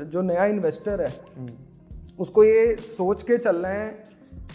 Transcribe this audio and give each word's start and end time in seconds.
जो 0.00 0.20
नया 0.22 0.44
इन्वेस्टर 0.46 1.00
है 1.00 1.46
उसको 2.18 2.44
ये 2.44 2.74
सोच 2.76 3.22
के 3.22 3.36
चलना 3.38 3.68
है 3.68 3.88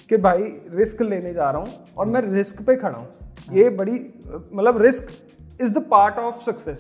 कि 0.09 0.17
भाई 0.17 0.43
रिस्क 0.69 1.01
लेने 1.01 1.33
जा 1.33 1.49
रहा 1.51 1.61
हूँ 1.61 1.93
और 1.97 2.05
मैं 2.05 2.21
रिस्क 2.23 2.61
पे 2.61 2.75
खड़ा 2.75 2.97
हूँ। 2.97 3.55
ये 3.55 3.69
बड़ी 3.69 3.99
मतलब 4.53 4.81
risk 4.81 5.11
is 5.61 5.73
the 5.73 5.83
part 5.91 6.17
of 6.17 6.41
success 6.43 6.79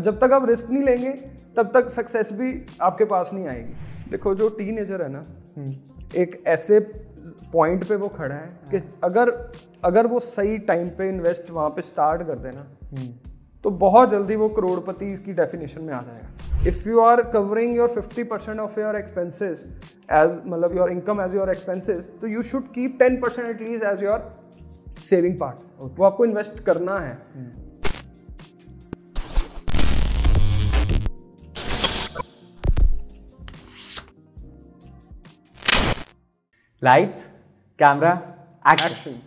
जब 0.00 0.20
तक 0.20 0.32
आप 0.32 0.48
रिस्क 0.48 0.70
नहीं 0.70 0.82
लेंगे 0.82 1.10
तब 1.56 1.72
तक 1.74 1.88
सक्सेस 1.88 2.32
भी 2.32 2.52
आपके 2.82 3.04
पास 3.04 3.30
नहीं 3.34 3.46
आएगी। 3.46 4.10
देखो 4.10 4.34
जो 4.34 4.48
टीन 4.48 4.78
है 4.78 5.08
ना 5.08 5.24
एक 6.14 6.42
ऐसे 6.46 6.80
पॉइंट 7.52 7.88
पे 7.88 7.96
वो 7.96 8.08
खड़ा 8.08 8.34
है 8.34 8.48
कि 8.70 8.82
अगर 9.04 9.30
अगर 9.84 10.06
वो 10.06 10.20
सही 10.20 10.58
टाइम 10.70 10.88
पे 10.88 11.08
इन्वेस्ट 11.08 11.50
वहाँ 11.50 11.68
पे 11.70 11.82
स्टार्ट 11.82 12.26
कर 12.26 12.38
देना 12.38 12.66
तो 13.64 13.70
बहुत 13.70 14.10
जल्दी 14.10 14.36
वो 14.36 14.48
करोड़पति 14.50 15.06
इसकी 15.12 15.32
डेफिनेशन 15.32 15.82
में 15.82 15.92
आ 15.94 16.00
जाएगा। 16.02 16.68
If 16.68 16.88
you 16.88 17.00
are 17.00 17.22
covering 17.32 17.76
your 17.76 17.88
fifty 17.90 18.22
percent 18.24 18.60
of 18.60 18.80
your 18.80 18.96
expenses 18.96 19.64
as 20.12 20.40
मतलब 20.46 20.76
your 20.76 20.90
income 20.90 21.20
as 21.20 21.34
your 21.34 21.50
expenses 21.50 22.08
तो 22.20 22.26
you 22.26 22.42
should 22.42 22.72
keep 22.74 22.98
ten 22.98 23.20
percent 23.20 23.48
at least 23.48 23.84
as 23.84 24.02
your 24.04 24.30
saving 25.08 25.38
part 25.40 25.98
वो 25.98 26.04
आपको 26.04 26.24
इन्वेस्ट 26.24 26.60
करना 26.64 26.98
है। 26.98 27.20
Lights 36.82 37.24
camera 37.78 38.12
action 38.64 39.20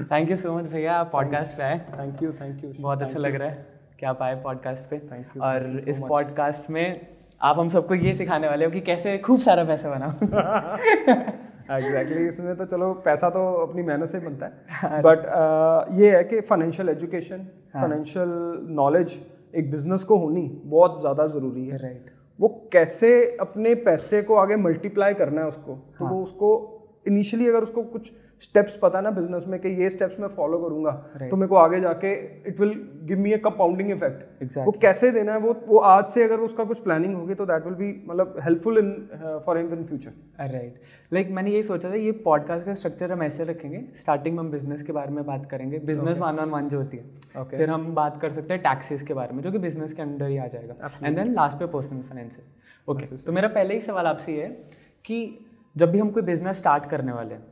thank 0.00 0.30
you 0.30 0.36
so 0.36 0.52
much 0.52 0.64
भैया 0.64 0.94
आप 0.94 1.10
podcast 1.12 1.56
पे 1.56 1.62
आए। 1.62 1.78
थैंक 1.90 2.22
यू 2.22 2.32
थैंक 2.32 2.64
यू 2.64 2.72
बहुत 2.80 3.02
अच्छा 3.02 3.18
लग 3.18 3.34
रहा 3.34 3.48
है 3.48 3.66
कि 4.00 4.06
आप 4.06 4.22
आए 4.22 4.34
पॉडकास्ट 4.42 4.88
पे। 4.90 4.96
Thank 4.98 5.34
you, 5.34 5.42
और 5.42 5.88
इस 5.88 6.00
पॉडकास्ट 6.00 6.70
में 6.70 7.06
आप 7.40 7.58
हम 7.58 7.68
सबको 7.68 7.94
ये 7.94 8.14
सिखाने 8.14 8.48
वाले 8.48 8.64
हो 8.64 8.70
कि 8.70 8.80
कैसे 8.80 9.16
खूब 9.18 9.40
सारा 9.40 9.64
पैसा 9.64 9.90
बनाओ। 9.90 10.10
एग्जैक्टली 10.10 11.80
exactly, 11.80 12.28
इसमें 12.28 12.56
तो 12.56 12.64
चलो 12.64 12.92
पैसा 13.04 13.30
तो 13.30 13.44
अपनी 13.66 13.82
मेहनत 13.82 14.08
से 14.08 14.18
बनता 14.18 14.46
है। 14.46 15.02
बट 15.02 16.00
ये 16.00 16.16
है 16.16 16.24
कि 16.24 16.40
फाइनेंशियल 16.40 16.88
एजुकेशन 16.88 17.46
फाइनेंशियल 17.74 18.28
नॉलेज 18.72 19.18
एक 19.54 19.70
बिज़नेस 19.70 20.04
को 20.04 20.18
होनी 20.18 20.48
बहुत 20.66 21.00
ज़्यादा 21.00 21.26
ज़रूरी 21.26 21.66
है। 21.68 21.76
राइट 21.76 22.10
वो 22.38 22.48
कैसे 22.72 23.14
अपने 23.40 23.74
पैसे 23.84 24.22
को 24.22 24.34
आगे 24.36 24.56
मल्टीप्लाई 24.56 25.14
करना 25.14 25.40
है 25.40 25.46
उसको 25.48 25.74
तो 25.98 26.06
वो 26.06 26.22
उसको 26.22 26.50
इनिशियली 27.06 27.48
अगर 27.48 27.62
उसको 27.62 27.82
कुछ 27.82 28.12
स्टेप्स 28.42 28.76
पता 28.76 28.98
है 28.98 29.04
ना 29.04 29.10
बिज़नेस 29.10 29.44
में 29.48 29.58
कि 29.60 29.68
ये 29.80 29.88
स्टेप्स 29.90 30.20
मैं 30.20 30.28
फॉलो 30.28 30.58
करूँगा। 30.58 30.90
Right. 31.12 31.30
तो 31.30 31.36
मेरे 31.36 31.48
को 31.48 31.56
आगे 31.56 31.80
जाके 31.80 32.12
it 32.48 32.60
will 32.60 32.72
give 33.04 33.18
me 33.18 33.32
a 33.32 33.36
compounding 33.38 33.90
effect 33.90 34.42
Exactly. 34.44 34.64
वो 34.66 34.72
कैसे 34.82 35.10
देना 35.10 35.32
है 35.32 35.38
वो 35.38 35.54
वो 35.66 35.78
आज 35.90 36.06
से 36.06 36.24
अगर 36.24 36.40
उसका 36.40 36.64
कुछ 36.64 36.78
प्लानिंग 36.82 37.14
होगी 37.14 37.34
तो 37.34 37.46
दैट 37.46 37.64
विल 37.64 37.74
बी 37.74 37.92
मतलब 38.08 38.34
helpful 38.44 38.78
in 38.78 38.90
for 39.46 39.58
him 39.58 39.72
in 39.74 39.84
future 39.84 40.46
right 40.52 40.80
like 41.12 41.30
मैंने 41.30 41.50
ये 41.50 41.62
सोचा 41.62 41.90
था 41.90 41.94
ये 41.96 42.12
पॉडकास्ट 42.24 42.66
का 42.66 42.74
स्ट्रक्चर 42.74 43.12
हम 43.12 43.22
ऐसे 43.22 43.44
रखेंगे। 43.44 43.84
स्टार्टिंग 43.96 44.36
में 44.36 44.42
हम 44.42 44.50
बिज़नेस 44.50 44.82
के 44.82 44.92
बारे 44.92 45.12
में 45.12 45.24
बात 45.26 45.46
करेंगे। 45.50 45.78
बिज़नेस 45.86 46.18
वन 46.18 46.38
ऑन 46.38 46.50
वन 46.50 46.68
जो 46.68 46.78
होती 46.78 46.96
है। 46.96 47.04
Okay. 47.34 47.56
फिर 47.56 47.70
हम 47.70 47.94
बात 47.94 48.20
कर 48.22 48.32
सकते 48.32 48.54
हैं 48.54 48.62
टैक्सेस 48.62 49.02
के 49.02 49.14
बारे 49.14 49.34
में 49.34 49.42
जो 49.42 49.52
कि 49.52 49.58
बिज़नेस 49.58 49.92
के 49.92 50.02
अंडर 50.02 50.28
ही 50.28 50.36
आ 50.36 50.46
जाएगा। 50.48 50.90
एंड 51.04 51.16
देन 51.16 51.34
लास्ट 51.34 51.58
पे 51.58 51.66
पर्सनल 51.68 52.02
फाइनेंसेस 52.02 52.52
ओके 52.88 53.16
तो 53.16 53.32
मेरा 53.32 53.48
पहले 53.50 53.74
ही 53.74 53.80
सवाल 53.80 54.06
आपसे 54.06 54.32
ये 54.32 54.42
है 54.42 54.48
कि 55.04 55.18
जब 55.76 55.90
भी 55.90 55.98
हम 55.98 56.10
कोई 56.10 56.22
बिज़नेस 56.22 56.56
स्टार्ट 56.58 56.86
करने 56.86 57.12
वाले 57.12 57.34
हैं 57.34 57.42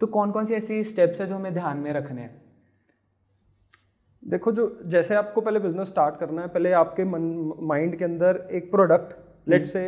तो 0.00 0.06
कौन 0.08 0.30
कौन 0.30 0.46
सी 0.46 0.54
ऐसी 0.54 0.82
स्टेप्स 0.84 1.20
है 1.20 1.26
जो 1.26 1.34
हमें 1.34 1.54
ध्यान 1.54 1.78
में 1.78 1.92
रखने 1.92 2.20
हैं? 2.20 2.42
देखो 4.22 4.52
जो 4.52 4.64
जैसे 4.86 5.14
आपको 5.14 5.40
पहले 5.40 5.60
बिज़नेस 5.60 5.88
स्टार्ट 5.88 6.16
करना 6.16 6.42
है 6.42 6.48
पहले 6.48 6.72
आपके 6.74 7.04
मन 7.06 7.22
माइंड 7.68 7.96
के 7.96 8.04
अंदर 8.04 8.46
एक 8.52 8.70
प्रोडक्ट 8.70 9.48
लेट 9.48 9.66
से 9.66 9.82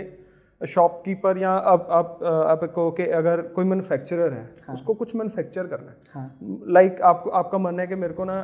शॉपकीपर 0.61 1.39
या 1.39 1.51
आप 1.51 1.87
आप 1.91 2.23
आप 2.25 2.65
को 2.75 2.91
कि 2.91 3.07
अगर 3.13 3.41
कोई 3.55 3.65
मैन्युफैक्चरर 3.65 4.33
है 4.33 4.43
हाँ. 4.67 4.75
उसको 4.75 4.95
कुछ 4.95 5.15
मैन्युफैक्चर 5.17 5.67
करना 5.67 5.91
है। 5.91 5.97
हाँ। 6.15 6.39
लाइक 6.69 7.01
आपको 7.03 7.31
आपका 7.31 7.59
मन 7.59 7.81
है 7.81 7.87
कि 7.87 7.95
मेरे 7.95 8.15
को 8.15 8.25
ना 8.25 8.37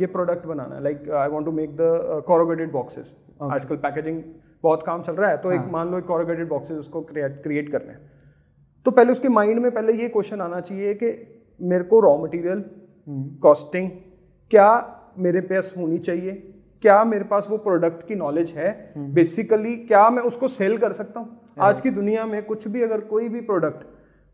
ये 0.00 0.06
प्रोडक्ट 0.06 0.46
बनाना 0.46 0.76
है। 0.76 0.82
Like 0.82 1.10
I 1.12 1.28
want 1.28 1.44
to 1.46 1.52
make 1.52 1.76
the 1.76 2.22
corrugated 2.26 2.72
boxes 2.72 3.14
आजकल 3.42 3.76
पैकेजिंग 3.78 4.22
बहुत 4.62 4.82
काम 4.86 5.02
चल 5.02 5.12
रहा 5.12 5.30
है 5.30 5.36
तो 5.36 5.48
हाँ. 5.48 5.58
एक 5.58 5.70
मान 5.72 5.90
लो 5.90 5.98
एक 5.98 6.04
कोरोगेटेड 6.04 6.48
बॉक्सेस 6.48 6.78
उसको 6.78 7.02
क्रिएट 7.02 7.42
क्रिएट 7.42 7.70
करने 7.72 7.92
हैं। 7.92 8.17
तो 8.88 8.92
पहले 8.92 9.12
उसके 9.12 9.28
माइंड 9.28 9.58
में 9.60 9.70
पहले 9.70 9.92
ये 9.92 10.08
क्वेश्चन 10.08 10.40
आना 10.40 10.60
चाहिए 10.60 10.92
कि 10.94 11.08
मेरे 11.60 11.84
को 11.84 11.98
रॉ 12.00 12.16
मटेरियल 12.18 12.62
कॉस्टिंग 13.42 13.90
क्या 14.50 14.68
मेरे 15.18 15.40
पास 15.40 15.72
होनी 15.78 15.98
चाहिए? 15.98 16.32
क्या 16.82 17.02
मेरे 17.04 17.24
पास 17.24 17.46
वो 17.50 17.56
प्रोडक्ट 17.58 18.06
की 18.08 18.14
नॉलेज 18.14 18.52
है? 18.56 18.70
बेसिकली 19.14 19.74
क्या 19.76 20.08
मैं 20.10 20.22
उसको 20.22 20.48
सेल 20.48 20.78
कर 20.78 20.92
सकता 20.92 21.20
हूँ? 21.20 21.40
आज 21.60 21.80
की 21.80 21.90
दुनिया 21.90 22.26
में 22.26 22.42
कुछ 22.46 22.66
भी 22.68 22.82
अगर 22.82 23.04
कोई 23.04 23.28
भी 23.28 23.40
प्रोडक्ट 23.40 23.84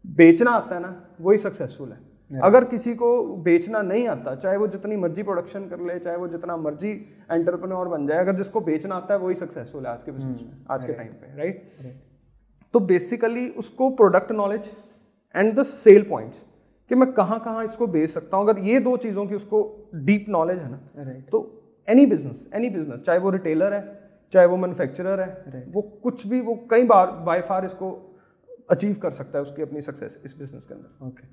बेचना 0.05 0.51
आता 0.51 0.75
है 0.75 0.81
ना 0.83 0.95
वही 1.21 1.39
सक्सेसफुल 1.39 1.93
है। 1.93 2.41
अगर 2.43 2.65
किसी 2.65 2.95
को 2.95 3.13
बेचना 3.43 3.83
नहीं 3.83 4.09
आता 4.09 4.35
चाहे 4.37 4.57
वो 4.57 4.67
जितनी 4.69 4.97
मर्ज़ी 4.97 5.23
प्रोडक्शन 5.23 5.69
कर 5.69 5.81
ले 5.81 5.99
चाहे 5.99 6.17
वो 6.17 6.29
जितना 6.29 6.57
मर्ज़ी 6.57 6.93
एंटरप्रेन्योर 7.33 7.89
बन 7.89 8.07
जाए 8.07 8.19
अगर 8.19 8.37
जिसको 8.37 8.61
बेचना 8.63 8.95
आता 8.95 9.15
है 9.15 9.21
वही 9.21 9.35
सक्सेसफुल 9.35 9.87
है 9.87 9.93
आज 9.93 10.03
के 10.03 10.11
बिज़नेस 10.13 10.41
में 10.43 10.67
आज 10.71 10.85
के 10.85 10.93
टाइम 10.93 11.09
पे 11.09 11.37
राइट 11.39 12.14
तो 12.75 12.81
बेसिकली 12.83 13.49
उसको 13.59 13.91
product 13.97 14.33
knowledge 14.33 14.71
and 15.35 15.55
the 15.55 15.63
sale 15.65 16.03
points 16.03 16.45
कि 16.91 16.95
मैं 16.95 17.13
कहाँ 17.13 17.39
कहाँ 17.41 17.65
इसको 17.65 17.87
बेच 17.89 18.11
सकता 18.11 18.37
हूँ 18.37 18.49
अगर 18.49 18.61
ये 18.61 18.81
दो 18.81 18.97
चीज़ों 18.97 19.27
की 19.27 19.35
उसको 19.35 19.61
डीप 20.05 20.27
नॉलेज 20.29 20.59
है 20.59 20.71
ना 20.71 20.81
राइट 20.99 21.29
तो 21.31 21.43
एनी 21.89 22.07
बिज़नेस 22.07 22.45
एनी 22.55 22.71
बिज़नेस 22.71 23.01
चाहे 23.01 23.19
वो 23.19 23.31
रिटेलर 23.31 23.75
है 23.75 23.83
चाहे 24.33 24.47
वो 24.47 24.57
मैन्युफैक्चरर 24.57 25.21
है 25.21 25.29
right. 25.45 25.75
वो 25.75 25.83
कुछ 26.03 26.27
भी 26.27 26.41
वो 26.41 26.55
कई 26.71 26.85
बार 26.85 27.11
बाय 27.27 27.41
फार 27.41 27.65
इसको 27.65 27.91
अचीव 28.71 28.95
कर 29.03 29.11
सकता 29.11 29.39
है 29.39 29.45
उसकी 29.45 29.63
अपनी 29.63 29.83
सक्सेस 29.83 30.19
इस 30.25 30.37
बिज़नेस 30.39 30.65
के 30.65 30.75
अंदर 30.75 31.07
ओके 31.07 31.27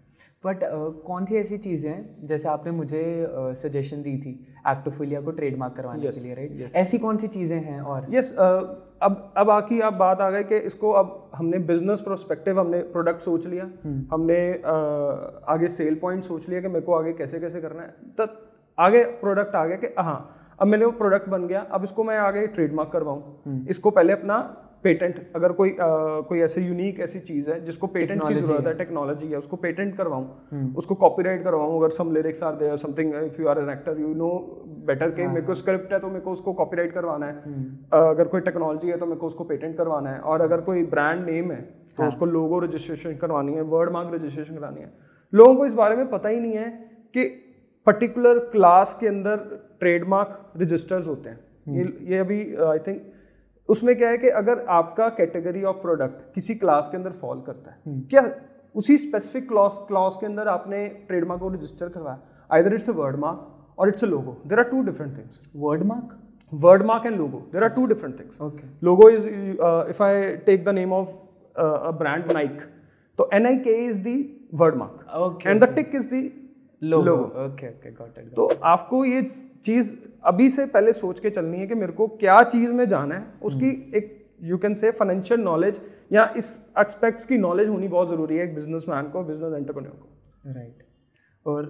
बट 0.44 0.60
कौन 1.06 1.26
सी 1.26 1.36
ऐसी 1.36 1.58
चीज़ें 1.58 1.90
हैं 1.92 2.28
जैसे 2.28 2.48
आपने 2.50 2.72
मुझे 2.72 3.04
सजेशन 3.56 3.98
uh, 3.98 4.04
दी 4.04 4.18
थी 4.18 4.32
एक्टोफिलिया 4.70 5.22
को 5.22 5.32
ट्रेडमार्क 5.32 5.76
करवाने 5.78 6.04
Yes, 6.04 6.16
के 6.16 6.22
लिए 6.22 6.36
राइट 6.36 6.52
right? 6.52 6.64
yes. 6.64 6.76
ऐसी 6.76 6.98
कौन 6.98 7.18
सी 7.18 7.28
चीज़ें 7.30 7.60
हैं 7.60 7.82
और 7.84 8.08
यस 8.16 8.34
अब 9.02 9.34
अब 9.38 9.50
आकी 9.50 9.80
आप 9.80 9.94
बात 9.94 10.22
आ 10.22 10.30
गए 10.30 10.44
कि 10.44 10.56
इसको 10.68 10.92
अब 10.92 11.32
हमने 11.36 11.60
बिज़नेस 11.68 12.02
प्रोस्पेक्टिव 12.02 12.60
हमने 12.60 12.80
प्रोडक्ट 12.94 13.20
सोच 13.20 13.46
लिया। 13.46 13.64
हमने 14.12 14.40
आ, 14.56 14.74
आगे 15.54 15.68
सेल 15.70 15.96
पॉइंट 15.96 16.24
सोच 16.24 16.48
लिया 16.50 16.62
कि 16.62 16.68
मेरे 16.68 16.86
को 16.86 16.94
आगे 16.94 17.14
कैसे 17.14 17.40
कैसे 17.40 17.62
करना 17.62 17.82
है। 17.82 17.96
तो 18.18 18.28
आगे 18.78 19.04
प्रोडक्ट 19.22 19.56
आ 19.56 19.66
गया 19.66 19.78
कि 19.78 19.94
हाँ 20.00 20.56
अब 20.60 20.68
मैंने 20.68 20.86
वो 20.86 20.92
प्रोडक्ट 20.92 21.30
बन 21.30 21.48
गया 21.48 21.62
अब 21.72 21.84
इसको 21.84 22.04
मैं 22.04 22.18
आगे 22.20 22.46
ट्रेडमार्क 22.48 22.92
करवाऊँ। 22.92 23.66
इसको 23.70 23.92
पहले 23.92 24.14
अपना 24.14 24.38
पेटेंट 24.84 25.16
अगर 25.36 25.52
कोई 25.52 25.70
uh, 25.70 25.78
कोई 26.28 26.40
ऐसे 26.40 26.62
यूनिक 26.62 27.00
ऐसी 27.00 27.20
चीज़ 27.22 27.50
है 27.50 27.60
जिसको 27.66 27.88
पेटेंट 27.88 28.22
की 28.22 28.34
ज़रूरत 28.34 28.68
है 28.68 28.74
टेक्नोलॉजी 28.74 29.28
है 29.28 29.38
उसको 29.38 29.58
पेटेंट 29.58 29.96
करवाऊँ 29.98 30.74
उसको 30.78 30.96
कॉपीराइट 30.96 31.44
करवाऊँ 31.44 31.76
अगर 31.76 31.90
some 31.90 32.12
lyrics 32.14 32.44
are 32.44 32.56
there 32.56 32.78
something 32.78 33.14
if 33.16 33.42
you 33.42 33.48
are 33.48 33.60
an 33.60 33.70
actor 33.70 34.00
you 34.00 34.14
know 34.16 34.30
better 34.88 35.12
के 35.12 35.28
मेरे 35.28 35.46
को 35.46 35.54
स्क्रिप्ट 35.54 35.94
है 35.94 36.00
तो 36.00 36.08
मेरे 36.08 36.20
को 36.20 36.32
उसको 36.32 36.54
कॉपीराइट 36.54 36.92
करवाना 36.94 37.26
है। 37.26 37.36
अ, 37.94 37.98
अगर 37.98 38.28
कोई 38.28 38.42
टेक्नोलॉजी 38.42 38.90
है 38.90 38.98
तो 38.98 39.06
मेरे 39.06 39.20
को 39.20 39.28
उसको 39.28 39.44
पेटेंट 39.44 39.78
करवाना 39.78 40.10
है। 40.10 40.20
और 40.20 40.42
अगर 40.42 40.62
कोई 40.62 40.84
ब्रांड 40.86 41.26
नेम 41.26 41.52
है 41.52 41.62
तो 41.98 42.08
उसको 42.08 42.26
लोगो 42.26 42.60
रजिस्ट्रेशन 42.60 43.16
करवानी 43.16 43.54
है 43.54 43.62
वर्ड 43.76 43.92
मार्क 43.92 44.14
रजिस्ट्रेशन 44.14 44.56
करानी 44.56 44.82
है। 44.82 44.92
लोगों 45.34 45.56
को 45.56 45.66
इस 45.66 45.74
बारे 45.74 45.96
में 45.96 46.10
पता 46.10 46.30
ही 46.30 46.40
नहीं 46.40 46.54
है 46.54 46.70
कि 47.16 47.24
पर्टिकुलर 47.88 48.40
क्लास 48.52 48.98
के 49.00 49.08
अंदर 49.08 49.38
ट्रेडमार्क 49.80 50.62
रजिस्टर्स 50.62 51.08
होते 51.08 51.30
हैं। 51.30 51.40
ये 51.76 51.84
ये 52.12 52.18
अभी 52.18 52.40
आई 52.66 52.80
थिंक 52.80 53.02
उसमें 53.70 53.96
क्या 53.98 54.10
है 54.10 54.18
कि 54.18 54.28
अगर 54.42 54.66
आपका 54.70 55.08
कैटेगरी 55.18 55.64
ऑफ़ 55.64 55.78
प्रोडक्ट 55.82 56.34
किसी 56.36 56.56
क्लास 56.56 56.88
के 56.92 56.98
अंदर 56.98 57.12
फॉल 57.22 57.42
करता 57.42 57.72
है 57.72 58.00
क्या 58.12 58.24
उसी 58.76 58.98
स्पेसिफिक 58.98 59.48
क्लॉज 59.48 59.78
क्लॉज 59.88 60.16
के 60.20 60.26
अंदर 60.26 60.48
आपने 60.48 60.88
ट्रेडमार्क 61.08 61.42
को 61.42 61.50
रजिस्टर 61.50 61.90
करवाया? 61.90 62.20
Either 62.54 62.74
it's 62.74 62.90
a 62.90 62.94
word 62.94 63.16
mark 63.20 63.80
और 63.80 63.90
it's 63.90 64.04
a 64.04 64.08
logo 64.08 64.38
there 64.48 64.60
are 64.60 64.70
two 64.70 64.82
different 64.84 65.18
things 65.18 65.50
word 65.56 65.84
mark 65.84 66.18
word 66.54 66.86
mark 66.86 67.06
and 67.06 67.18
logo. 67.18 67.46
There 67.52 67.64
are 67.64 67.70
two 67.70 67.88
different 67.88 68.18
things. 68.18 68.40
Okay 68.42 68.64
logo 68.82 69.08
is 69.10 69.26
uh, 69.60 69.86
if 69.90 70.02
i 70.02 70.36
take 70.48 70.66
the 70.66 70.74
name 70.74 70.94
of 70.94 71.08
uh, 71.56 71.90
a 71.90 71.94
brand 71.94 72.34
nike 72.34 72.66
so 73.20 73.28
nik 73.46 73.68
is 73.68 74.02
the 74.02 74.16
word 74.54 74.78
mark. 74.78 75.06
Okay 75.20 75.50
and 75.50 75.62
the 75.62 75.74
tick 75.78 75.96
is 76.02 76.10
the 76.14 76.24
logo 76.82 77.12
okay 77.46 77.68
okay 77.68 77.92
got 77.92 78.18
it 78.20 78.34
तो 78.36 78.48
आपको 78.66 79.04
ये 79.06 79.22
चीज़ 79.64 79.94
अभी 80.24 80.50
से 80.50 80.66
पहले 80.68 80.94
सोच 80.94 81.20
के 81.20 81.30
चलनी 81.30 81.58
है 81.58 81.68
कि 81.68 81.76
मेरे 81.76 81.94
को 81.94 82.08
क्या 82.20 82.42
चीज़ 82.46 82.74
में 82.74 82.88
जाना 82.88 83.16
है। 83.16 83.26
उसकी 83.44 83.70
एक 83.96 84.18
you 84.44 84.58
can 84.58 84.74
say 84.76 84.92
financial 84.92 85.40
knowledge 85.42 85.80
या 86.14 86.26
इस 86.38 86.58
एस्पेक्ट्स 86.80 87.26
की 87.26 87.38
नॉलेज 87.38 87.70
होनी 87.70 87.88
बहुत 87.88 88.10
ज़रूरी 88.10 88.38
है 88.38 88.44
एक 88.44 88.56
बिज़नेस 88.56 88.86
मैन 88.90 89.10
को 89.10 89.24
बिज़नेस 89.24 89.54
एंटरप्रेन्योर 89.54 89.96
को। 89.96 90.54
राइट 90.54 90.84
और 91.46 91.66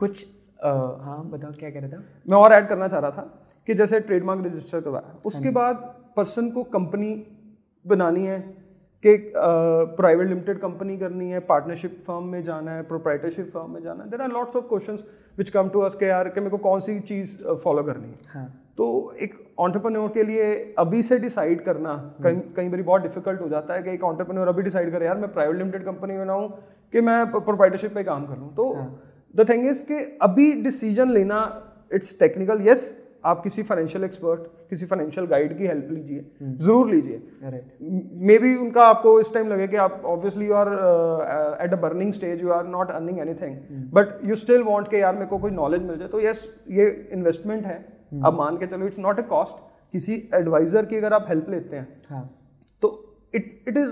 कुछ 0.00 0.26
हाँ 0.62 1.22
बताओ 1.30 1.52
क्या 1.52 1.70
कह 1.70 1.80
रहा 1.80 1.88
था 1.90 2.02
मैं 2.28 2.36
और 2.38 2.52
ऐड 2.52 2.68
करना 2.68 2.88
चाह 2.88 3.00
रहा 3.00 3.10
था 3.10 3.22
कि 3.68 3.74
जैसे 3.74 4.00
ट्रेडमार्क 4.00 4.44
रजिस्टर 4.46 4.80
करवाया। 4.80 5.16
उसके 5.26 5.50
बाद 5.50 5.76
पर्सन 6.16 6.50
को 6.50 6.62
कंपनी 6.70 7.14
बनानी 7.84 8.24
है 8.26 8.38
कि 9.04 9.16
प्राइवेट 9.96 10.28
लिमिटेड 10.28 10.58
कंपनी 10.58 10.96
करनी 10.98 11.30
है 11.30 11.40
पार्टनरशिप 11.42 11.96
फर्म 12.06 12.24
में 12.24 12.42
जाना 12.44 12.72
है 12.72 12.82
प्रोप्राइटरशिप 12.88 13.50
फर्म 13.54 13.70
में 13.70 13.82
जाना 13.82 14.04
है। 14.04 14.10
There 14.10 14.20
are 14.22 14.30
lots 14.30 14.56
of 14.56 14.64
question 14.68 14.98
which 15.38 15.50
come 15.50 15.68
to 15.68 15.80
us 15.80 15.94
के 15.94 16.06
यार 16.06 16.28
कि 16.28 16.40
मेरे 16.40 16.50
को 16.50 16.58
कौन 16.60 16.80
सी 16.80 16.98
चीज़ 17.02 17.36
फॉलो 17.64 17.82
करनी 17.82 18.08
है। 18.08 18.14
हाँ। 18.28 18.46
तो 18.76 18.86
एक 19.20 19.34
ऑन्टरप्रनोर 19.60 20.08
के 20.08 20.22
लिए 20.22 20.52
अभी 20.78 21.02
से 21.02 21.18
डिसाइड 21.18 21.64
करना 21.64 21.94
कई 22.24 22.36
कई 22.56 22.68
बार 22.68 22.82
बहुत 22.82 23.02
डिफ़िकल्ट 23.02 23.40
हो 23.40 23.48
जाता 23.48 23.74
है 23.74 23.82
कि 23.82 23.90
एक 23.90 24.04
ऑन्टरप्रनोर 24.04 24.48
अभी 24.48 24.62
डिसाइड 24.62 24.90
करे 24.92 25.06
यार 25.06 25.18
मैं 25.18 25.32
प्राइवेट 25.32 25.58
लिमिटेड 25.58 25.84
कंपनी 25.84 26.12
में 26.12 26.24
बनाऊँ 26.24 26.48
कि 26.92 27.00
मैं 27.00 27.24
प्रोप्राइटरशिप 27.32 27.94
पे 27.94 28.04
काम 28.04 28.26
कर 28.26 28.38
लूँ। 28.38 28.48
तो 28.54 28.72
द 29.34 29.48
थिंग 29.48 29.66
इज़ 29.68 29.84
कि 29.86 30.18
अभी 30.22 30.52
डिसीज़न 30.62 31.10
लेना 31.10 31.44
इट्स 31.94 32.18
टेक्निकल 32.18 32.66
यस 32.68 32.90
आप 33.24 33.42
किसी 33.42 33.62
फाइनेंशियल 33.62 34.04
एक्सपर्ट 34.04 34.40
किसी 34.70 34.86
फाइनेंशियल 34.86 35.26
गाइड 35.26 35.56
की 35.58 35.66
हेल्प 35.66 35.90
लीजिए 35.90 36.24
ज़रूर 36.42 36.90
लीजिए। 36.90 37.60
मे 38.26 38.38
बी 38.38 38.54
उनका 38.56 38.84
आपको 38.84 39.18
इस 39.20 39.32
टाइम 39.34 39.48
लगे 39.48 39.66
कि 39.68 39.76
आप 39.78 40.02
obviously 40.06 40.46
you 40.46 40.54
are 40.54 40.68
at 41.64 41.72
a 41.72 41.80
burning 41.82 42.12
stage 42.12 42.42
you 42.42 42.50
are 42.52 42.66
not 42.68 42.90
earning 42.90 43.18
anything 43.20 43.56
but 43.94 44.18
you 44.24 44.36
still 44.36 44.62
want 44.64 44.88
के 44.90 44.98
यार 44.98 45.14
मेरे 45.14 45.26
को 45.26 45.38
कोई 45.38 45.50
नॉलेज 45.52 45.82
मिल 45.82 45.98
जाए। 45.98 46.08
तो 46.08 46.20
यस 46.20 46.46
ये 46.70 46.86
इन्वेस्टमेंट 47.12 47.64
है। 47.64 47.78
hmm. 47.80 48.26
अब 48.26 48.38
मान 48.38 48.56
के 48.58 48.66
चलो 48.66 48.86
इट्स 48.86 48.98
नॉट 48.98 49.18
अ 49.18 49.26
कॉस्ट 49.28 49.60
किसी 49.92 50.14
एडवाइजर 50.34 50.86
की 50.86 50.96
अगर 50.96 51.12
आप 51.12 51.26
हेल्प 51.28 51.50
लेते 51.50 51.76
हैं 51.76 51.88
हाँ. 52.08 52.28
तो 52.82 52.88
it 53.34 53.64
it 53.68 53.76
is 53.76 53.90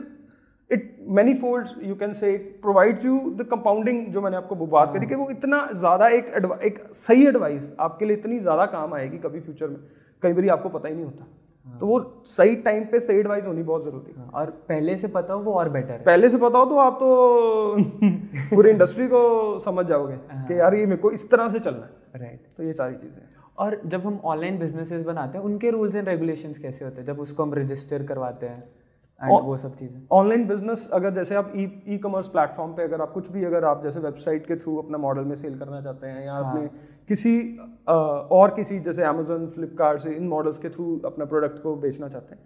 it 0.70 0.96
many 1.08 1.34
folds 1.34 1.74
you 1.82 1.94
can 1.94 2.12
say 2.14 2.36
provides 2.62 3.04
you 3.04 3.18
the 3.38 3.46
compounding 3.50 4.06
जो 4.12 4.20
मैंने 4.22 4.36
आपको 4.36 4.54
वो 4.54 4.66
बात 4.68 4.92
करी 4.94 5.06
कि 5.06 5.14
वो 5.14 5.28
इतना 5.30 5.66
ज़्यादा 5.74 6.08
एक 6.08 6.32
एक 6.64 6.78
सही 6.94 7.26
एडवाइस 7.26 7.70
आपके 7.80 8.04
लिए 8.04 8.16
इतनी 8.16 8.38
ज़्यादा 8.38 8.66
काम 8.68 8.94
आएगी 8.94 9.18
कभी 9.18 9.40
फ्यूचर 9.40 9.68
में। 9.68 9.76
कई 10.22 10.32
बार 10.32 10.48
आपको 10.50 10.68
पता 10.68 10.88
ही 10.88 10.94
नहीं 10.94 11.04
होता। 11.04 11.26
हाँ। 11.66 11.78
तो 11.80 11.86
वो 11.86 11.98
सही 12.26 12.54
टाइम 12.56 12.84
पे 12.84 13.00
सही 13.00 13.18
एडवाइस 13.18 13.44
होनी 13.44 13.62
बहुत 13.62 13.84
ज़रूरी 13.84 14.12
है। 14.12 14.18
हाँ, 14.18 14.30
और 14.34 14.50
पहले 14.68 14.96
से 14.96 15.08
पता 15.08 15.34
हो 15.34 15.40
वो 15.40 15.52
और 15.52 15.68
बेटर 15.68 15.92
है। 15.92 16.04
पहले 16.04 16.30
से 16.30 16.38
पता 16.38 16.58
हो 16.58 16.64
तो 16.66 16.76
आप 16.78 16.96
तो 17.00 17.76
पूरी 18.54 18.70
इंडस्ट्री 18.70 19.06
को 19.08 19.58
समझ 19.60 19.86
जाओगे 19.86 20.14
हाँ। 20.30 20.46
कि 20.48 20.58
यार 20.60 20.74
ये 20.74 20.86
मेरे 20.86 21.00
को 21.02 21.10
इस 21.10 21.30
तरह 21.30 21.48
से 21.48 21.58
चलना 21.60 21.84
है। 21.84 22.20
राइट 22.20 22.40
तो 22.56 22.62
ये 22.62 22.72
सारी 22.72 22.94
चीज़ें 22.94 23.38
और 23.58 23.80
जब 23.86 24.06
हम 24.06 24.20
ऑनलाइन 24.24 24.58
बिजनेसेस 24.58 25.02
बनाते 25.02 25.38
हैं 25.38 25.44
उनके 25.44 25.70
रूल्स 25.70 25.96
एंड 25.96 26.08
रेगुलेशंस 26.08 26.58
कैसे 26.58 26.84
होते 26.84 27.00
हैं? 27.00 27.06
जब 27.06 27.20
उसको 27.20 27.42
हम 27.42 27.54
रजिस्टर 27.54 28.02
करवाते 28.02 28.46
हैं। 28.46 28.62
वो 29.28 29.56
सब 29.56 29.74
चीज़ें 29.74 30.06
ऑनलाइन 30.12 30.46
बिज़नेस 30.48 30.88
अगर 30.92 31.10
जैसे 31.10 31.34
आप 31.34 31.52
ई 31.56 31.82
ई 31.88 31.98
कॉमर्स 31.98 32.28
प्लेटफॉर्म 32.28 32.72
पे 32.72 32.82
अगर 32.82 33.00
आप 33.00 33.12
कुछ 33.12 33.32
भी 33.32 33.44
अगर 33.44 33.64
आप 33.64 33.82
जैसे 33.84 34.00
वेबसाइट 34.00 34.46
के 34.46 34.56
थ्रू 34.56 34.76
अपना 34.76 34.98
मॉडल 34.98 35.24
में 35.24 35.36
सेल 35.36 35.58
करना 35.58 35.80
चाहते 35.80 36.06
हैं 36.06 36.24
या 36.26 36.32
हाँ. 36.32 36.52
अपने 36.52 36.68
किसी 37.08 37.58
आ, 37.88 37.92
और 37.92 38.54
किसी 38.54 38.80
जैसे 38.80 39.02
अमेजोन 39.02 39.46
फ्लिपकार्ट 39.46 40.00
से 40.00 40.14
इन 40.14 40.28
मॉडल्स 40.28 40.58
के 40.58 40.68
थ्रू 40.68 41.00
अपना 41.04 41.24
प्रोडक्ट 41.24 41.62
को 41.62 41.76
बेचना 41.76 42.08
चाहते 42.08 42.34
हैं 42.34 42.42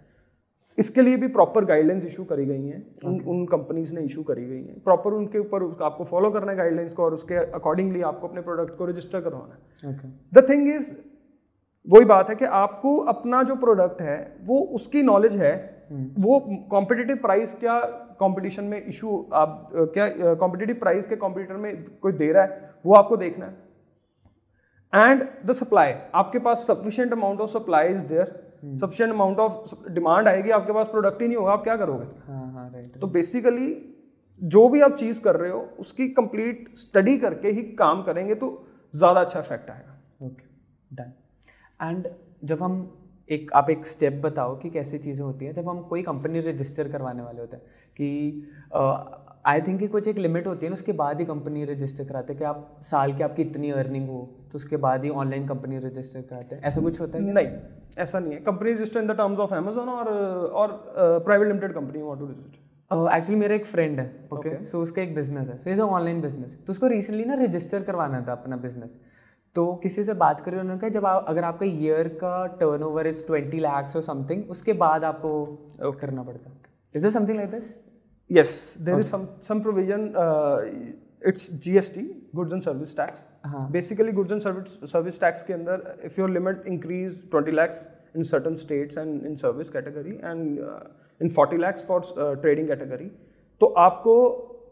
इसके 0.77 1.01
लिए 1.01 1.17
भी 1.17 1.27
प्रॉपर 1.27 1.65
गाइडलाइंस 1.65 2.05
इशू 2.05 2.23
करी 2.23 2.45
गई 2.45 2.67
हैं 2.67 2.95
okay. 2.95 3.05
उन 3.05 3.19
उन 3.19 3.45
कंपनीज़ 3.45 3.93
ने 3.93 4.01
इशू 4.01 4.23
करी 4.23 4.45
गई 4.45 4.63
हैं 4.63 4.79
प्रॉपर 4.79 5.13
उनके 5.13 5.39
ऊपर 5.39 5.83
आपको 5.83 6.03
फॉलो 6.03 6.31
करना 6.31 6.51
है 6.51 6.57
गाइडलाइंस 6.57 6.93
को 6.93 7.03
और 7.03 7.13
उसके 7.13 7.35
अकॉर्डिंगली 7.35 8.01
आपको 8.01 8.27
अपने 8.27 8.41
प्रोडक्ट 8.41 8.77
को 8.77 8.85
रजिस्टर 8.85 9.21
करवाना 9.21 9.89
है 9.89 10.13
द 10.33 10.49
थिंग 10.49 10.75
इज़ 10.75 10.95
वही 11.89 12.05
बात 12.05 12.29
है 12.29 12.35
कि 12.35 12.45
आपको 12.45 12.97
अपना 12.97 13.43
जो 13.43 13.55
प्रोडक्ट 13.55 14.01
है 14.01 14.37
वो 14.41 14.59
उसकी 14.59 15.01
नॉलेज 15.01 15.35
है। 15.35 15.74
वो 15.91 16.39
कॉम्पिटिटिव 16.71 17.17
प्राइस 17.17 17.53
क्या 17.59 17.79
कंपटीशन 18.19 18.63
में 18.63 18.85
इशू 18.85 19.17
आप 19.33 19.69
क्या 19.73 20.07
कॉम्पिटिटिव 20.35 20.75
प्राइस 20.75 21.07
के 21.07 21.15
कॉम्पिटिटर 21.15 21.55
में 21.55 21.83
कोई 22.01 22.11
दे 22.13 22.31
रहा 22.31 22.43
है 22.43 22.73
वो 22.85 22.93
आपको 22.95 23.17
देखना 23.17 23.45
है। 23.45 23.63
एंड 24.93 25.23
द 25.45 25.51
सप्लाई 25.53 25.93
आपके 26.15 26.39
पास 26.39 26.65
sufficient 26.67 27.13
amount 27.13 27.39
of 27.41 27.49
supply 27.51 27.89
is 27.89 28.03
there 28.05 28.33
sufficient 28.75 29.13
amount 29.13 29.39
of 29.39 29.89
demand 29.89 30.27
आएगी 30.27 30.49
आपके 30.51 30.73
पास 30.73 30.87
प्रोडक्ट 30.87 31.21
ही 31.21 31.27
नहीं 31.27 31.37
होगा 31.37 31.51
आप 31.51 31.63
क्या 31.63 31.75
करोगे? 31.77 32.05
हाँ, 32.27 32.51
हाँ, 32.53 32.71
right, 32.71 32.99
तो 33.01 33.07
बेसिकली 33.07 33.69
जो 34.41 34.67
भी 34.69 34.81
आप 34.81 34.95
चीज़ 34.97 35.19
कर 35.21 35.35
रहे 35.35 35.51
हो 35.51 35.59
उसकी 35.79 36.07
कंप्लीट 36.11 36.69
स्टडी 36.77 37.17
करके 37.17 37.49
ही 37.49 37.61
काम 37.75 38.03
करेंगे 38.03 38.35
तो 38.35 38.49
ज़्यादा 38.93 39.21
अच्छा 39.21 39.39
इफ़ेक्ट 39.39 39.69
आएगा। 39.69 40.25
ओके 40.25 40.95
डन 40.95 41.11
एंड 41.81 42.07
जब 42.43 42.63
हम 42.63 42.81
एक 43.29 43.51
आप 43.55 43.69
एक 43.69 43.85
स्टेप 43.85 44.21
बताओ 44.25 44.55
कि 44.59 44.69
कैसी 44.69 44.97
चीज़ें 44.97 45.25
होती 45.25 45.45
हैं 45.45 45.53
जब 45.53 45.69
हम 45.69 45.79
कोई 45.81 46.01
कंपनी 46.03 46.39
रजिस्टर 46.39 46.89
करवाने 46.89 47.23
वाले 47.23 47.41
होते 47.41 47.57
हैं 47.57 47.65
कि 47.99 48.07
आई 49.45 49.61
थिंक 49.61 49.79
कि 49.79 49.87
कुछ 49.87 50.07
एक 50.07 50.17
लिमिट 50.17 50.47
होती 50.47 50.65
है 50.65 50.69
ना 50.69 50.73
उसके 50.73 50.91
बाद 50.91 51.19
ही 51.19 51.25
कंपनी 51.25 51.63
रजिस्टर 51.65 52.05
कराते 52.05 52.33
हैं 52.33 52.39
कि 52.39 52.45
आप 52.45 52.77
साल 52.81 53.13
की 53.13 53.23
आपकी 53.23 53.41
इतनी 53.41 53.71
अर्निंग 53.71 54.09
हो 54.09 54.21
तो 54.51 54.55
उसके 54.55 54.77
बाद 54.77 55.03
ही 55.03 55.09
ऑनलाइन 55.23 55.47
कंपनी 55.47 55.77
रजिस्टर 55.77 56.21
कराते 56.21 56.55
हैं। 56.55 56.63
ऐसा 56.63 56.81
कुछ 56.81 57.01
होता 57.01 57.17
है 57.17 57.33
नहीं 57.33 57.47
ऐसा 57.97 58.19
नहीं 58.19 58.33
है। 58.33 58.39
Company 58.41 58.71
register 58.73 58.99
in 58.99 59.07
the 59.07 59.17
terms 59.17 59.39
of 59.39 59.53
Amazon 59.53 59.89
और 59.89 60.07
और 60.61 60.77
private 61.25 61.47
limited 61.47 61.73
company 61.73 62.01
want 62.01 62.19
to 62.19 62.25
register 62.25 62.63
actually 63.15 63.39
मेरा 63.39 63.55
एक 63.55 63.65
फ्रेंड 63.65 63.99
है 63.99 64.07
ओके 64.33 64.63
सो 64.65 64.81
उसका 64.81 65.01
एक 65.01 65.15
बिज़नेस 65.15 65.47
है 65.49 65.57
सो 65.57 65.69
इज़ 65.69 65.81
ऑनलाइन 65.81 66.21
बिज़नेस 66.21 66.57
तो 66.67 66.71
उसको 66.71 66.87
रिसेंटली 66.87 67.25
ना 67.25 67.43
रजिस्टर 67.43 67.83
करवाना 67.83 68.21
था 68.27 68.31
अपना 68.31 68.57
बिज़नेस 68.57 68.99
तो 69.55 69.73
किसी 69.83 70.03
से 70.03 70.13
बात 70.13 70.39
करी 70.41 70.57
उन्होंने 70.57 70.79
कहा 70.79 70.89
जब 70.89 71.05
आप 71.05 71.25
अगर 71.29 71.43
आपका 71.43 71.65
ईयर 71.65 72.07
का 72.21 72.45
turn 72.59 72.83
over 72.83 73.07
is 73.07 73.25
twenty 73.25 73.59
lakhs 73.59 73.95
और 73.95 74.01
समथिंग 74.01 74.49
उसके 74.49 74.73
बाद 74.73 75.03
आपको 75.03 75.31
okay. 75.75 75.99
करना 76.01 76.23
पड़ता 76.23 76.49
है। 76.49 76.55
Is 76.95 77.03
there 77.03 77.09
something 77.09 77.37
like 77.37 77.51
this 77.51 77.75
yes 78.29 78.53
there 78.81 78.99
is 78.99 79.11
some 79.47 79.61
provision 79.61 80.03
it's 81.27 81.49
G 81.63 81.77
S 81.77 81.91
T 81.95 82.01
goods 82.35 82.53
and 82.53 82.61
service 82.61 82.97
tax 82.97 83.25
basically 83.71 84.11
goods 84.11 84.31
and 84.31 84.41
service 84.41 84.91
service 84.91 85.19
tax 85.21 85.43
के 85.43 85.53
अंदर 85.53 85.99
if 86.05 86.19
your 86.21 86.29
limit 86.29 86.67
increase 86.67 87.29
twenty 87.31 87.51
lakhs 87.51 87.87
in 88.15 88.23
certain 88.23 88.55
states 88.55 88.97
and 88.97 89.25
in 89.25 89.35
service 89.35 89.69
category 89.69 90.15
and 90.23 90.59
in 91.21 91.29
forty 91.29 91.57
lakhs 91.57 91.85
for 91.85 92.01
trading 92.41 92.67
category 92.67 93.11
तो 93.61 93.73
आपको 93.79 94.15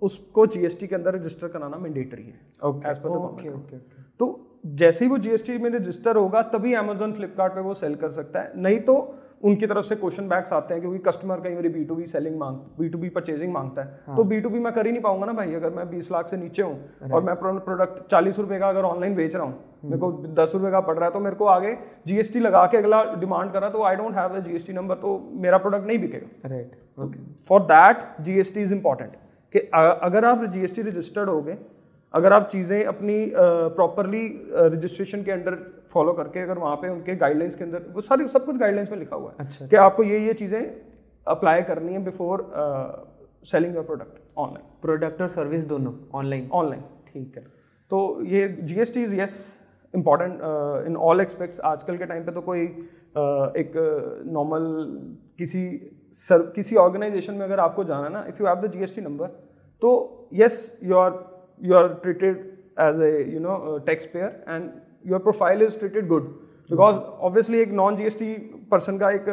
उसको 0.02 0.46
GST 0.46 0.88
के 0.88 0.96
अंदर 0.96 1.16
register 1.16 1.48
कराना 1.48 1.78
mandatory 1.78 2.24
है 2.24 2.40
okay 2.64 2.94
okay 3.10 3.50
okay 3.50 3.78
तो 4.20 4.28
जैसे 4.64 5.06
ही 5.06 5.12
वो 5.12 5.18
जीएसटी 5.20 5.58
में 5.58 5.70
रजिस्टर 5.72 6.16
होगा 6.16 6.42
तभी 6.50 6.74
अमेजोन 6.76 7.14
फ्लिपकार्ट 7.14 7.58
वो 7.60 7.74
सेल 7.76 7.96
कर 7.96 8.10
सकता 8.12 8.42
है। 8.42 8.52
नहीं 8.58 8.80
तो 8.82 8.96
उनकी 9.44 9.68
तरफ़ 9.68 9.86
से 9.86 9.96
क्वेश्चन 9.96 10.28
बैक्स 10.28 10.54
आते 10.54 10.74
हैं 10.74 10.82
क्योंकि 10.82 11.00
कस्टमर 11.06 11.40
कहीं 11.40 11.56
मेरी 11.56 11.70
बी 11.70 11.84
टू 11.86 11.96
बी 11.96 12.06
सेलिंग 12.08 12.38
मांग 12.40 12.58
बी 12.78 12.90
टू 12.90 12.98
बी 12.98 13.10
परचेजिंग 13.10 13.52
माँगता 13.54 13.82
है। 13.82 14.00
हाँ. 14.08 14.16
तो 14.18 14.24
बी 14.24 14.40
टू 14.42 14.50
बी 14.50 14.60
मैं 14.60 14.72
कर 14.74 14.86
ही 14.86 14.92
नहीं 14.92 15.02
पाऊँगा 15.02 15.26
ना 15.26 15.34
भाई 15.34 15.54
अगर 15.56 15.70
मैं 15.70 15.90
बीस 15.90 16.12
लाख 16.12 16.30
से 16.30 16.38
नीचे 16.38 16.62
हूँ 16.62 17.10
और 17.12 17.24
मैं 17.24 17.36
प्रोडक्ट 17.38 18.10
चालीस 18.12 18.40
रुपए 18.40 18.60
का 18.60 18.70
अगर 18.70 18.84
ऑनलाइन 18.86 19.16
बेच 19.16 19.36
रहा 19.36 19.44
हूँ 19.44 19.54
मेरे 19.84 19.98
को 19.98 20.10
हम्म। 20.10 20.34
दस 20.36 20.52
रुपए 20.56 20.72
का 20.72 20.80
पड़ 20.82 20.96
रहा 20.96 21.06
है 21.06 21.14
तो 21.14 21.20
मेरे 21.20 21.36
को 21.36 21.46
आगे 21.48 21.76
जीएसटी 22.08 22.40
लगा 22.40 22.66
के 22.66 22.78
अगला 22.78 23.04
डिमांड 23.16 23.52
करा 23.54 23.70
तो 23.70 23.84
I 23.84 23.96
don't 23.96 24.16
have 24.16 24.40
the 24.40 24.44
GST 24.44 24.74
number 24.74 24.96
तो 24.98 25.20
मेरा 25.42 25.58
प्रोडक्ट 25.60 25.88
नहीं 25.88 26.00
बिकेगा। 26.00 26.50
Right 26.50 26.72
for 27.50 27.62
that 27.74 28.08
GST 28.22 28.62
is 28.62 28.74
important 28.74 29.12
कि 29.54 29.60
अगर 29.70 30.26
आप 30.26 30.46
जीएसटी 30.48 30.82
रजिस्टर्ड 30.82 31.30
हो 31.30 31.42
गए 31.42 31.58
अगर 32.14 32.34
आप 32.34 32.48
चीज़ें 32.48 32.84
अपनी 32.86 33.16
प्रॉपरली 33.36 34.26
रजिस्ट्रेशन 34.56 35.24
के 35.24 35.32
अंडर 35.32 35.56
फॉलो 35.94 36.14
करके 36.14 36.40
अगर 36.40 36.58
वहाँ 36.58 36.76
पे 36.76 36.90
उनके 36.90 37.16
गाइडलाइंस 37.16 37.56
के 37.56 37.64
अंदर 37.64 37.86
वो 37.94 38.02
सारी 38.02 38.28
सब 38.28 38.46
कुछ 38.46 38.58
गाइडलाइंस 38.58 38.92
में 38.92 38.98
लिखा 38.98 39.16
हुआ 39.16 39.32
है 39.32 39.46
अच्छा, 39.46 39.66
कि 39.66 39.76
अच्छा। 39.76 39.86
आपको 39.86 40.04
ये 40.04 40.20
ये 40.26 40.34
चीज़ें 40.34 40.62
अप्लाई 41.28 41.62
करनी 41.64 41.94
है 41.94 42.04
before 42.06 42.46
selling 43.48 43.76
your 43.76 43.84
product 43.86 44.38
online 44.38 44.66
product 44.82 45.22
और 45.22 45.28
सर्विस 45.30 45.66
दोनों 45.66 45.94
ऑनलाइन 46.20 46.50
ऑनलाइन 46.54 46.82
ठीक 47.08 47.38
है। 47.38 47.44
तो 47.92 48.00
ये 48.26 48.48
G 48.62 48.80
S 48.82 48.94
T 48.94 49.04
is 49.04 49.16
yes 49.16 49.42
important 49.94 50.40
in 50.88 50.96
all 51.10 51.22
expects 51.22 51.60
आजकल 51.72 51.98
के 51.98 52.06
टाइम 52.06 52.24
पे 52.26 52.32
तो 52.32 52.42
कोई 52.42 52.68
uh, 52.68 53.58
एक 53.58 53.74
नॉर्मल 54.28 54.64
uh, 54.64 55.38
किसी 55.38 55.66
सर 56.16 56.42
किसी 56.56 56.76
ऑर्गेनाइजेशन 56.78 57.34
में 57.34 57.46
अगर 57.46 57.60
आपको 57.60 57.84
जाना 57.84 58.10
ना 58.10 58.26
if 58.30 58.42
you 58.42 58.48
have 58.48 58.68
the 58.68 58.72
G 58.72 58.84
S 58.84 58.96
T 58.96 59.02
number 59.02 59.28
तो 59.82 59.92
yes 60.34 60.58
you 60.84 60.96
are 60.98 61.12
you 61.64 61.76
are 61.80 61.90
treated 62.04 62.40
as 62.86 63.04
a 63.10 63.12
you 63.34 63.42
know 63.44 63.54
a 63.74 63.80
taxpayer 63.90 64.32
and 64.48 64.72
your 65.12 65.20
profile 65.28 65.62
is 65.68 65.78
treated 65.84 66.10
good. 66.16 66.34
Because 66.70 66.96
obviously 67.28 67.60
एक 67.62 67.72
non 67.78 67.96
GST 67.98 68.34
person 68.72 68.98
का 68.98 69.10
एक 69.12 69.26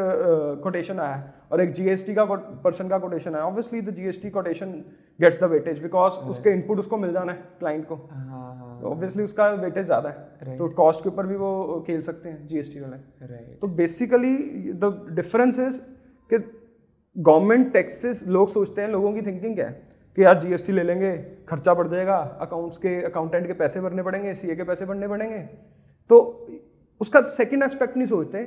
quotation 0.62 0.94
uh, 0.94 1.00
आया 1.00 1.14
है 1.14 1.34
और 1.52 1.60
एक 1.60 1.72
GST 1.72 2.14
का 2.14 2.24
person 2.64 2.88
का 2.88 2.98
कोटेशन 2.98 3.34
आया 3.34 3.44
obviously 3.44 3.80
the 3.80 3.94
GST 3.96 4.30
quotation 4.30 4.72
gets 5.20 5.40
the 5.40 5.50
weightage 5.50 5.82
because 5.82 6.18
उसके 6.30 6.50
इनपुट 6.50 6.78
उसको 6.78 6.96
मिल 6.96 7.12
जाना 7.12 7.32
है 7.32 7.38
क्लाइंट 7.58 7.86
को। 7.88 7.94
हाँ, 7.94 8.24
हाँ, 8.56 8.80
तो 8.80 8.88
ऑब्वियसली 8.88 9.22
उसका 9.24 9.48
वेटेज 9.52 9.86
ज़्यादा 9.86 10.08
है। 10.08 10.56
तो 10.58 10.68
कॉस्ट 10.80 11.02
के 11.02 11.08
ऊपर 11.08 11.26
भी 11.26 11.36
वो 11.36 11.84
खेल 11.86 12.00
सकते 12.02 12.28
हैं 12.28 12.46
जीएसटी 12.46 12.80
वाले। 12.80 13.36
तो 13.60 13.66
बेसिकली 13.82 14.36
द 14.74 14.92
डिफरेंस 15.20 15.58
इज़ 15.58 15.80
कि 16.30 16.38
गवर्नमेंट 17.16 17.72
टैक्सेस 17.72 18.24
लोग 18.28 18.52
सोचते 18.52 18.82
हैं 18.82 18.88
लोगों 18.88 19.12
की 19.12 19.22
थिंकिंग 19.22 19.54
क्या 19.54 19.66
है? 19.68 19.89
कि 20.16 20.22
यार 20.24 20.38
जीएसटी 20.40 20.72
ले 20.72 20.82
लेंगे 20.82 21.16
खर्चा 21.48 21.74
बढ़ 21.74 21.88
जाएगा 21.88 22.16
अकाउंट्स 22.40 22.78
के 22.78 23.00
अकाउंटेंट 23.02 23.46
के 23.46 23.52
पैसे 23.54 23.80
भरने 23.80 24.02
पड़ेंगे 24.02 24.34
सीए 24.34 24.56
के 24.56 24.64
पैसे 24.64 24.86
भरने 24.86 25.08
पड़ेंगे 25.08 25.38
तो 26.10 26.18
उसका 27.00 27.20
सेकंड 27.30 27.62
एस्पेक्ट 27.62 27.96
नहीं 27.96 28.06
सोचते 28.08 28.44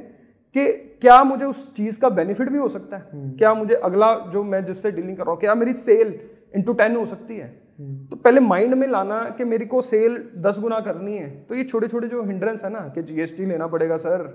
कि 0.56 0.68
क्या 1.02 1.24
मुझे 1.24 1.46
उस 1.46 1.74
चीज़ 1.76 2.00
का 2.00 2.10
बेनिफिट 2.12 2.50
भी 2.50 2.58
हो 2.58 2.68
सकता 2.70 2.98
है 2.98 3.10
हम्म। 3.14 3.32
क्या 3.38 3.54
मुझे 3.54 3.76
अगला 3.84 4.14
जो 4.34 4.44
मैं 4.44 4.64
जिससे 4.66 4.92
डीलिंग 4.92 5.18
कर 5.18 5.24
रहा 5.24 5.32
हूँ 5.32 5.40
क्या 5.40 5.56
मेरी 5.56 5.74
सेल 5.76 6.20
इंटू 6.56 6.74
टेन 6.74 6.96
हो 6.96 7.06
सकती 7.06 7.38
है 7.38 7.48
हम्म। 7.80 8.06
तो 8.08 8.16
पहले 8.18 8.40
माइंड 8.42 8.74
में 8.74 8.88
लाना 8.88 9.20
कि 9.38 9.44
मेरे 9.46 9.66
को 9.66 9.82
सेल 9.84 10.18
दस 10.38 10.60
गुना 10.60 10.80
करनी 10.80 11.18
है 11.18 11.30
तो 11.46 11.56
ये 11.56 11.64
छोटे 11.64 11.88
छोटे 11.88 12.08
जो 12.08 12.24
हिंड्रेंस 12.24 12.64
है 12.64 12.72
ना 12.72 12.88
कि 12.96 13.04
जीएसटी 13.04 13.46
लेना 13.46 13.68
पड़ेगा 13.68 13.98
सर 14.00 14.28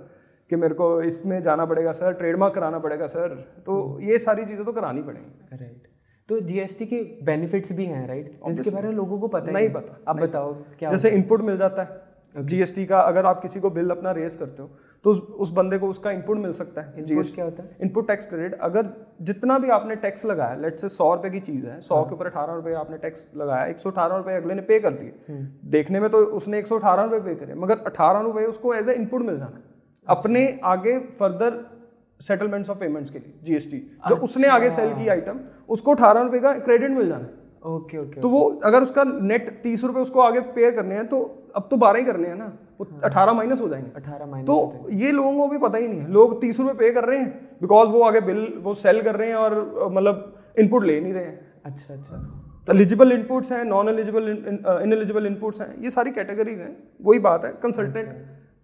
कि 0.51 0.57
मेरे 0.57 0.75
को 0.75 0.91
इसमें 1.03 1.41
जाना 1.43 1.65
पड़ेगा 1.67 1.93
सर 1.93 2.13
ट्रेडमार्क 2.15 2.55
कराना 2.55 2.79
पड़ेगा 2.79 3.07
सर 3.09 3.35
तो 3.67 3.83
हम्म। 3.83 4.11
ये 4.11 4.19
सारी 4.21 4.45
चीज़ें 4.45 4.65
तो 4.65 4.73
करानी 4.73 5.03
पड़ेंगी 5.03 5.57
राइट 5.57 5.88
तो 6.29 6.41
जीएसटी 6.43 6.87
के 6.87 6.97
बेनिफिट्स 7.25 7.73
भी 7.73 7.85
हैं 7.87 8.07
राइट 8.09 8.41
जिसके 8.47 8.71
बारे 8.71 8.89
में 8.89 8.95
लोगों 8.95 9.19
को 9.21 9.29
पता 9.29 9.53
नहीं 9.53 9.69
पता 9.71 9.99
आप 10.09 10.17
बताओ 10.19 10.53
क्या 10.79 10.91
जैसे 10.91 11.11
इनपुट 11.11 11.41
मिल 11.43 11.57
जाता 11.59 11.83
है। 11.83 12.47
जीएसटी 12.47 12.85
का 12.87 12.99
अगर 13.03 13.27
आप 13.27 13.41
किसी 13.43 13.61
को 13.61 13.71
बिल 13.71 13.91
अपना 13.91 14.11
रेस 14.13 14.37
करते 14.37 14.63
हो 14.63 14.71
तो 15.05 15.11
उस, 15.11 15.19
उस 15.19 15.51
बंदे 15.53 15.79
को 15.79 15.89
उसका 15.89 16.11
इनपुट 16.11 16.37
मिल 16.39 16.53
सकता 16.53 16.83
है 16.83 16.95
इनपुट 16.99 17.35
क्या 17.35 17.45
होता 17.45 17.63
है? 17.63 17.77
इनपुट 17.83 18.07
टैक्स 18.09 18.27
क्रेडिट 18.27 18.59
अगर 18.61 18.89
जितना 19.23 19.59
भी 19.59 19.71
आपने 19.71 19.97
टैक्स 19.97 20.25
लगाया 20.27 20.55
लेट 20.57 20.81
से 20.81 20.89
सौ 20.91 21.15
रुपए 21.15 21.31
की 21.31 21.41
चीज़ 21.41 21.67
है 21.67 21.81
सौ 21.81 22.03
के 22.05 22.15
ऊपर 22.15 22.27
अठारह 22.27 22.55
रुपए 22.55 22.73
आपने 22.75 22.99
टैक्स 22.99 23.27
लगाया 23.37 23.65
एक 23.67 23.79
सौ 23.79 23.91
अठारह 23.91 24.17
रुपए 24.17 24.35
अगले 24.37 24.55
ने 24.55 24.63
पे 24.63 24.81
कर 24.81 24.91
दिए। 24.93 25.39
देखने 25.71 26.01
में 26.01 26.09
तो 26.11 26.19
उसने 26.37 26.59
एक 26.59 26.67
सौ 26.67 26.79
अठारह 26.79 27.03
रुपए 27.05 27.21
पे 27.21 27.35
करे 27.37 27.55
मगर 27.57 27.79
अठारह 27.87 28.21
रुपए 28.21 28.45
उसको 28.47 28.75
एज 28.75 28.89
ए 28.89 28.95
इनपुट 28.95 29.23
मिल 29.23 29.39
जाना 29.39 29.57
है। 29.57 29.63
अपने 30.09 30.47
आगे 30.67 30.99
फर्दर 31.21 31.61
सेटलमेंट्स 32.21 32.71
ऑफ़ 32.71 32.79
पेमेंट्स 32.79 33.11
के 33.11 33.19
लिए 33.19 33.33
जीएसटी 33.45 33.79
जो 34.09 34.17
उसने 34.25 34.49
आगे 34.49 34.71
सेल 34.71 34.95
की 34.95 35.09
आइटम 35.09 35.41
उसको 35.69 35.95
अठारह 35.95 36.21
रुपए 36.21 36.39
का 36.39 36.53
क्रेडिट 36.61 36.91
मिल 36.93 37.09
जाना। 37.09 37.25
है 37.25 37.47
ओके 37.67 37.99
ओके 37.99 38.21
तो 38.21 38.29
वो 38.29 38.41
अगर 38.65 38.83
उसका 38.83 39.05
नेट 39.05 39.49
तीस 39.63 39.85
रुपए 39.85 40.01
उसको 40.01 40.21
आगे 40.21 40.41
पे 40.57 40.71
करने 40.73 40.95
हैं 40.95 41.07
तो 41.09 41.21
अब 41.57 41.67
तो 41.71 41.77
बारह 41.77 41.99
ही 41.99 42.05
करने 42.05 42.29
हैं 42.29 42.35
ना। 42.37 42.47
वो 42.81 42.87
अठारह 43.05 43.33
माइनस 43.33 43.61
हो 43.61 43.69
जाएँगे। 43.69 43.91
अठारह 43.97 44.27
माइनस 44.27 44.47
तो 44.47 44.91
ये 44.95 45.13
लोगों 45.13 45.33
को 45.39 45.49
भी 45.49 45.59
पता 45.59 45.79
ही 45.79 45.89
नहीं 45.89 46.01
है। 46.01 46.11
लोग 46.13 46.41
तीस 46.41 46.61
रुपए 46.61 46.75
पे 46.75 46.91
कर 46.93 47.05
रहे 47.05 47.19
हैं 47.19 47.29
बिकॉज़ 47.61 47.89
वो 47.89 48.03
आगे 48.03 48.21
बिल 48.23 48.47
वो 48.63 48.75
सेल 48.77 49.01
कर 49.03 49.17
रहे 49.17 49.29
हैं 49.29 49.37
और 49.37 49.89
मतलब 49.93 50.55
इनपुट 50.59 50.85
ले 50.85 51.01
नहीं 51.01 51.13
रहे 51.13 51.25
हैं। 51.25 51.41
अच्छा 51.65 51.95
अच्छा। 51.95 52.45
एलिजिबल 52.69 53.13
इनपुट्स 53.13 53.53
हैं 53.53 53.65
non 53.65 53.89
eligible 53.89 54.29
in 54.29 54.93
eligible 54.93 55.27
inputs 55.27 55.61
हैं 55.61 55.75
ये 55.83 55.91
सारी 55.91 56.11
कैटेगरीज 56.11 56.59
हैं। 56.59 56.77
वही 57.03 57.19
बात 57.21 57.45
है 57.45 57.51
कंसल्टेंट 57.63 58.15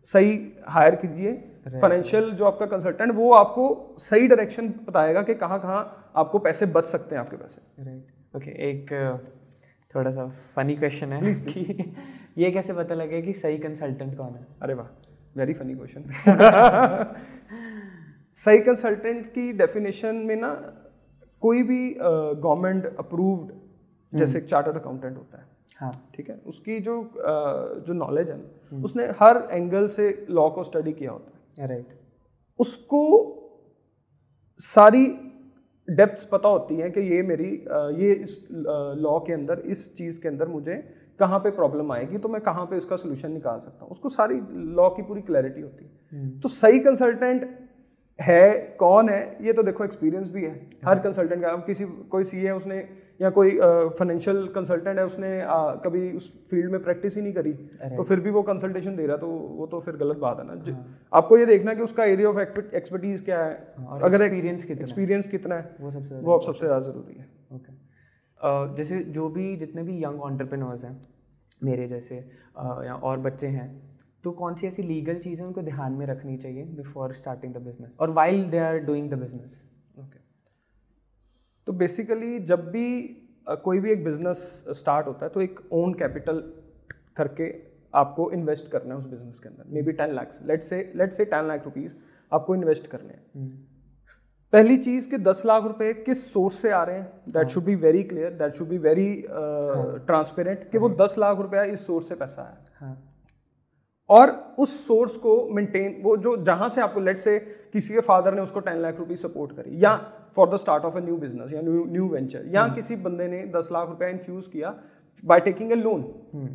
सही 0.07 0.39
हायर 0.69 0.95
कीजिए। 0.95 1.33
फाइनेंशियल 1.67 2.31
जो 2.31 2.45
आपका 2.45 2.67
कंसल्टेंट 2.67 3.13
वो 3.15 3.31
आपको 3.35 3.67
सही 4.01 4.27
डायरेक्शन 4.29 4.69
बताएगा 4.89 5.23
कि 5.23 5.35
कहाँ 5.35 5.59
कहाँ 5.61 6.13
आपको 6.17 6.39
पैसे 6.39 6.67
बच 6.75 6.85
सकते 6.87 7.15
हैं 7.15 7.23
आपके 7.23 7.37
पैसे। 7.37 7.85
राइट 7.85 8.37
ओके 8.37 8.51
एक 8.71 8.93
थोड़ा 9.95 10.11
सा 10.11 10.27
फनी 10.57 10.77
क्वेश्चन 10.77 11.13
है 11.13 11.35
कि 11.35 11.93
ये 12.39 12.51
कैसे 12.51 12.73
पता 12.73 12.95
लगे 12.95 13.21
कि 13.23 13.33
सही 13.33 13.59
कंसल्टेंट 13.59 14.17
कौन 14.17 14.35
है? 14.35 14.47
अरे 14.63 14.75
वाह 14.75 14.87
वेरी 15.37 15.55
फनी 15.55 15.75
क्वेश्चन 15.75 16.05
सही 18.37 18.59
कंसल्टेंट 18.59 19.27
की 19.35 19.53
डेफिनेशन 19.59 20.15
में 20.29 20.37
ना 20.37 20.49
कोई 21.43 21.63
भी 21.63 21.83
गवर्नमेंट 22.01 22.97
अप्रूव्ड 22.99 23.53
जैसे 24.13 24.39
एक 24.39 24.45
चार्टर्ड 24.47 24.77
अकाउंटेंट 24.77 25.17
होता 25.17 25.39
है 25.39 25.45
हाँ। 25.81 25.93
ठीक 26.15 26.29
है? 26.31 26.37
उसकी 26.47 26.79
जो 26.81 27.01
अ, 27.01 27.85
जो 27.87 27.93
नॉलेज 27.93 28.29
है 28.31 28.37
ना 28.37 28.83
उसने 28.85 29.05
हर 29.21 29.49
एंगल 29.53 29.87
से 29.89 30.09
लॉ 30.31 30.49
को 30.51 30.65
स्टडी 30.65 30.93
किया 30.93 31.11
होता 31.11 31.27
है। 31.29 31.34
राइट 31.59 31.87
उसको 32.61 33.01
सारी 34.61 35.05
डेप्थ 35.89 36.29
पता 36.31 36.49
होती 36.49 36.77
है 36.77 36.91
कि 36.91 37.01
ये 37.01 37.23
मेरी 37.23 37.49
ये 38.03 38.13
इस 38.15 38.47
लॉ 38.51 39.19
के 39.21 39.33
अंदर 39.33 39.63
इस 39.67 39.95
चीज़ 39.97 40.21
के 40.21 40.29
अंदर 40.29 40.49
मुझे 40.49 40.77
कहाँ 41.21 41.39
पे 41.39 41.51
प्रॉब्लम 41.51 41.93
आएगी 41.93 42.19
तो 42.19 42.29
मैं 42.29 42.41
कहाँ 42.41 42.65
पे 42.67 42.77
उसका 42.77 42.97
सोल्यूशन 42.97 43.33
निकाल 43.33 43.59
सकता 43.61 43.85
हूँ। 43.85 43.91
उसको 43.91 44.09
सारी 44.09 44.41
लॉ 44.77 44.89
की 44.91 45.03
पूरी 45.03 45.21
क्लैरिटी 45.23 45.61
होती 45.61 45.85
है। 45.85 46.41
तो 46.41 46.49
सही 46.51 46.79
कंसल्टेंट 46.81 47.45
है 48.19 48.77
कौन 48.81 49.09
है 49.09 49.47
ये 49.47 49.53
तो 49.53 49.63
देखो 49.63 49.85
एक्सपीरियंस 49.85 50.29
भी 50.31 50.45
है। 50.45 50.55
हर 50.85 50.99
कंसल्टेंट 50.99 51.43
का 51.43 51.51
अब 51.51 51.65
किसी 51.67 51.85
कोई 52.11 52.25
सी 52.25 52.41
है 52.41 52.55
उसने 52.57 52.79
या 53.21 53.31
कोई 53.31 53.51
फाइनेंशियल 53.99 54.47
कंसल्टेंट 54.49 54.99
है 54.99 55.05
उसने 55.07 55.41
अ, 55.41 55.83
कभी 55.85 56.11
उस 56.13 56.29
फ़ील्ड 56.51 56.71
में 56.71 56.83
प्रैक्टिस 56.83 57.17
ही 57.17 57.23
नहीं 57.23 57.33
करी 57.33 57.53
तो 57.97 58.03
फिर 58.03 58.21
भी 58.21 58.31
वो 58.31 58.43
कंसल्टेशन 58.43 58.97
दे 58.97 59.07
रहा 59.07 59.17
तो 59.17 59.27
वो 59.27 59.67
तो 59.67 59.81
फिर 59.81 59.97
गलत 59.97 60.17
बात 60.17 60.39
है 60.39 60.47
ना। 60.47 60.55
ज- 60.55 60.77
आपको 61.13 61.39
ये 61.39 61.47
देखना 61.47 61.75
कि 61.75 61.83
उसका 61.83 62.05
एरिया 62.05 62.29
ऑफ़ 62.29 62.39
एक्सपर्टीज 62.39 63.21
क्या 63.25 63.45
है। 63.45 63.55
और 63.87 64.03
अगर 64.03 64.23
एक्सपीरियंस 64.25 64.65
कितना 64.65 64.79
है। 64.79 64.85
एक्सपीरियंस 64.85 65.29
कितना 65.29 65.55
है 65.55 65.77
वो 65.81 65.91
सबसे 65.91 66.21
वो 66.21 66.33
अब 66.33 66.43
सबसे 66.43 66.67
ज़्यादा 66.67 66.87
ज़रूरी 66.87 67.15
है। 67.19 67.29
ओके 67.53 68.77
जैसे 68.77 68.99
जो 68.99 69.29
भी 69.29 69.57
जितने 69.57 69.83
भी 69.83 70.03
यंग 70.05 70.21
ऑन्टरप्रेन्योर्स 70.21 70.85
हैं 70.85 70.97
मेरे 71.63 71.87
जैसे 71.89 72.17
या 72.87 72.95
और 73.03 73.19
बच्चे 73.19 73.47
हैं 73.47 73.69
तो 74.25 74.31
कौन 74.33 74.55
सी 74.55 74.67
ऐसी 74.67 74.83
लीगल 74.83 75.19
चीज़ें 75.19 75.45
उनको 75.47 75.63
ध्यान 75.63 75.93
में 75.93 76.07
रखनी 76.07 76.37
चाहिए 76.37 76.65
बिफोर 76.65 77.13
स्टार्टिंग 77.13 77.55
द 77.55 77.59
बिज़नेस 77.59 77.97
और 78.01 78.11
while 78.11 78.49
they 78.51 78.59
are 78.59 78.79
doing 78.79 79.11
the 79.11 79.15
business 79.15 79.65
basically 81.75 82.39
जब 82.45 82.71
भी 82.71 82.87
कोई 83.65 83.81
भी 83.81 83.93
एक 83.93 84.05
बिज़नेस 84.05 84.39
स्टार्ट 84.71 85.07
होता 85.07 85.27
है 85.27 85.31
तो 85.33 85.41
एक 85.41 85.61
ओन 85.73 85.95
कैपिटल 85.95 86.43
करके 87.17 87.53
आपको 87.95 88.31
इन्वेस्ट 88.33 88.71
करना 88.71 88.95
है 88.95 88.99
उस 88.99 89.07
बिज़नेस 89.07 89.39
के 89.39 89.49
अंदर। 89.49 89.65
May 89.75 89.83
be 89.83 89.93
ten 89.93 90.15
lakhs 90.15 90.41
let 90.47 90.63
say 90.63 90.93
let 90.97 91.13
say 91.13 91.25
ten 91.27 91.49
lakh 91.49 91.65
rupees 91.65 91.95
आपको 92.33 92.55
इन्वेस्ट 92.55 92.87
करने 92.87 93.13
हैं। 93.13 93.49
पहली 94.53 94.77
चीज़ 94.79 95.09
कि 95.11 95.19
दस 95.21 95.43
लाख 95.47 95.65
रुपए 95.65 95.93
किस 95.95 96.33
सोर्स 96.33 96.61
से 96.63 96.71
आ 96.71 96.83
रहे 96.85 96.97
हैं? 96.97 97.07
That 97.29 97.49
should 97.49 97.65
be 97.65 97.75
very 97.77 98.03
clear 98.03 98.33
that 98.33 98.53
should 98.53 98.69
be 98.69 98.79
very 98.81 99.25
transparent 99.27 100.69
कि 100.71 100.79
वो 100.79 100.89
दस 101.01 101.15
लाख 101.19 101.39
रुपया 101.39 101.63
इस 101.65 101.87
सोर्स 101.87 102.09
से 102.09 102.15
पैसा 102.15 102.43
है। 102.43 102.57
हाँ। 102.81 102.97
और 104.11 104.31
उस 104.59 104.87
सोर्स 104.87 105.17
को 105.17 105.37
मेंटेन 105.55 106.01
वो 106.03 106.17
जो 106.17 106.37
जहाँ 106.45 106.69
से 106.69 106.81
आपको 106.81 107.01
लेट 107.01 107.19
से 107.19 107.39
किसी 107.73 107.95
के 107.95 108.01
फादर 108.03 108.35
ने 108.35 108.41
उसको 108.41 108.61
टेन 108.61 108.81
लाख 108.83 108.99
रुपीज़ 108.99 109.21
सपोर्ट 109.21 109.53
करी 109.53 109.85
या 109.85 109.95
for 110.37 110.49
the 110.49 110.57
start 110.57 110.85
of 110.85 110.97
a 110.97 111.01
new 111.01 111.17
business 111.19 111.53
या 111.53 111.61
न्यू 111.63 111.85
न्यू 111.89 112.09
वेंचर 112.09 112.45
या 112.49 112.67
किसी 112.71 112.97
बंदे 112.99 113.29
ने 113.29 113.43
दस 113.53 113.69
लाख 113.73 113.89
रुपया 113.89 114.09
इन्फ्यूज 114.09 114.47
किया 114.47 114.75
बाय 115.25 115.41
टेकिंग 115.41 115.73
ए 115.73 115.77
लोन 115.77 116.03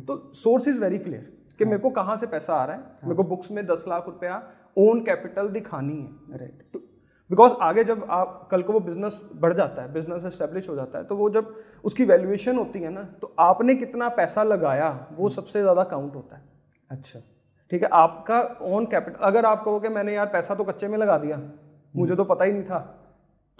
तो 0.06 0.16
सोर्स 0.36 0.68
इज़ 0.68 0.78
वेरी 0.80 0.98
क्लियर 0.98 1.32
कि 1.58 1.64
मेरे 1.64 1.78
को 1.78 1.90
कहाँ 1.92 2.16
से 2.16 2.26
पैसा 2.28 2.54
आ 2.54 2.64
रहा 2.64 2.76
है। 2.76 2.82
मेरे 3.04 3.14
को 3.14 3.22
बुक्स 3.24 3.50
में 3.50 3.64
दस 3.66 3.84
लाख 3.88 4.06
रुपया 4.06 4.42
ओन 4.76 5.00
कैपिटल 5.04 5.48
दिखानी 5.50 5.96
है। 5.96 6.38
राइट 6.38 6.78
बिकॉज़ 7.30 7.52
आगे 7.62 7.82
जब 7.84 8.06
आप 8.10 8.48
कल 8.50 8.62
को 8.62 8.72
वो 8.72 8.80
बिज़नेस 8.80 9.20
बढ़ 9.34 9.52
जाता 9.54 9.82
है 9.82 9.92
बिज़नेस 9.92 10.24
एस्टेब्लिश 10.24 10.68
हो 10.68 10.74
जाता 10.76 10.98
है 10.98 11.04
तो 11.04 11.16
वो 11.16 11.28
जब 11.30 11.54
उसकी 11.84 12.04
वैल्यूएशन 12.04 12.56
होती 12.56 12.80
है 12.80 12.90
ना 12.90 13.02
तो 13.20 13.34
आपने 13.40 13.74
कितना 13.74 14.08
पैसा 14.16 14.42
लगाया 14.44 14.88
वो 15.12 15.28
सबसे 15.30 15.60
ज़्यादा 15.62 15.84
काउंट 15.86 16.14
होता 16.14 16.36
है। 16.36 16.42
अच्छा। 16.90 17.20
ठीक 17.72 17.82
है 17.82 17.88
आपका 17.94 18.40
ओन 18.66 18.86
कैपिटल 18.86 19.26
अगर 19.26 19.44
आप 19.44 19.62
कहो 19.64 19.80
कि 19.80 19.88
मैंने 19.88 20.14
यार 20.14 20.26
पैसा 20.28 20.54
तो 20.54 20.64
कच्चे 20.64 20.88
में 20.88 20.98
लगा 20.98 21.18
दिया 21.18 21.40
मुझे 21.94 22.16
तो 22.16 22.24
पता 22.24 22.44
ही 22.44 22.52
नहीं 22.52 22.64
था। 22.64 22.80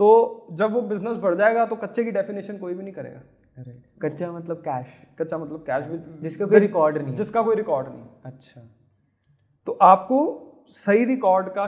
तो 0.00 0.06
जब 0.52 0.72
वो 0.72 0.80
बिज़नेस 0.82 1.16
बढ़ 1.18 1.34
जाएगा 1.34 1.64
तो 1.66 1.76
कच्चे 1.76 2.04
की 2.04 2.10
डेफिनेशन 2.10 2.58
कोई 2.58 2.74
भी 2.74 2.82
नहीं 2.82 2.92
करेगा। 2.94 3.20
कच्चा 4.02 4.30
मतलब 4.32 4.56
कैश 4.58 4.94
कच्चा 5.18 5.38
मतलब 5.38 5.64
कैश 5.66 5.84
जिसका 6.22 6.46
कोई 6.46 6.58
रिकॉर्ड 6.58 6.98
नहीं 6.98 7.14
जिसका 7.16 7.42
कोई 7.42 7.56
रिकॉर्ड 7.56 7.88
नहीं। 7.88 8.04
अच्छा। 8.24 8.60
तो 9.66 9.72
आपको 9.82 10.18
सही 10.72 11.04
रिकॉर्ड 11.04 11.48
का 11.48 11.66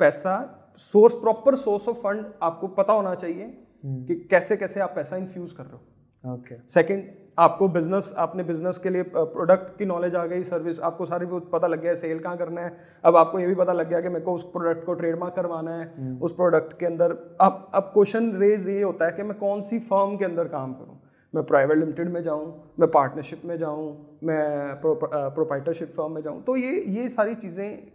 पैसा 0.00 0.34
source 0.78 1.14
proper 1.14 1.56
source 1.56 1.88
of 1.88 1.96
fund 1.96 2.24
आपको 2.42 2.68
पता 2.76 2.92
होना 2.92 3.14
चाहिए 3.14 3.46
कि 3.84 4.14
कैसे 4.30 4.56
कैसे 4.56 4.80
आप 4.80 4.92
पैसा 4.96 5.16
इन्फ्यूज 5.16 5.52
कर 5.52 5.64
रहे 5.64 5.72
हो। 5.72 6.34
ओके 6.34 6.56
सेकंड 6.70 7.02
आपको 7.38 7.68
बिज़नेस 7.68 8.12
आपने 8.18 8.42
बिज़नेस 8.44 8.78
के 8.78 8.90
लिए 8.90 9.02
प्रोडक्ट 9.14 9.76
की 9.78 9.84
नॉलेज 9.84 10.14
आ 10.14 10.24
गई 10.26 10.42
सर्विस 10.44 10.80
आपको 10.80 11.06
सारी 11.06 11.26
वो 11.26 11.38
पता 11.52 11.66
लग 11.66 11.80
गया 11.82 11.90
है 11.90 11.96
सेल 11.96 12.18
कहाँ 12.18 12.36
करना 12.36 12.60
है। 12.60 12.76
अब 13.04 13.16
आपको 13.16 13.38
ये 13.38 13.46
भी 13.46 13.54
पता 13.54 13.72
लग 13.72 13.88
गया 13.88 14.00
कि 14.00 14.08
मेरे 14.08 14.24
को 14.24 14.34
उस 14.34 14.44
प्रोडक्ट 14.52 14.84
को 14.86 14.94
ट्रेडमार्क 14.94 15.34
करवाना 15.34 15.70
है 15.72 16.18
उस 16.20 16.34
प्रोडक्ट 16.34 16.78
के 16.78 16.86
अंदर। 16.86 17.16
अब 17.40 17.70
अब 17.74 17.90
क्वेश्चन 17.94 18.30
रेज 18.36 18.68
ये 18.68 18.82
होता 18.82 19.06
है 19.06 19.12
कि 19.12 19.22
मैं 19.22 19.38
कौन 19.38 19.62
सी 19.62 19.78
फर्म 19.80 20.16
के 20.16 20.24
अंदर 20.24 20.48
काम 20.48 20.72
करूँ? 20.74 21.00
मैं 21.34 21.44
प्राइवेट 21.44 21.78
लिमिटेड 21.78 22.08
में 22.08 22.22
जाऊँ 22.22 22.46
मैं 22.80 22.90
पार्टनरशिप 22.90 23.44
में 23.44 23.56
जाऊँ 23.58 23.88
मैं 24.24 24.80
प्रोपाइटरशिप 24.82 25.92
फर्म 25.96 26.12
में 26.12 26.22
जाऊँ। 26.22 26.42
तो 26.42 26.56
ये 26.56 26.80
ये 26.90 27.08
सारी 27.08 27.34
चीज़ें 27.36 27.93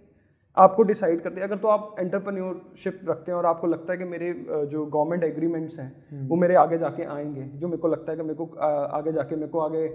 आपको 0.58 0.84
डिसाइड 0.84 1.22
करते 1.22 1.42
हैं। 1.42 1.48
अगर 1.48 1.58
तो 1.58 1.68
आप 1.68 1.96
एंटरप्रेन्योरशिप 2.00 3.00
रखते 3.10 3.32
हैं 3.32 3.38
और 3.38 3.46
आपको 3.46 3.68
लगता 3.68 3.94
है 3.94 3.98
कि 3.98 4.04
मेरे 4.04 4.34
जो 4.50 4.86
गवर्नमेंट 4.86 5.24
एग्रीमेंट्स 5.24 5.80
हैं 5.80 6.28
वो 6.28 6.36
मेरे 6.36 6.56
आगे 6.56 6.78
जाके 6.78 7.04
आएँगे 7.04 7.42
जो 7.42 7.68
मेरे 7.68 7.78
को 7.78 7.88
लगता 7.88 8.12
है 8.12 8.18
कि 8.18 8.24
मेरे 8.24 8.36
को 8.36 8.46
आगे 8.98 9.12
जाके 9.12 9.36
मेरे 9.36 9.48
को 9.48 9.60
आगे 9.60 9.86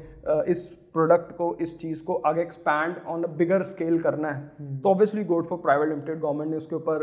इस 0.51 0.67
प्रोडक्ट 0.93 1.37
को 1.37 1.55
इस 1.61 1.79
चीज़ 1.79 2.05
को 2.05 2.15
आगे 2.15 2.43
expand 2.43 2.97
on 3.07 3.25
a 3.25 3.27
bigger 3.27 3.63
scale 3.63 3.99
करना 4.03 4.31
है 4.31 4.79
तो 4.81 4.91
obviously 4.91 5.25
go 5.25 5.47
for 5.47 5.59
private 5.59 5.89
limited 5.89 6.21
government 6.21 6.51
ने 6.51 6.57
उसके 6.57 6.77
ऊपर 6.77 7.03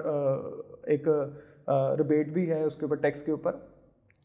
एक 0.89 1.03
रिबेट 1.70 2.34
भी 2.34 2.46
है 2.46 2.65
उसके 2.65 2.86
ऊपर 2.86 2.98
टैक्स 2.98 3.22
के 3.22 3.31
ऊपर। 3.31 3.67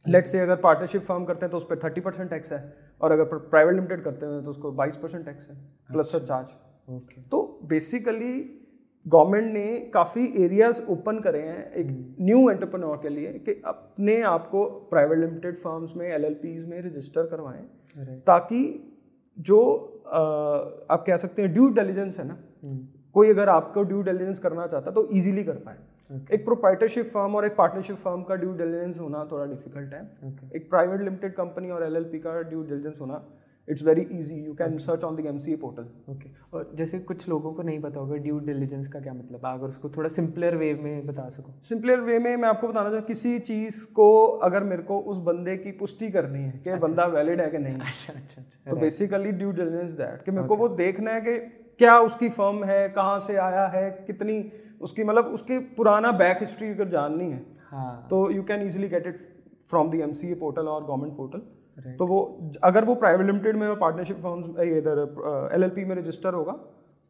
लेट 0.08 0.26
से 0.26 0.40
अगर 0.40 0.56
पार्टनरशिप 0.56 1.02
फर्म 1.02 1.24
करते 1.24 1.46
हैं 1.46 1.50
तो 1.50 1.56
उस 1.56 1.66
पर 1.70 1.78
थर्टी 1.78 2.00
परसेंट 2.00 2.30
टैक्स 2.30 2.52
है 2.52 2.76
और 3.00 3.12
अगर 3.12 3.24
प्राइवेट 3.24 3.74
लिमिटेड 3.74 4.02
करते 4.02 4.26
हैं 4.26 4.44
तो 4.44 4.50
उसको 4.50 4.72
बाईस 4.72 4.96
परसेंट 4.96 5.24
टैक्स 5.24 5.50
है 5.50 5.56
प्लस 5.92 6.16
चार्ज 6.16 6.46
ओके 6.90 7.22
तो 7.22 7.60
बेसिकली 7.64 8.55
गवर्नमेंट 9.06 9.52
ने 9.54 9.78
काफ़ी 9.94 10.24
एरियाज़ 10.44 10.82
ओपन 10.90 11.18
करे 11.20 11.40
हैं 11.40 11.72
एक 11.72 11.86
न्यू 12.20 12.48
एंटरप्रेन्योर 12.50 12.96
के 13.02 13.08
लिए 13.08 13.32
कि 13.38 13.60
अपने 13.66 14.20
आप 14.24 14.48
को 14.50 14.64
प्राइवेट 14.90 15.18
लिमिटेड 15.18 15.58
फर्म्स 15.58 15.96
में 15.96 16.06
एल 16.06 16.24
में 16.68 16.80
रजिस्टर 16.82 17.26
करवाएँ 17.26 18.18
ताकि 18.26 18.62
जो 19.38 19.62
अ, 20.06 20.18
आप 20.90 21.04
कह 21.06 21.16
सकते 21.16 21.42
हैं 21.42 21.52
ड्यू 21.52 21.68
डिलीजेंस 21.74 22.18
है 22.18 22.26
ना 22.28 22.38
कोई 23.14 23.30
अगर 23.30 23.48
आपको 23.48 23.82
ड्यू 23.82 24.02
डिलीजेंस 24.02 24.38
करना 24.38 24.66
चाहता 24.66 24.90
है 24.90 24.94
तो 24.94 25.08
इजीली 25.10 25.44
कर 25.44 25.56
पाए। 25.66 25.76
Okay. 26.10 26.32
एक 26.34 26.44
प्रोप्राइटरशिप 26.44 27.06
फर्म 27.06 27.34
और 27.36 27.46
एक 27.46 27.56
पार्टनरशिप 27.56 27.96
फर्म 27.96 28.22
का 28.22 28.34
ड्यू 28.34 28.52
डिलीजेंस 28.56 29.00
होना 29.00 29.24
थोड़ा 29.32 29.44
डिफ़िकल्ट 29.44 29.94
है। 29.94 30.00
ओके 30.26 30.56
एक 30.56 30.68
प्राइवेट 30.70 31.00
लिमिटेड 31.00 31.34
कंपनी 31.34 31.70
और 31.70 31.82
एलएलपी 31.84 32.18
का 32.18 32.40
ड्यू 32.42 32.62
डिलीजेंस 32.62 33.00
होना 33.00 33.16
it's 33.68 33.82
very 33.82 34.02
easy 34.12 34.34
you 34.36 34.52
can 34.54 34.76
search 34.78 35.04
on 35.04 35.16
the 35.16 35.26
MCA 35.26 35.56
portal 35.56 36.12
okay 36.12 36.30
और 36.52 36.70
जैसे 36.74 36.98
कुछ 36.98 37.28
लोगों 37.28 37.52
को 37.52 37.62
नहीं 37.62 37.80
पता 37.80 38.00
होगा 38.00 38.16
ड्यू 38.16 38.38
डिलीजेंस 38.40 38.88
का 38.88 39.00
क्या 39.00 39.14
मतलब 39.14 39.46
है 39.46 39.52
अगर 39.54 39.66
उसको 39.66 39.88
थोड़ा 39.88 40.08
सिंपलर 40.08 40.56
वे 40.56 40.72
में 40.74 41.06
बता 41.06 41.28
सको। 41.28 41.54
सिंपलर 41.68 42.00
वे 42.00 42.18
में 42.18 42.36
मैं 42.36 42.48
आपको 42.48 42.68
बताना 42.68 42.90
चाहूँ 42.90 43.04
किसी 43.04 43.38
चीज़ 43.40 43.84
को 43.92 44.08
अगर 44.42 44.64
मेरे 44.64 44.82
को 44.82 44.98
उस 45.00 45.18
बंदे 45.22 45.56
की 45.56 45.72
पुष्टि 45.72 46.10
करनी 46.10 46.42
है 46.42 46.52
कि 46.58 46.78
बंदा 46.78 47.06
वैलिड 47.06 47.40
है 47.40 47.50
कि 47.50 47.58
नहीं 47.58 47.74
अच्छा 47.74 48.12
अच्छा 48.12 48.42
अच्छा। 48.42 48.70
तो 48.70 48.76
बेसिकली 48.76 49.32
ड्यू 49.32 49.50
डिलीजेंस 49.52 49.92
दैट 49.92 50.24
कि 50.24 50.30
मेरे 50.30 50.48
को 50.48 50.56
वो 50.56 50.68
देखना 50.76 51.10
है 51.10 51.20
कि 51.20 51.38
क्या 51.80 51.98
उसकी 52.00 52.28
फर्म 52.28 52.64
है 52.64 52.88
कहाँ 52.90 53.18
से 53.20 53.36
आया 53.38 53.66
है 53.66 53.90
कितनी 54.06 54.42
उसकी 54.80 55.04
मतलब 55.04 55.24
उसकी 55.34 55.58
पुराना 55.76 56.12
बैक 56.12 56.38
हिस्ट्री 56.40 56.68
अगर 56.68 56.88
जाननी 56.88 57.30
है 57.30 57.44
हाँ. 57.70 58.06
तो 58.10 58.30
you 58.30 58.42
can 58.42 58.62
easily 58.62 58.88
get 58.88 59.06
it 59.06 59.20
from 59.70 59.90
the 59.90 60.00
M 60.00 60.12
C 60.12 60.30
A 60.30 60.34
portal 60.34 60.68
और 60.68 60.84
गवर्नमेंट 60.84 61.16
पोर्टल 61.16 61.42
तो 61.78 62.06
वो 62.06 62.18
अगर 62.64 62.84
वो 62.84 62.94
प्राइवेट 62.94 63.26
लिमिटेड 63.26 63.56
में 63.56 63.78
पार्टनरशिप 63.78 64.20
फॉर्म 64.22 64.60
इधर 64.60 65.50
एल 65.54 65.62
एल 65.62 65.70
पी 65.70 65.84
में 65.84 65.94
रजिस्टर 65.96 66.34
होगा 66.34 66.52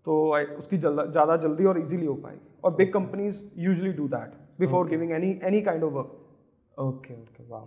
तो 0.06 0.16
उसकी 0.58 0.78
ज़्यादा 0.78 1.36
जल्दी 1.36 1.64
और 1.64 1.78
इजीली 1.78 2.06
हो 2.06 2.14
पाएगी। 2.14 2.40
और 2.64 2.74
big 2.74 2.92
companies 2.92 3.40
usually 3.58 3.92
do 3.92 4.08
that 4.08 4.32
before 4.60 4.88
giving 4.88 5.12
any 5.12 5.40
any 5.44 5.60
kind 5.60 5.84
of 5.84 5.92
work 5.92 6.80
okay 6.80 7.14
okay 7.14 7.48
वाह 7.48 7.64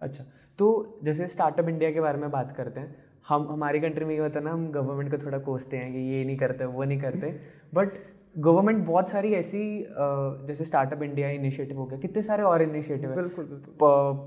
अच्छा 0.00 0.24
तो 0.58 0.98
जैसे 1.04 1.26
स्टार्टअप 1.26 1.68
इंडिया 1.68 1.90
के 1.90 2.00
बारे 2.00 2.18
में 2.18 2.30
बात 2.30 2.52
करते 2.56 2.80
हैं 2.80 3.04
हम 3.28 3.46
हमारी 3.50 3.80
कंट्री 3.80 4.04
में 4.04 4.14
ये 4.14 4.20
होता 4.20 4.38
है 4.38 4.44
ना 4.44 4.52
हम 4.52 4.70
गवर्नमेंट 4.72 5.10
को 5.10 5.18
थोड़ा 5.26 5.38
कोसते 5.38 5.76
हैं 5.76 5.92
कि 5.92 5.98
ये 5.98 6.24
नहीं 6.24 6.36
करते 6.36 6.64
वो 6.64 6.84
नहीं 6.84 7.00
करते 7.00 7.40
बट 7.74 7.92
गवर्नमेंट 8.34 8.84
बहुत 8.86 9.08
सारी 9.10 9.32
ऐसी 9.34 9.60
जैसे 10.46 10.64
स्टार्टअप 10.64 11.02
इंडिया 11.02 11.28
इनिशिएटिव 11.30 11.78
हो 11.78 11.86
गया 11.86 11.98
कितने 11.98 12.22
सारे 12.22 12.42
और 12.42 12.62
इनिशिएटिव 12.62 13.10
है। 13.10 13.16
बिल्कुल 13.16 13.44
बिल्कुल। 13.44 13.74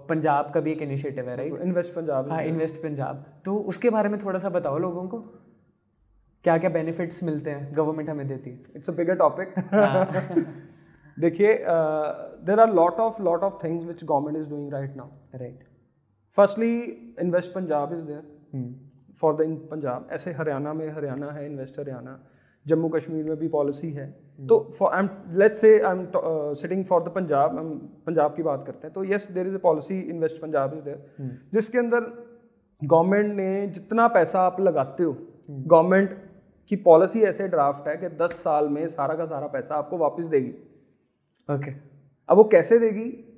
पंजाब 0.09 0.51
का 0.53 0.59
भी 0.59 0.71
एक 0.71 0.81
इनिशिएटिव 0.81 1.29
है 1.29 1.35
राइट 1.37 1.61
इन्वेस्ट 1.61 1.93
पंजाब 1.95 2.31
हाँ 2.31 2.41
इन्वेस्ट 2.43 2.81
पंजाब 2.83 3.23
तो 3.45 3.55
उसके 3.71 3.89
बारे 3.89 4.09
में 4.09 4.19
थोड़ा 4.23 4.39
सा 4.39 4.49
बताओ 4.49 4.77
लोगों 4.77 5.07
को 5.07 5.19
क्या 6.45 6.57
क्या 6.57 6.69
बेनिफिट्स 6.69 7.23
मिलते 7.23 7.49
हैं 7.49 7.77
गवर्नमेंट 7.77 8.09
हमें 8.09 8.27
देती 8.27 8.49
है? 8.49 8.59
इट्स 8.75 8.89
अ 8.89 8.93
बिगर 8.93 9.15
टॉपिक 9.15 9.53
देखिए 11.17 11.53
there 12.47 12.59
are 12.59 12.73
lot 12.73 12.99
of 12.99 13.21
lot 13.21 13.43
of 13.43 13.63
things 13.63 13.85
which 13.85 14.03
government 14.03 14.37
is 14.37 14.49
doing 14.49 14.73
right 14.73 14.95
now 14.97 15.37
right 15.39 15.63
firstly 16.37 16.73
invest 17.21 17.53
Punjab 17.53 17.93
is 17.93 18.03
there 18.03 18.69
for 19.21 19.35
the 19.35 19.41
in 19.41 19.55
Punjab 19.71 20.07
ऐसे 20.11 20.31
हरियाणा 20.33 20.73
में 20.73 20.87
हरियाणा 20.91 21.31
है 21.31 21.45
इन्वेस्ट 21.45 21.79
हरियाणा। 21.79 22.19
जम्मू 22.67 22.89
कश्मीर 22.89 23.25
में 23.25 23.35
भी 23.37 23.47
पॉलिसी 23.47 23.91
है। 23.91 24.15
hmm. 24.15 24.47
तो 24.49 24.75
for 24.79 24.91
I 24.91 24.99
am 24.99 25.09
let's 25.29 25.61
say 25.61 25.79
I 25.79 25.97
am 25.97 26.07
sitting 26.53 26.85
for 26.85 27.03
the 27.03 27.09
Punjab 27.09 27.57
हम 27.57 27.75
पंजाब 28.05 28.35
की 28.35 28.43
बात 28.43 28.63
करते 28.65 28.87
हैं 28.87 28.93
तो 28.93 29.03
yes 29.03 29.31
there 29.31 29.47
is 29.47 29.55
a 29.55 29.57
policy 29.57 29.99
invest 29.99 30.41
Punjab 30.41 30.73
is 30.73 30.81
there 30.81 31.39
जिसके 31.53 31.77
अंदर 31.77 31.99
गवर्नमेंट 32.83 33.35
ने 33.35 33.67
जितना 33.67 34.07
पैसा 34.07 34.39
आप 34.39 34.61
लगाते 34.61 35.03
हो 35.03 35.17
गवर्नमेंट 35.49 36.09
hmm. 36.09 36.19
की 36.69 36.75
पॉलिसी 36.75 37.21
ऐसे 37.23 37.47
ड्राफ्ट 37.47 37.87
है 37.87 37.97
कि 37.97 38.17
10 38.17 38.31
साल 38.31 38.69
में 38.69 38.87
सारा 38.87 39.15
का 39.15 39.25
सारा 39.25 39.47
पैसा 39.47 39.75
आपको 39.75 39.97
वापस 39.97 40.25
देगी। 40.25 40.49
Okay 40.49 41.57
okay. 41.57 41.73
अब 42.29 42.37
वो 42.37 42.43
कैसे 42.43 42.79
देगी? 42.79 43.29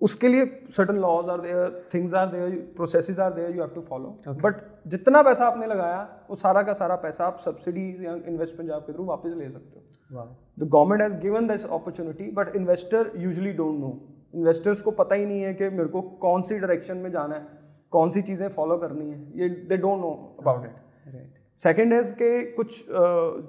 उसके 0.00 0.28
लिए 0.28 0.62
certain 0.76 0.96
laws 0.96 1.28
are 1.28 1.40
there 1.40 1.88
things 1.94 2.14
are 2.14 2.26
there 2.26 2.72
process 2.76 3.18
are 3.18 3.32
there 3.32 3.50
you 3.50 3.62
have 3.62 3.70
to 3.70 3.80
follow 3.80 4.16
but 4.28 4.69
जितना 4.86 5.22
पैसा 5.22 5.46
आपने 5.46 5.66
लगाया 5.66 6.00
वो 6.30 6.36
सारा 6.36 6.62
का 6.62 6.72
सारा 6.72 6.96
पैसा 6.96 7.26
आप 7.26 7.38
सब्सिडीज 7.38 8.02
या 8.04 8.14
इन्वेस्ट 8.28 8.56
पंजाब 8.56 8.82
के 8.82 8.92
थ्रू 8.92 9.04
वापस 9.04 9.34
ले 9.36 9.48
सकते 9.50 9.80
हो। 10.14 10.24
The 10.58 10.68
government 10.68 11.02
has 11.02 11.20
given 11.22 11.46
this 11.46 11.64
opportunity 11.66 12.30
but 12.32 12.56
investor 12.56 13.10
usually 13.18 13.52
don't 13.52 13.80
know 13.80 13.90
investors 14.34 14.82
को 14.82 14.90
पता 14.92 15.14
ही 15.14 15.26
नहीं 15.26 15.42
है 15.42 15.52
कि 15.54 15.68
मेरे 15.70 15.88
को 15.88 16.00
कौन 16.22 16.42
सी 16.42 16.58
डायरेक्शन 16.58 16.96
में 16.96 17.10
जाना 17.12 17.34
है 17.34 17.46
कौन 17.92 18.08
सी 18.08 18.22
चीज़ें 18.22 18.48
फॉलो 18.48 18.76
करनी 18.78 19.10
है। 19.10 19.18
ये 19.38 19.48
they 19.48 19.76
don't 19.76 20.00
know 20.00 20.10
about 20.40 20.64
it 20.64 21.14
right 21.14 21.38
second 21.60 21.92
है 21.94 22.02
कि 22.14 22.30
कुछ 22.52 22.84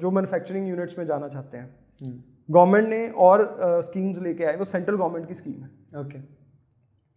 जो 0.01 0.11
मैन्युफैक्चरिंग 0.11 0.67
यूनिट्स 0.69 0.97
में 1.00 1.05
जाना 1.05 1.27
चाहते 1.27 1.57
हैं। 1.57 1.69
Government 2.50 2.85
hmm. 2.85 2.93
ने 2.93 3.09
और 3.19 3.81
स्कीम्स 3.81 4.17
लेके 4.19 4.43
आए 4.43 4.55
वो 4.55 4.65
सेंट्रल 4.65 4.95
गवर्नमेंट 4.95 5.27
की 5.27 5.33
स्कीम 5.33 5.63
है। 5.63 6.01
ओके 6.01 6.19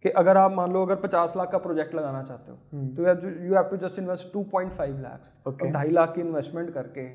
कि 0.05 0.11
अगर 0.11 0.37
आप 0.37 0.51
मान 0.51 0.73
लो 0.73 0.81
अगर 0.81 0.95
पचास 0.97 1.33
लाख 1.37 1.49
का 1.51 1.57
प्रोजेक्ट 1.57 1.95
लगाना 1.95 2.21
चाहते 2.23 2.51
हो 2.51 2.57
हम्म। 2.73 2.89
तो 2.95 3.29
you 3.43 3.53
have 3.53 3.63
to 3.63 3.77
just 3.77 3.99
invest 3.99 4.31
two 4.33 4.43
point 4.51 4.71
five 4.73 4.97
lakhs 4.97 5.71
ढाई 5.73 5.89
लाख 5.89 6.13
की 6.15 6.21
इन्वेस्टमेंट 6.21 6.69
करके 6.73 7.05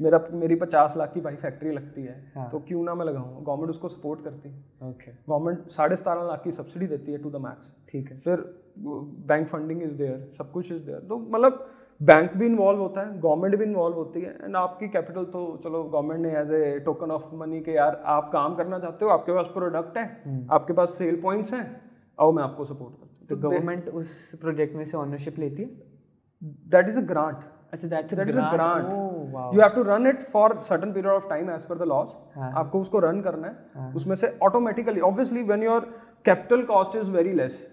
मेरा 0.00 0.20
मेरी 0.34 0.54
पचास 0.56 0.96
लाख 0.96 1.12
की 1.14 1.20
भाई 1.20 1.36
फैक्ट्री 1.36 1.72
लगती 1.72 2.02
है 2.02 2.16
हाँ. 2.34 2.48
तो 2.50 2.58
क्यों 2.58 2.82
ना 2.84 2.94
मैं 2.94 3.06
लगाऊँ? 3.06 3.44
गवर्नमेंट 3.44 3.70
उसको 3.70 3.88
सपोर्ट 3.88 4.24
करती 4.24 4.48
है। 4.48 4.88
ओके 4.88 5.12
गवर्नमेंट 5.28 5.70
साढ़े 5.70 5.96
सतारह 5.96 6.26
लाख 6.26 6.42
की 6.44 6.52
सब्सिडी 6.52 6.86
देती 6.86 7.12
है 7.12 7.18
टू 7.18 7.30
द 7.30 7.40
मैक्स 7.42 7.72
ठीक 7.88 8.10
है। 8.10 8.18
फिर 8.18 8.44
बैंक 9.26 9.48
फंडिंग 9.48 9.82
इज़ 9.82 9.94
देयर 9.94 10.18
सब 10.38 10.50
कुछ 10.52 10.72
इज़ 10.72 10.82
देयर 10.82 10.98
तो 10.98 11.18
मतलब 11.28 11.66
बैंक 12.00 12.32
भी 12.36 12.46
इन्वॉल्व 12.46 12.80
होता 12.80 13.00
है 13.00 13.20
गवर्नमेंट 13.20 13.56
भी 13.56 13.64
इन्वॉल्व 13.64 13.96
होती 13.96 14.20
है 14.20 14.34
एंड 14.34 14.56
आपकी 14.56 14.88
कैपिटल 14.88 15.24
तो 15.32 15.46
चलो 15.64 15.82
गवर्नमेंट 15.84 16.20
ने 16.20 16.36
as 16.38 16.52
a 16.52 16.78
token 16.84 17.10
of 17.10 17.34
money 17.36 17.60
के 17.60 17.72
यार 17.72 18.02
आप 18.08 18.30
काम 18.32 18.54
करना 18.54 18.78
चाहते 18.78 19.04
हो 19.04 19.10
आपके 19.10 19.32
पास 19.32 19.46
प्रोडक्ट 19.54 19.96
है 19.98 20.04
हम्म। 20.24 20.46
आपके 20.50 20.72
पास 20.72 20.94
सेल 20.98 21.20
पॉइंट्स 21.20 21.54
हैं 21.54 21.64
आओ 22.18 22.32
मैं 22.32 22.42
आपको 22.42 22.64
सपोर्ट 22.64 22.94
करता 22.94 23.06
हूँ। 23.06 23.26
तो 23.28 23.36
गवर्नमेंट 23.48 23.88
उस 23.90 24.34
प्रोजेक्ट 24.40 24.76
में 24.76 24.84
से 24.84 24.96
ऑनरशिप 24.96 25.38
लेती 25.38 25.62
है? 25.62 25.68
दैट 26.42 26.88
इज़ 26.88 26.98
अ 26.98 27.02
ग्रांट 27.04 27.44
अच्छा 27.72 27.88
that's 27.88 28.14
that 28.14 28.28
is 28.28 28.38
a 28.38 28.50
grant 28.52 28.84
you 29.54 29.60
have 29.60 29.70
to 29.74 29.82
run 29.82 30.06
it 30.06 30.22
for 30.32 30.56
certain 30.68 30.92
period 30.92 31.12
of 31.12 31.28
time 31.28 31.50
as 31.50 31.64
per 31.66 31.78
the 31.78 31.88
laws 31.88 32.16
आपको 32.38 32.80
उसको 32.80 32.98
रन 33.00 33.20
करना 33.20 33.46
है। 33.48 33.54
हाँ. 33.74 33.92
उसमें 33.96 34.16
से 34.16 34.38
automatically 34.42 35.00
obviously 35.02 35.42
when 35.42 35.62
your 35.62 35.92
capital 36.24 36.62
cost 36.64 36.96
is 36.96 37.10
very 37.10 37.32
less 37.34 37.66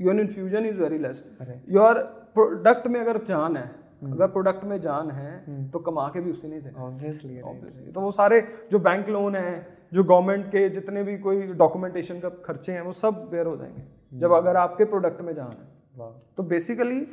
your 0.00 0.20
infusion 0.20 0.66
is 0.66 0.80
very 0.82 0.98
less 0.98 1.24
your 1.70 2.02
product 2.34 2.86
में 2.86 3.00
अगर 3.00 3.24
जान 3.24 3.56
है 3.56 3.70
हम्म। 4.02 4.12
अगर 4.12 4.26
प्रोडक्ट 4.28 4.64
में 4.64 4.80
जान 4.80 5.10
है 5.10 5.30
हम्म। 5.46 5.68
तो 5.70 5.78
कमा 5.80 6.08
के 6.14 6.20
भी 6.20 6.30
उसी 6.30 6.48
नहीं 6.48 6.60
देना 6.62 6.82
ऑब्वियसली 6.84 7.92
तो 7.92 8.00
वो 8.00 8.10
सारे 8.12 8.40
जो 8.70 8.78
बैंक 8.80 9.08
लोन 9.08 9.36
है 9.36 9.54
जो 9.92 10.04
गवर्नमेंट 10.04 10.46
के 10.46 10.68
जितने 10.68 11.02
भी 11.02 11.16
कोई 11.18 11.42
डॉक्यूमेंटेशन 11.54 12.20
का 12.20 12.28
खर्चे 12.44 12.72
हैं 12.72 12.80
वो 12.80 12.92
सब 12.94 13.28
बेयर 13.30 13.46
हो 13.46 13.56
जाएँगे 13.56 13.82
जब 14.12 14.24
हम्म। 14.24 14.36
अगर 14.36 14.56
आपके 14.56 14.84
प्रोडक्ट 14.84 15.20
में 15.20 15.34
जाना 15.34 15.50
है 15.50 16.12
तो 16.36 16.42
बेसिकली 16.44 17.06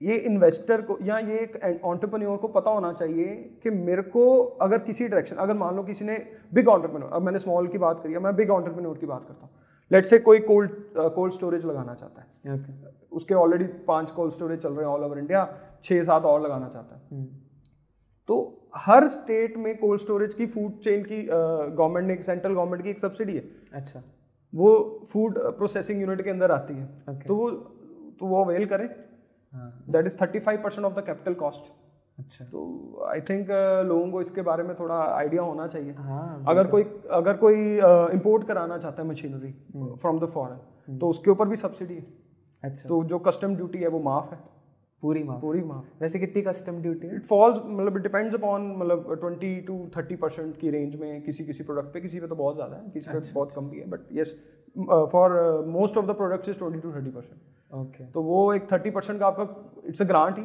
ये 0.00 0.16
इन्वेस्टर 0.22 0.80
को 0.82 0.98
या 1.02 1.18
ये 1.18 1.38
एक 1.38 1.80
ऑन्टरप्रन्योर 1.84 2.36
को 2.36 2.48
पता 2.48 2.70
होना 2.70 2.92
चाहिए 2.92 3.34
कि 3.62 3.70
मेरे 3.70 4.02
को 4.08 4.24
अगर 4.62 4.78
किसी 4.78 5.08
डायरेक्शन 5.08 5.36
अगर 5.36 5.54
मान 5.54 5.76
लो 5.76 5.82
किसी 5.82 6.04
ने 6.04 6.16
बिग 6.54 6.68
ऑन्टरप्रन्योर 6.68 7.12
अब 7.12 7.22
मैंने 7.22 7.38
स्मॉल 7.38 7.68
की 7.68 7.78
बात 7.78 8.02
करी 8.02 8.12
है 8.12 8.18
मैं 8.18 8.34
बिग 8.36 8.50
ऑन्टरप्रन्योर 8.50 8.98
की 8.98 9.06
बात 9.06 9.24
करता 9.28 9.46
हूँ 9.46 9.50
लेट 9.90 10.06
से 10.06 10.18
कोई 10.18 10.38
कोल्ड 10.40 10.70
कोल्ड 11.14 11.32
स्टोरेज 11.32 11.64
लगाना 11.64 11.94
चाहता 11.94 12.20
है 12.20 12.56
okay. 12.56 12.74
उसके 13.12 13.34
ऑलरेडी 13.34 13.64
पाँच 13.86 14.10
कोल्ड 14.10 14.32
स्टोरेज 14.32 14.60
चल 14.60 14.68
रहे 14.68 14.86
हैं 14.86 14.92
ऑल 14.92 15.04
ओवर 15.04 15.18
इंडिया 15.18 15.46
छः 15.84 16.02
सात 16.04 16.24
और 16.24 16.40
लगाना 16.40 16.68
चाहता 16.68 16.94
है 16.94 17.02
हम्म। 17.10 17.26
तो 18.28 18.36
हर 18.74 19.06
स्टेट 19.08 19.56
में 19.56 19.76
कोल्ड 19.78 20.00
स्टोरेज 20.00 20.34
की 20.34 20.46
फ़ूड 20.46 20.78
चेन 20.80 21.02
की 21.02 21.22
गवर्नमेंट 21.22 22.06
ने 22.08 22.22
सेंट्रल 22.22 22.54
गवर्नमेंट 22.54 22.82
की 22.82 22.90
एक 22.90 23.00
सब्सिडी 23.00 23.34
है। 23.34 23.44
अच्छा। 23.74 24.02
वो 24.52 24.72
फ़ूड 25.12 25.38
प्रोसेसिंग 25.56 26.00
यूनिट 26.00 26.22
के 26.22 26.30
अंदर 26.30 26.50
आती 26.50 26.74
है। 26.74 26.88
Okay. 27.06 27.26
तो 27.26 27.36
वो 27.36 27.50
तो 28.20 28.26
वो 28.26 28.42
अवेल 28.44 28.66
करें। 28.66 28.88
That 29.90 30.06
is 30.06 30.16
thirty 30.22 30.38
five 30.40 30.62
percent 30.62 30.86
of 30.86 30.94
the 30.94 31.04
capital 31.06 31.34
cost 31.34 31.72
अच्छा। 32.18 32.44
तो 32.44 32.60
आई 33.08 33.20
थिंक 33.20 33.46
uh, 33.46 33.86
लोगों 33.86 34.10
को 34.10 34.20
इसके 34.22 34.42
बारे 34.42 34.62
में 34.62 34.74
थोड़ा 34.78 34.96
आइडिया 35.04 35.42
होना 35.42 35.66
चाहिए। 35.66 35.92
हाँ, 35.92 36.44
अगर 36.48 36.66
कोई 36.66 36.82
अगर 37.12 37.36
कोई 37.36 37.54
इंपोर्ट 38.14 38.42
uh, 38.42 38.48
कराना 38.48 38.78
चाहता 38.78 39.02
है 39.02 39.08
मशीनरी 39.08 39.50
फ्रॉम 40.00 40.18
द 40.20 40.26
फॉरेन 40.34 40.98
तो 40.98 41.08
उसके 41.08 41.30
ऊपर 41.30 41.48
भी 41.48 41.56
सब्सिडी 41.56 41.94
है। 41.94 42.06
अच्छा। 42.62 42.88
तो 42.88 43.02
जो 43.04 43.18
कस्टम 43.20 43.56
ड्यूटी 43.56 43.78
है 43.78 43.88
वो 43.88 44.00
माफ़ 44.00 44.34
है। 44.34 44.38
पूरी 45.04 45.22
माफ़ 45.24 45.40
पूरी 45.40 45.62
माफ़ 45.64 46.02
वैसे 46.02 46.18
कितनी 46.18 46.42
कस्टम 46.42 46.80
ड्यूटी 46.82 47.06
है? 47.06 47.16
इट 47.16 47.24
फॉल्स 47.24 47.58
मतलब 47.58 47.96
डिपेंड्स 48.02 48.34
अपॉन 48.34 48.66
मतलब 48.78 49.14
ट्वेंटी 49.20 49.54
टू 49.62 49.78
थर्टी 49.96 50.16
परसेंट 50.16 50.56
की 50.58 50.70
रेंज 50.70 50.94
में 50.96 51.22
किसी 51.22 51.44
किसी 51.44 51.64
प्रोडक्ट 51.64 51.92
पे। 51.94 52.00
किसी 52.00 52.20
पे 52.20 52.26
तो 52.26 52.36
बहुत 52.36 52.54
ज़्यादा 52.54 52.76
है 52.76 52.90
किसी 52.90 53.10
पे 53.10 53.16
अच्छा। 53.16 53.32
बहुत 53.34 53.52
कम 53.56 53.68
भी 53.70 53.78
है 53.78 53.88
but 53.90 54.12
yes 54.12 54.36
for 55.12 55.36
most 55.68 55.96
of 55.96 56.06
the 56.06 56.16
products 56.16 56.48
is 56.48 56.58
twenty 56.58 56.80
to 56.80 56.92
thirty 56.92 57.10
percent 57.10 57.40
okay 57.72 58.04
तो 58.12 58.22
वो 58.22 58.40
एक 58.54 58.70
थर्टी 58.72 58.90
परसेंट 58.90 59.18
का 59.20 59.26
आपका 59.26 59.86
it's 59.88 60.02
a 60.02 60.04
grant 60.04 60.38
he 60.38 60.44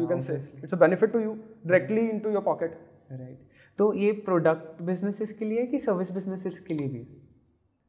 you 0.00 0.06
can 0.08 0.20
say 0.20 0.34
it's 0.34 0.74
a 0.74 0.78
benefit 0.78 1.12
to 1.12 1.18
you 1.18 1.32
directly 1.66 2.08
in 2.08 2.18
to 2.18 2.30
your 2.30 2.42
pocket 2.42 2.78
right 3.12 3.52
तो 3.78 3.92
ये 3.94 4.12
product 4.24 4.82
businesses 4.82 5.32
के 5.32 5.44
लिए 5.44 5.66
कि 5.66 5.78
सर्विस 5.78 6.12
बिजनेसेस 6.12 6.58
के 6.60 6.74
लिए 6.74 6.88
भी 6.88 7.06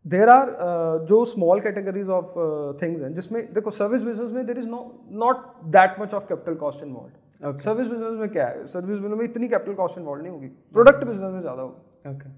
देर 0.05 0.29
आर 0.29 0.47
uh, 0.47 1.07
जो 1.07 1.23
स्मॉल 1.25 1.59
कैटेगरीज 1.61 2.09
ऑफ़ 2.09 2.33
थिंग्स 2.81 3.01
हैं 3.01 3.13
जिसमें 3.13 3.53
देखो 3.53 3.71
सर्विस 3.71 4.03
बिज़नेस 4.03 4.31
में 4.31 4.45
there 4.45 4.57
is 4.57 4.67
no 4.67 4.79
not 5.23 5.45
that 5.75 5.99
much 5.99 6.13
of 6.13 6.27
capital 6.29 6.55
cost 6.55 6.83
involve 6.83 7.59
service 7.59 7.87
business 7.87 8.19
में 8.19 8.29
क्या 8.29 8.47
है? 8.47 8.67
सर्विस 8.67 8.99
बिज़नेस 8.99 9.17
में 9.19 9.25
इतनी 9.25 9.47
कैपिटल 9.47 9.73
कॉस्ट 9.73 9.97
इन्वॉल्व 9.97 10.21
नहीं 10.21 10.31
होगी। 10.33 10.47
प्रोडक्ट 10.47 11.03
बिज़नेस 11.03 11.31
में 11.31 11.41
ज़्यादा 11.41 11.61
होगी। 11.61 12.09
ओके 12.09 12.29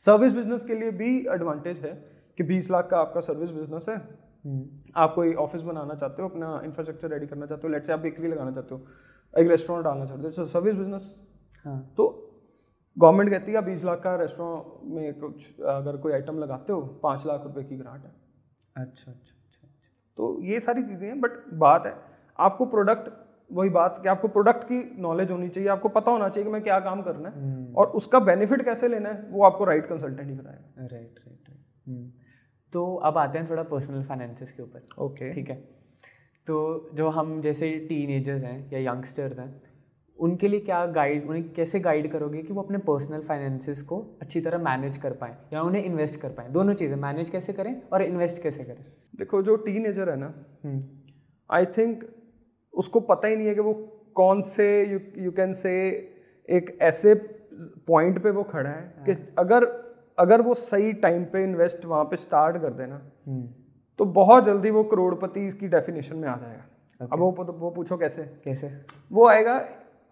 सर्विस 0.00 0.32
बिज़नेस 0.32 0.64
के 0.64 0.74
लिए 0.74 0.90
भी 0.90 1.18
एडवांटेज 1.34 1.78
है 1.78 1.92
कि 2.38 2.42
बीस 2.44 2.70
लाख 2.70 2.88
का 2.90 2.98
आपका 2.98 3.20
सर्विस 3.20 3.50
बिज़नेस 3.50 3.88
है। 3.88 3.96
Hmm. 3.96 4.62
आप 4.96 5.12
कोई 5.14 5.34
ऑफ़िस 5.34 5.62
बनाना 5.62 5.94
चाहते 5.94 6.22
हो 6.22 6.28
अपना 6.28 6.60
इंफ्रास्ट्रक्चर 6.64 7.08
रेडी 7.08 7.26
करना 7.26 7.46
चाहते 7.46 7.66
हो 7.66 7.72
लेट 7.72 7.86
से 7.86 7.92
आप 7.92 8.00
बेकरी 8.00 8.28
लगाना 8.28 8.50
चाहते 8.50 8.74
हो 8.74 8.80
एक 9.34 9.48
रेस्टोरेंट 9.48 9.84
डालना 9.84 10.04
चाहते 10.06 10.40
हो 10.40 10.44
सर्विस 10.46 10.74
बिज़नेस 10.74 11.14
हाँ। 11.64 11.80
तो 11.96 12.27
गवर्नमेंट 12.98 13.30
कहती 13.30 13.52
है 13.52 13.60
बीस 13.64 13.84
लाख 13.84 14.00
का 14.02 14.14
रेस्टोरेंट 14.16 14.94
में 14.94 15.20
कुछ 15.20 15.60
अगर 15.68 15.96
कोई 15.96 16.12
आइटम 16.12 16.38
लगाते 16.38 16.72
हो 16.72 16.80
पाँच 17.02 17.26
लाख 17.26 17.42
रुपए 17.44 17.62
की 17.64 17.76
ग्रांट 17.76 18.04
है। 18.04 18.10
अच्छा 18.76 18.84
अच्छा 18.84 19.10
अच्छा 19.10 19.32
अच्छा। 19.34 19.68
तो 20.18 20.36
ये 20.42 20.60
सारी 20.60 20.82
चीज़ें 20.82 21.06
हैं 21.08 21.20
बट 21.20 21.38
बात 21.60 21.86
है 21.86 21.94
आपको 22.38 22.66
प्रोडक्ट 22.66 23.10
वही 23.50 23.70
बात 23.70 23.98
कि 24.02 24.08
आपको 24.08 24.28
प्रोडक्ट 24.28 24.64
की 24.64 24.78
नॉलेज 25.00 25.30
होनी 25.30 25.48
चाहिए 25.48 25.68
आपको 25.70 25.88
पता 25.88 26.10
होना 26.10 26.28
चाहिए 26.28 26.44
कि 26.44 26.52
मैं 26.52 26.62
क्या 26.62 26.78
काम 26.80 27.02
करना 27.02 27.28
है 27.28 27.34
हम्म। 27.34 27.74
और 27.74 27.86
उसका 27.96 28.18
बेनिफिट 28.20 28.64
कैसे 28.64 28.88
लेना 28.88 29.08
है 29.08 29.26
वो 29.30 29.44
आपको 29.44 29.64
राइट 29.64 29.86
कंसल्टेंट 29.86 30.28
ही 30.28 30.34
बताएगा। 30.34 30.86
राइट 30.86 31.20
राइट 31.20 31.48
राइट 31.48 32.12
तो 32.72 32.94
अब 32.96 33.18
आते 33.18 33.38
हैं 33.38 33.48
थोड़ा 33.50 33.62
पर्सनल 33.64 34.02
फाइनेंसिस 34.04 34.52
के 34.52 34.62
ऊपर। 34.62 34.88
ओके 34.98 35.32
ठीक 35.34 35.50
है? 35.50 35.56
तो 36.46 36.90
जो 36.94 37.08
हम 37.10 37.40
जैसे 37.40 37.70
टीन 37.88 38.10
हैं 38.28 38.70
या 38.72 38.78
यंगस्टर्स 38.82 39.40
हैं 39.40 39.50
उनके 40.18 40.48
लिए 40.48 40.60
क्या 40.60 40.84
गाइड 40.92 41.26
उन्हें 41.26 41.48
कैसे 41.52 41.80
गाइड 41.80 42.10
करोगे 42.12 42.42
कि 42.42 42.52
वो 42.52 42.62
अपने 42.62 42.78
पर्सनल 42.84 43.20
फाइनेंसिस 43.22 43.82
को 43.82 43.98
अच्छी 44.22 44.40
तरह 44.40 44.58
मैनेज 44.60 44.96
कर 44.96 45.12
पाएँ 45.14 45.36
या 45.52 45.62
उन्हें 45.62 45.84
इन्वेस्ट 45.84 46.20
कर 46.20 46.30
पाएँ 46.30 46.50
दोनों 46.52 46.74
चीज़ें 46.74 46.96
मैनेज 46.98 47.30
कैसे 47.30 47.52
करें 47.52 47.74
और 47.92 48.02
इन्वेस्ट 48.02 48.42
कैसे 48.42 48.64
करें 48.64 48.84
देखो 49.14 49.42
जो 49.42 49.56
टीन 49.58 49.86
है 49.86 50.16
ना 50.16 50.32
आई 51.50 51.64
हम्म। 51.64 51.72
थिंक 51.72 52.04
उसको 52.74 53.00
पता 53.02 53.28
ही 53.28 53.36
नहीं 53.36 53.46
है 53.46 53.54
कि 53.54 53.60
वो 53.60 53.72
कौन 54.16 54.40
से 54.44 54.68
यू 54.84 55.00
यू 55.18 55.30
कैन 55.32 55.52
से 55.56 55.74
एक 56.48 56.76
ऐसे 56.82 57.14
पॉइंट 57.88 58.22
पे 58.22 58.30
वो 58.30 58.42
खड़ा 58.44 58.70
है 58.70 59.04
कि 59.06 59.12
हाँ। 59.12 59.34
अगर 59.38 59.66
अगर 60.18 60.40
वो 60.40 60.54
सही 60.56 60.92
टाइम 61.00 61.24
पे 61.24 61.42
इन्वेस्ट 61.44 61.84
वहाँ 61.84 62.04
पे 62.04 62.16
स्टार्ट 62.16 62.56
कर 62.56 62.72
देना 62.74 63.00
हम्म। 63.26 63.46
तो 63.98 64.04
बहुत 64.14 64.44
जल्दी 64.44 64.70
वो 64.70 64.82
करोड़पति 64.86 65.46
इसकी 65.46 65.68
डेफिनेशन 65.68 66.16
में 66.16 66.28
आ 66.28 66.36
जाएगा 66.36 66.64
okay. 67.00 67.12
अब 67.12 67.18
वो 67.18 67.30
वो 67.50 67.70
पूछो 67.70 67.96
कैसे 67.96 68.22
कैसे 68.44 68.70
वो 69.10 69.26
आएगा 69.28 69.58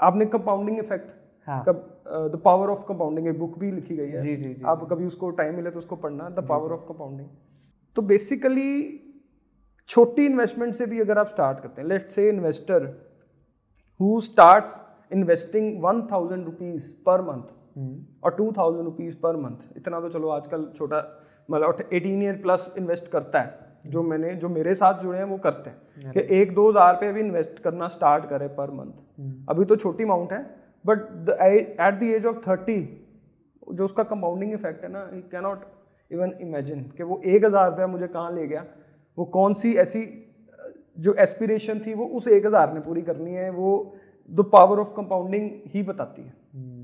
आपने 0.01 0.27
compounding 0.27 0.79
effect 0.79 1.09
the 1.47 2.41
power 2.45 2.69
of 2.71 2.85
compounding 2.89 3.27
एक 3.29 3.39
बुक 3.39 3.59
भी 3.59 3.71
लिखी 3.73 3.97
गई 3.97 4.09
है। 4.09 4.19
जी 4.19 4.37
जी, 4.37 4.53
जी 4.55 4.63
आप 4.65 4.81
जी. 4.81 4.87
कभी 4.91 5.07
उसको 5.07 5.31
टाइम 5.33 5.55
मिले 5.57 5.71
तो 5.71 5.79
उसको 5.79 5.97
पढ़ना 5.97 6.29
द 6.31 6.47
पावर 6.49 6.73
ऑफ़ 6.73 6.81
कंपाउंडिंग 6.89 7.29
तो 7.97 8.03
बेसिकली 8.05 8.73
छोटी 9.89 10.27
इन्वेस्टमेंट 10.27 10.75
से 10.75 10.87
भी 10.87 11.01
अगर 11.01 11.19
आप 11.19 11.29
स्टार्ट 11.29 11.61
करते 11.61 11.81
हैं 11.83 11.89
let's 11.89 12.15
say 12.15 12.29
investor 12.29 12.87
who 14.01 14.21
starts 14.23 14.81
investing 15.11 15.83
one 15.83 16.03
thousand 16.13 16.45
rupees 16.45 16.91
per 17.07 17.23
month 17.23 18.25
और 18.25 18.35
two 18.35 18.53
thousand 18.57 18.85
rupees 18.85 19.15
per 19.23 19.37
month 19.39 19.77
इतना 19.77 20.01
तो 20.01 20.09
चलो 20.11 20.29
आजकल 20.31 20.65
छोटा 20.77 20.99
मतलब 21.49 21.89
एटीन 21.93 22.23
ईयर 22.23 22.41
प्लस 22.43 22.73
इन्वेस्ट 22.79 23.09
करता 23.09 23.41
है। 23.41 23.65
जो 23.87 24.03
मैंने 24.03 24.35
जो 24.37 24.49
मेरे 24.51 24.75
साथ 24.75 25.03
जुड़े 25.03 25.19
हैं 25.19 25.25
वो 25.27 25.37
करते 25.39 25.71
हैं। 25.71 26.13
कि 26.13 26.21
एक 26.37 26.55
दो 26.55 26.69
हज़ार 26.71 26.95
पे 26.97 27.13
भी 27.13 27.21
इन्वेस्ट 27.21 27.59
करना 27.61 27.89
स्टार्ट 27.89 28.25
करें 28.31 28.49
पर 28.55 28.71
मंथ। 28.73 28.93
अभी 29.49 29.65
तो 29.65 29.77
छोटी 29.77 30.05
अमाउंट 30.05 30.33
है 30.33 30.41
but 30.85 31.29
at 31.31 31.99
the 32.01 32.03
age 32.05 32.27
of 32.27 32.37
thirty 32.47 32.81
जो 33.73 33.85
उसका 33.85 34.03
कंपाउंडिंग 34.05 34.53
इफ़ेक्ट 34.53 34.85
है 34.85 34.91
ना 34.93 35.09
यू 35.15 35.21
कैनॉट 35.31 35.65
इवन 36.11 36.33
इमेजिन 36.41 36.83
कि 36.97 37.03
वो 37.03 37.21
एक 37.27 37.45
हज़ार 37.45 37.71
रुपया 37.71 37.87
मुझे 37.87 38.07
कहाँ 38.09 38.35
ले 38.35 38.47
गया। 38.47 38.65
वो 39.19 39.25
कौन 39.33 39.55
सी 39.55 39.73
ऐसी 39.77 40.03
जो 40.99 41.15
एस्पिरेशन 41.21 41.81
थी 41.87 41.95
वो 41.95 42.05
उस 42.19 42.29
एक 42.29 42.47
हज़ार 42.47 42.75
ने 42.75 42.81
पूरी 42.81 43.03
करनी 43.03 43.33
है 43.35 43.49
वो 43.53 43.71
द 44.31 44.45
पावर 44.53 44.79
ऑफ़ 44.79 44.95
कंपाउंडिंग 44.97 45.51
ही 45.67 45.83
बताती 45.83 46.23
है। 46.23 46.29
hmm. 46.29 46.77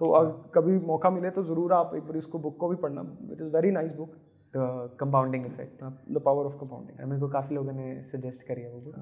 तो 0.00 0.10
अगर 0.12 0.50
कभी 0.54 0.78
मौका 0.86 1.10
मिले 1.10 1.30
तो 1.30 1.42
ज़रूर 1.44 1.72
आप 1.72 1.94
एक 1.96 2.02
बार 2.02 2.16
इसको 2.16 2.38
बुक 2.38 2.56
को 2.56 2.68
भी 2.68 2.76
पढ़ना। 2.76 3.00
It 3.32 3.40
is 3.40 3.48
very 3.48 3.70
nice 3.70 3.92
book 3.92 4.12
the 4.54 4.96
compounding 5.00 5.46
effect 5.46 5.82
the 6.12 6.20
power 6.24 6.44
of 6.44 6.54
compounding 6.60 7.08
मेरे 7.08 7.20
को 7.20 7.28
काफ़ी 7.30 7.54
लोगों 7.54 7.72
ने 7.72 8.00
सजेस्ट 8.04 8.46
करी 8.48 8.62
है 8.62 8.70
वो 8.70 8.80
बुक 8.80 8.94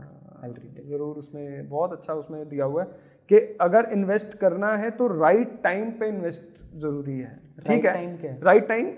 ज़रूर 0.89 1.17
उसमें 1.19 1.69
बहुत 1.69 1.93
अच्छा 1.93 2.15
उसमें 2.15 2.49
दिया 2.49 2.65
हुआ 2.65 2.83
है 2.83 2.89
कि 3.31 3.39
अगर 3.61 3.89
इन्वेस्ट 3.93 4.35
करना 4.39 4.73
है 4.77 4.91
तो 4.93 5.07
राइट 5.15 5.61
टाइम 5.63 5.91
पे 5.93 6.09
इन्वेस्ट 6.09 6.63
ज़रूरी 6.77 7.19
है। 7.19 7.35
ठीक 7.59 7.85
है? 7.85 7.93
टाइम 7.93 8.17
क्या 8.17 8.37
राइट 8.43 8.69
टाइम 8.69 8.93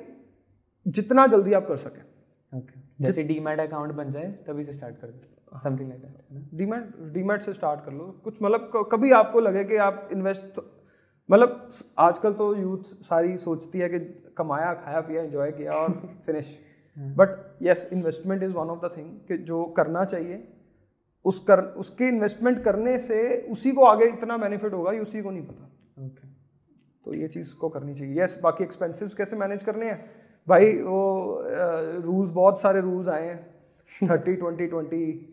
जितना 0.87 1.27
जल्दी 1.29 1.53
आप 1.53 1.67
कर 1.69 1.77
सकें। 1.79 2.03
ओके 2.53 2.81
जैसे 3.05 3.23
डीमैट 3.25 3.61
अकाउंट 3.61 3.93
बन 3.95 4.13
जाए 4.13 4.31
तभी 4.47 4.63
से 4.65 4.73
स्टार्ट 4.73 4.97
कर 4.97 5.09
दो। 5.09 5.59
Something 5.61 5.89
like 5.89 6.03
that 6.03 6.59
demat 6.59 6.85
demat 7.13 7.43
से 7.43 7.53
स्टार्ट 7.53 7.85
कर 7.85 7.93
लो। 7.93 8.05
कुछ 8.25 8.43
मतलब 8.43 8.89
कभी 8.93 9.13
आपको 9.15 9.41
लगे 9.41 9.65
कि 9.65 9.77
आप 9.85 10.09
इन्वेस्ट 10.13 10.61
मतलब 11.31 11.71
आजकल 11.99 12.33
तो 12.33 12.55
यूथ 12.57 12.83
सारी 13.09 13.37
सोचती 13.37 13.79
है 13.79 13.89
कि 13.89 13.99
कमाया 14.37 14.73
खाया 14.75 15.01
पिया 15.01 15.23
एंजॉय 15.23 15.51
किया 15.51 15.73
और 15.73 15.93
finish 16.27 16.59
but 16.99 17.37
yes 17.63 17.91
investment 17.93 18.43
is 18.43 18.53
one 18.53 18.71
of 18.71 18.87
the 18.87 18.91
thing 18.97 19.11
कि 19.29 19.39
जो 19.39 19.65
करना 19.65 20.05
चाहिए 20.05 20.43
उस 21.25 21.39
कर 21.39 21.61
उसके 21.61 22.09
इन्वेस्टमेंट 22.09 22.63
करने 22.65 22.99
से 22.99 23.21
उसी 23.51 23.73
को 23.73 23.85
आगे 23.85 24.05
इतना 24.05 24.37
बेनिफिट 24.37 24.73
होगा 24.73 24.93
ये 24.93 25.01
उसी 25.01 25.23
को 25.23 25.31
नहीं 25.31 25.43
पता। 25.43 25.65
Okay 26.05 26.09
okay. 26.09 26.29
तो 27.05 27.15
ये 27.15 27.29
चीज़ 27.29 27.55
को 27.55 27.69
करनी 27.69 27.95
चाहिए। 27.95 28.23
यस 28.23 28.41
बाकी 28.43 28.65
एक्सपेंसिव 28.65 29.11
कैसे 29.17 29.37
मैनेज 29.37 29.63
करने 29.63 29.87
हैं? 29.87 30.01
भाई 30.49 30.73
वो 30.73 31.01
रूल्स 32.05 32.31
बहुत 32.31 32.61
सारे 32.61 32.81
रूल्स 32.81 33.09
आए 33.09 33.27
हैं। 33.27 34.11
Thirty 34.11 34.35
twenty 34.35 34.67
twenty 34.67 35.33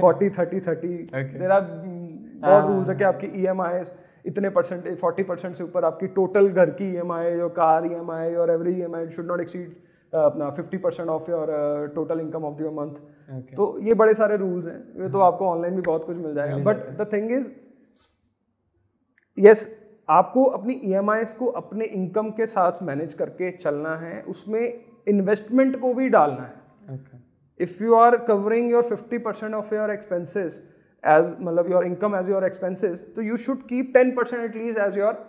forty 0.00 0.30
thirty 0.30 0.60
thirty 0.60 0.88
there 1.38 1.50
are 1.50 1.60
बहुत 1.60 2.64
रूल्स 2.64 2.88
है 2.88 2.96
कि 2.96 3.04
आपकी 3.04 3.26
ई 3.42 3.46
एम 3.46 3.62
आई 3.62 3.82
इतने 4.28 4.50
परसेंट 4.50 4.94
फोर्टी 4.96 5.22
परसेंट 5.24 5.54
से 5.54 5.64
ऊपर 5.64 5.84
आपकी 5.84 6.06
टोटल 6.14 6.48
घर 6.50 6.70
की 6.72 6.86
ई 6.86 6.96
योर 6.96 7.48
कार 7.56 7.86
ई 7.86 7.94
और 8.36 8.50
every 8.50 8.74
EMI 8.74 9.08
should 9.10 9.26
not 9.26 9.40
exceed 9.40 9.76
अपना 10.12 10.50
fifty 10.50 10.78
percent 10.78 11.08
of 11.10 11.30
your 11.30 11.48
total 11.94 12.20
income 12.20 12.44
of 12.44 12.62
your 12.62 12.72
month 12.74 13.54
तो 13.56 13.64
ये 13.82 13.94
बड़े 13.94 14.14
सारे 14.14 14.36
रूल्स 14.36 14.66
हैं। 14.66 15.02
ये 15.02 15.08
तो 15.10 15.20
आपको 15.20 15.46
ऑनलाइन 15.46 15.74
भी 15.74 15.82
बहुत 15.82 16.04
कुछ 16.04 16.16
मिल 16.16 16.34
जाएगा। 16.34 16.56
But 16.64 16.76
the 16.98 17.08
thing 17.12 17.32
is 17.32 17.48
yes 19.38 19.66
आपको 20.08 20.44
अपनी 20.44 20.74
ई 20.74 20.92
e 20.92 21.32
को 21.38 21.46
अपने 21.56 21.84
इनकम 21.86 22.30
के 22.30 22.46
साथ 22.46 22.82
मैनेज 22.82 23.14
करके 23.14 23.50
चलना 23.52 23.94
है। 23.96 24.20
उसमें 24.28 24.62
इन्वेस्टमेंट 25.08 25.78
को 25.80 25.92
भी 25.94 26.08
डालना 26.08 26.42
है। 26.42 27.00
If 27.60 27.82
you 27.84 27.94
are 27.94 28.16
covering 28.24 28.70
your 28.70 28.82
fifty 28.84 29.18
percent 29.20 29.54
of 29.54 29.74
your 29.74 29.90
expenses 29.90 30.62
as 31.04 31.34
मतलब 31.40 31.70
your 31.70 31.86
income 31.86 32.16
as 32.16 32.30
your 32.30 32.44
expenses 32.44 33.04
तो 33.16 33.22
you 33.22 33.36
should 33.38 33.62
keep 33.66 33.90
ten 33.94 34.14
percent 34.16 34.42
at least 34.44 34.78
as 34.80 34.98
your 34.98 35.26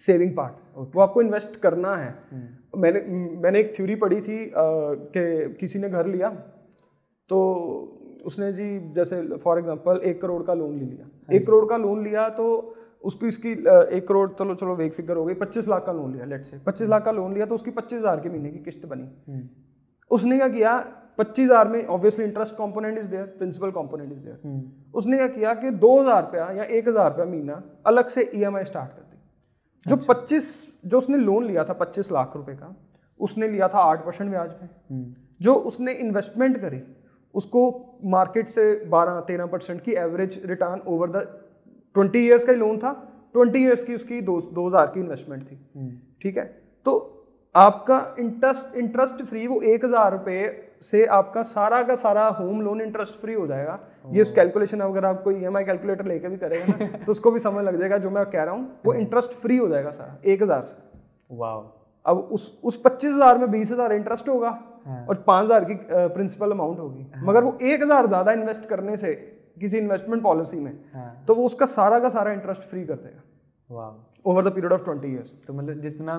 saving 0.00 0.34
part 0.36 0.94
वो 0.94 1.00
आपको 1.00 1.22
इन्वेस्ट 1.22 1.56
करना 1.60 1.94
है। 1.96 2.14
Hmm. 2.24 2.48
मैंने 2.76 3.00
मैंने 3.42 3.60
एक 3.60 3.72
थ्योरी 3.76 3.94
पढ़ी 3.96 4.20
थी 4.20 4.38
कि 4.54 5.54
किसी 5.60 5.78
ने 5.78 5.88
घर 5.90 6.06
लिया 6.06 6.28
तो 7.30 7.38
उसने 8.24 8.52
जी 8.52 8.68
जैसे 8.94 9.22
फॉर 9.38 9.58
एग्जांपल 9.58 10.00
एक 10.04 10.20
करोड़ 10.22 10.42
का 10.42 10.54
लोन 10.54 10.78
ले 10.78 10.84
लिया। 10.84 11.04
हाँ 11.04 11.36
एक 11.36 11.46
करोड़ 11.46 11.64
का 11.68 11.76
लोन 11.78 12.04
लिया 12.04 12.28
तो 12.36 12.46
उसको 13.04 13.26
इसकी 13.26 13.52
एक 13.96 14.06
करोड़ 14.08 14.28
चलो 14.32 14.54
चलो 14.54 14.78
एक 14.80 14.92
फिगर 14.92 15.16
हो 15.16 15.24
गई 15.24 15.34
पच्चीस 15.36 15.68
लाख 15.68 15.84
का 15.86 15.92
लोन 15.92 16.12
लिया 16.12 16.24
लेट 16.26 16.44
से 16.44 16.58
पच्चीस 16.66 16.88
लाख 16.88 17.04
का 17.04 17.10
लोन 17.12 17.34
लिया 17.34 17.46
तो 17.46 17.54
उसकी 17.54 17.70
पच्चीस 17.72 17.98
हज़ार 17.98 18.20
के 18.20 18.28
महीने 18.28 18.50
की 18.50 18.58
किस्त 18.60 18.86
बनी। 18.86 19.08
हम्म। 19.28 19.48
उसने 20.10 20.36
क्या 20.36 20.48
किया 20.48 20.78
पच्चीस 21.18 21.44
हज़ार 21.44 21.68
में 21.68 21.86
obviously 21.88 22.24
interest 22.24 22.54
component 22.54 22.98
is 22.98 23.08
there 23.08 23.24
principal 23.38 23.70
component 23.72 24.12
is 24.12 24.18
there 24.20 24.70
उसने 24.94 25.16
क्या 25.16 25.26
किया 25.28 25.54
कि 25.54 25.70
दो 25.78 26.00
हज़ार 26.00 26.22
रुपया 26.22 26.50
या 26.52 26.64
एक 26.64 26.88
हज़ार 26.88 27.10
रुपया 27.10 27.24
महीना 27.26 27.62
अलग 27.86 28.08
से 28.08 28.22
ई 28.24 28.44
e 28.44 28.64
स्टार्ट 28.64 28.90
कर 28.90 29.02
दी 29.02 29.18
जो 29.84 29.96
अच्छा। 29.96 30.12
पच्चीस 30.12 30.52
जो 30.86 30.98
उसने 30.98 31.18
लोन 31.18 31.46
लिया 31.46 31.64
था 31.64 31.72
पच्चीस 31.76 32.10
लाख 32.12 32.32
रुपए 32.36 32.54
का 32.54 32.74
उसने 33.20 33.48
लिया 33.48 33.68
था 33.68 33.78
आठ 33.82 34.04
परसेंट 34.06 34.30
ब्याज 34.30 34.50
पे 34.50 34.66
हम्म। 34.66 35.14
जो 35.40 35.54
उसने 35.64 35.92
इन्वेस्टमेंट 35.98 36.60
करी 36.60 36.80
उसको 37.34 37.62
मार्केट 38.06 38.48
से 38.48 38.72
बारह 38.88 39.20
तेरह 39.26 39.46
परसेंट 39.48 39.80
की 39.80 39.92
average 39.98 40.40
return 40.44 40.80
over 40.86 41.10
the 41.10 41.26
twenty 41.96 42.18
years 42.18 42.44
का 42.44 42.52
ही 42.52 42.58
लोन 42.58 42.78
था 42.78 42.92
ट्वेंटी 43.34 43.58
ईयर्स 43.58 43.84
की 43.84 43.94
उसकी 43.94 44.20
दो 44.22 44.40
दो 44.52 44.66
हज़ार 44.68 44.86
की 44.86 45.00
इन्वेस्टमेंट 45.00 45.42
थी 45.42 45.58
हम्म। 45.74 45.90
ठीक 46.22 46.38
है 46.38 46.44
तो 46.86 46.96
आपका 47.54 47.96
इंटरेस्ट 48.18 48.76
इंटरेस्ट 48.76 49.22
फ्री 49.24 49.46
वो 49.46 49.60
एक 49.62 49.84
हज़ार 49.84 50.12
रुपये 50.12 50.42
से 50.82 51.04
आपका 51.08 51.42
सारा 51.42 51.82
का 51.82 51.94
सारा 51.96 52.26
होम 52.30 52.60
लोन 52.62 52.80
इंटरेस्ट 52.80 53.14
फ्री 53.14 53.34
हो 53.34 53.46
जाएगा। 53.46 53.78
ये 54.12 54.22
उस 54.22 54.32
कैलकुलेशन 54.32 54.80
अगर 54.80 55.04
आप 55.04 55.22
कोई 55.22 55.34
ई 55.34 55.44
एम 55.44 55.56
आई 55.56 55.64
कैलकुलेटर 55.64 56.04
लेके 56.04 56.28
भी 56.28 56.36
करेगा 56.36 56.76
ना 56.76 56.86
तो 57.06 57.10
उसको 57.12 57.30
भी 57.30 57.40
समझ 57.40 57.64
लग 57.64 57.78
जाएगा 57.80 57.98
जो 57.98 58.10
मैं 58.10 58.24
कह 58.26 58.42
रहा 58.42 58.54
हूँ 58.54 58.80
वो 58.84 58.94
इंटरेस्ट 58.94 59.32
फ्री 59.40 59.56
हो 59.56 59.68
जाएगा 59.68 59.90
सारा 59.90 60.16
एक 60.24 60.42
हज़ार 60.42 60.62
से। 60.62 60.76
वाह 61.30 61.58
अब 62.06 62.18
उस 62.32 62.60
उस 62.64 62.80
पच्चीस 62.84 63.12
हज़ार 63.12 63.38
में 63.38 63.50
बीस 63.50 63.72
हज़ार 63.72 63.92
इंटरेस्ट 63.92 64.28
होगा 64.28 64.48
हाँ। 64.86 65.04
और 65.06 65.24
पाँच 65.26 65.44
हज़ार 65.44 65.64
की 65.64 65.74
प्रिंसिपल 65.84 66.50
अमाउंट 66.50 66.78
होगी। 66.78 67.10
हाँ। 67.14 67.24
मगर 67.24 67.44
वो 67.44 67.56
एक 67.62 67.82
हज़ार 67.82 68.06
ज़्यादा 68.06 68.32
इन्वेस्ट 68.32 68.68
करने 68.68 68.96
से 68.96 69.14
किसी 69.60 69.78
इन्वेस्टमेंट 69.78 70.22
पॉलिसी 70.22 70.56
में 70.58 70.72
हाँ. 70.94 71.24
तो 71.28 71.34
वो 71.34 71.46
उसका 71.46 71.66
सारा 71.68 71.98
का 71.98 72.08
सारा 72.08 72.32
इंटरेस्ट 72.32 72.62
फ्री 72.62 72.84
कर 72.86 72.94
देगा। 72.96 73.88
Over 74.24 74.48
the 74.48 74.52
period 74.54 74.72
of 74.72 74.82
twenty 74.84 75.08
years 75.08 75.30
तो 75.46 75.52
मतलब 75.54 75.80
जितना 75.80 76.18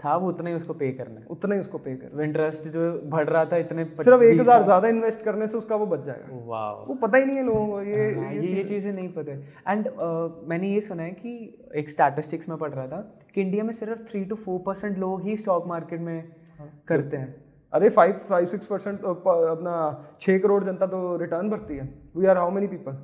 था 0.00 0.16
वो 0.16 0.28
उतना 0.28 0.50
ही 0.50 0.56
उसको 0.56 0.74
पे 0.74 0.90
करना 0.92 1.20
है। 1.20 1.26
उतना 1.30 1.54
ही 1.54 1.60
उसको 1.60 1.78
पे 1.78 1.94
करना 1.96 2.24
इंटरेस्ट 2.24 2.68
जो 2.74 2.90
बढ़ 3.10 3.28
रहा 3.28 3.44
था 3.44 3.56
इतने 3.58 3.84
सिर्फ़ 4.00 4.22
एक 4.22 4.40
हज़ार 4.40 4.62
ज़्यादा 4.62 4.88
इन्वेस्ट 4.88 5.22
करने 5.24 5.48
से 5.48 5.56
उसका 5.58 5.76
वो 5.76 5.86
बच 5.86 6.04
जाएगा। 6.06 6.38
वाह 6.46 6.72
वो 6.88 6.94
पता 7.02 7.18
ही 7.18 7.24
नहीं 7.24 7.36
है 7.36 7.44
लोगों 7.46 7.66
को 7.66 7.82
ये 7.82 8.10
हाँ, 8.14 8.32
ये 8.32 8.40
ये, 8.48 8.64
चीज़ें 8.64 8.92
नहीं 8.92 9.08
पता 9.12 9.32
है। 9.32 9.38
एंड 9.68 9.88
uh, 9.88 10.48
मैंने 10.48 10.68
ये 10.68 10.80
सुना 10.80 11.02
है 11.02 11.10
कि 11.12 11.70
एक 11.76 11.90
स्टैटिस्टिक्स 11.90 12.48
में 12.48 12.58
पढ़ 12.58 12.72
रहा 12.72 12.86
था 12.86 13.00
कि 13.34 13.40
इंडिया 13.40 13.64
में 13.64 13.72
सिर्फ़ 13.74 14.02
थ्री 14.10 14.24
टू 14.24 14.36
फोर 14.36 14.60
परसेंट 14.66 14.98
लोग 14.98 15.22
ही 15.22 15.36
स्टॉक 15.36 15.66
मार्केट 15.68 16.00
में 16.00 16.18
हाँ, 16.58 16.70
करते 16.88 17.16
हैं। 17.16 17.34
अरे 17.72 17.88
फाइव 17.90 18.18
फाइव 18.28 18.46
सिक्स 18.48 18.66
परसेंट 18.66 19.04
अपना 19.04 19.72
छः 20.20 20.38
करोड़ 20.38 20.62
जनता 20.64 20.86
तो 20.88 21.16
रिटर्न 21.18 21.50
भरती 21.50 21.76
है। 21.76 21.92
We 22.16 22.26
are 22.26 22.36
how 22.36 22.50
many 22.50 22.66
people 22.68 23.02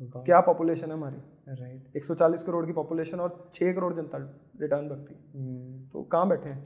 क्या 0.00 0.40
पॉपुलेशन 0.40 0.86
है 0.86 0.92
हमारी? 0.92 1.16
राइट 1.50 1.96
एक 1.96 2.04
सौ 2.04 2.14
चालीस 2.14 2.42
करोड़ 2.42 2.66
की 2.66 2.72
पॉपुलेशन 2.72 3.20
और 3.20 3.50
छः 3.54 3.72
करोड़ 3.74 3.94
जनता 3.94 4.18
रिटर्न 4.60 4.88
भरती 4.88 5.14
hmm. 5.14 5.92
तो 5.92 6.02
कहाँ 6.02 6.28
बैठे 6.28 6.48
हैं? 6.48 6.64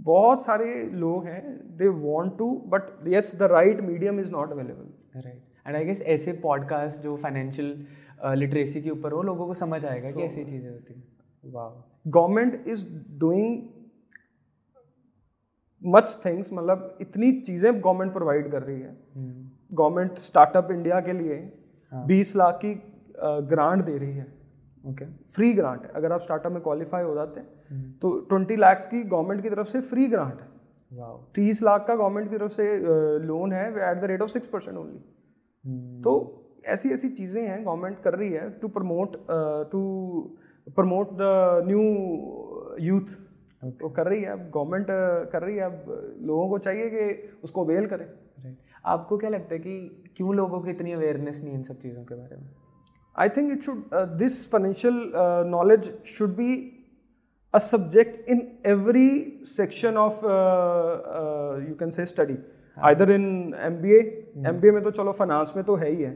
बहुत 0.00 0.44
सारे 0.44 0.82
लोग 0.82 1.26
हैं 1.26 1.76
they 1.76 1.88
want 1.88 2.38
to 2.38 2.62
but 2.66 2.82
yes 3.06 3.36
the 3.36 3.42
right 3.42 3.80
medium 3.80 4.20
is 4.20 4.30
not 4.30 4.52
available 4.52 5.20
right 5.20 5.42
and 5.66 5.76
I 5.76 5.84
guess 5.84 6.02
ऐसे 6.02 6.32
पॉडकास्ट 6.32 7.00
जो 7.00 7.16
फाइनेंशियल 7.16 7.86
लिटरेसी 8.24 8.82
के 8.82 8.90
ऊपर 8.90 9.12
हो 9.12 9.22
लोगों 9.22 9.46
को 9.46 9.54
समझ 9.54 9.86
आएगा 9.86 10.08
so, 10.08 10.16
कि 10.16 10.22
ऐसी 10.22 10.44
चीज़ें 10.44 10.70
होती 10.70 10.94
हैं। 10.94 11.04
वाह 11.44 12.00
government 12.06 12.68
is 12.68 12.86
doing 13.10 13.68
much 15.84 16.22
things 16.24 16.52
मतलब 16.52 16.98
इतनी 17.00 17.32
चीज़ें 17.40 17.80
गवर्नमेंट 17.80 18.12
प्रोवाइड 18.12 18.50
कर 18.50 18.62
रही 18.62 18.80
है। 18.80 18.96
गवर्नमेंट 19.72 20.18
स्टार्टअप 20.18 20.68
इंडिया 20.70 21.00
के 21.00 21.12
लिए 21.12 21.36
हाँ. 21.92 22.06
बीस 22.06 22.36
लाख 22.36 22.54
की 22.54 22.93
ग्रांट 23.16 23.84
दे 23.84 23.96
रही 23.98 24.16
है। 24.16 24.26
ओके 24.84 25.04
फ्री 25.34 25.52
ग्रांट 25.54 25.82
है। 25.82 25.90
अगर 25.94 26.12
आप 26.12 26.22
स्टार्टअप 26.22 26.52
में 26.52 26.60
क्वालिफाई 26.62 27.02
हो 27.02 27.14
जाते 27.14 27.40
हैं 27.40 27.92
तो 27.98 28.18
ट्वेंटी 28.30 28.56
लैक्स 28.56 28.86
की 28.86 29.02
गवर्नमेंट 29.04 29.42
की 29.42 29.50
तरफ़ 29.50 29.68
से 29.68 29.80
फ्री 29.82 30.06
ग्रांट 30.08 30.40
है। 30.40 30.52
तीस 31.34 31.62
लाख 31.62 31.86
का 31.86 31.94
गवर्नमेंट 31.94 32.30
की 32.30 32.38
तरफ़ 32.38 32.52
से 32.52 32.76
लोन 33.20 33.52
है 33.52 33.66
at 33.68 34.00
the 34.00 34.04
rate 34.04 34.22
of 34.22 34.30
six 34.30 34.46
percent 34.48 34.76
only 34.78 36.00
तो 36.02 36.12
ऐसी 36.66 36.90
ऐसी 36.90 37.08
चीज़ें 37.10 37.42
हैं 37.42 37.64
गवर्नमेंट 37.64 37.98
कर 38.02 38.14
रही 38.14 38.32
है 38.32 38.48
to 38.60 38.68
promote 38.70 39.16
to 39.70 39.80
promote 40.66 41.10
the 41.12 41.64
new 41.66 41.82
youth 42.80 43.16
वो 43.82 43.88
कर 43.90 44.06
रही 44.06 44.22
है। 44.22 44.30
अब 44.30 44.50
गवर्नमेंट 44.54 44.86
कर 45.32 45.42
रही 45.42 45.56
है। 45.56 45.62
अब 45.62 46.18
लोगों 46.22 46.48
को 46.48 46.58
चाहिए 46.58 46.88
कि 46.90 47.38
उसको 47.44 47.64
अवेल 47.64 47.86
करें। 47.86 48.06
आपको 48.84 49.18
क्या 49.18 49.30
लगता 49.30 49.54
है 49.54 49.60
कि 49.60 50.12
क्यों 50.16 50.34
लोगों 50.36 50.60
की 50.60 50.70
इतनी 50.70 50.92
अवेयरनेस 50.92 51.40
नहीं 51.42 51.52
है 51.52 51.58
इन 51.58 51.62
सब 51.62 51.78
चीज़ों 51.78 52.04
के 52.04 52.14
बारे 52.14 52.36
में? 52.36 52.48
I 53.16 53.28
think 53.28 53.52
it 53.52 53.62
should, 53.62 53.84
uh, 53.92 54.06
this 54.06 54.46
financial 54.46 54.96
uh, 55.16 55.44
knowledge 55.44 55.90
should 56.04 56.36
be 56.36 56.50
a 57.54 57.60
subject 57.60 58.28
in 58.28 58.56
every 58.64 59.44
section 59.44 59.96
of, 59.96 60.24
uh, 60.24 60.28
uh, 60.28 61.60
you 61.68 61.74
can 61.76 61.92
say, 61.92 62.04
study. 62.04 62.36
Either 62.76 63.06
in 63.12 63.54
MBA, 63.54 64.00
MBA 64.52 64.72
में 64.74 64.82
तो 64.82 64.90
चलो 64.90 65.12
फाइनेंस 65.12 65.52
में 65.56 65.64
तो 65.64 65.74
है 65.76 65.90
ही 65.90 66.02
है। 66.02 66.10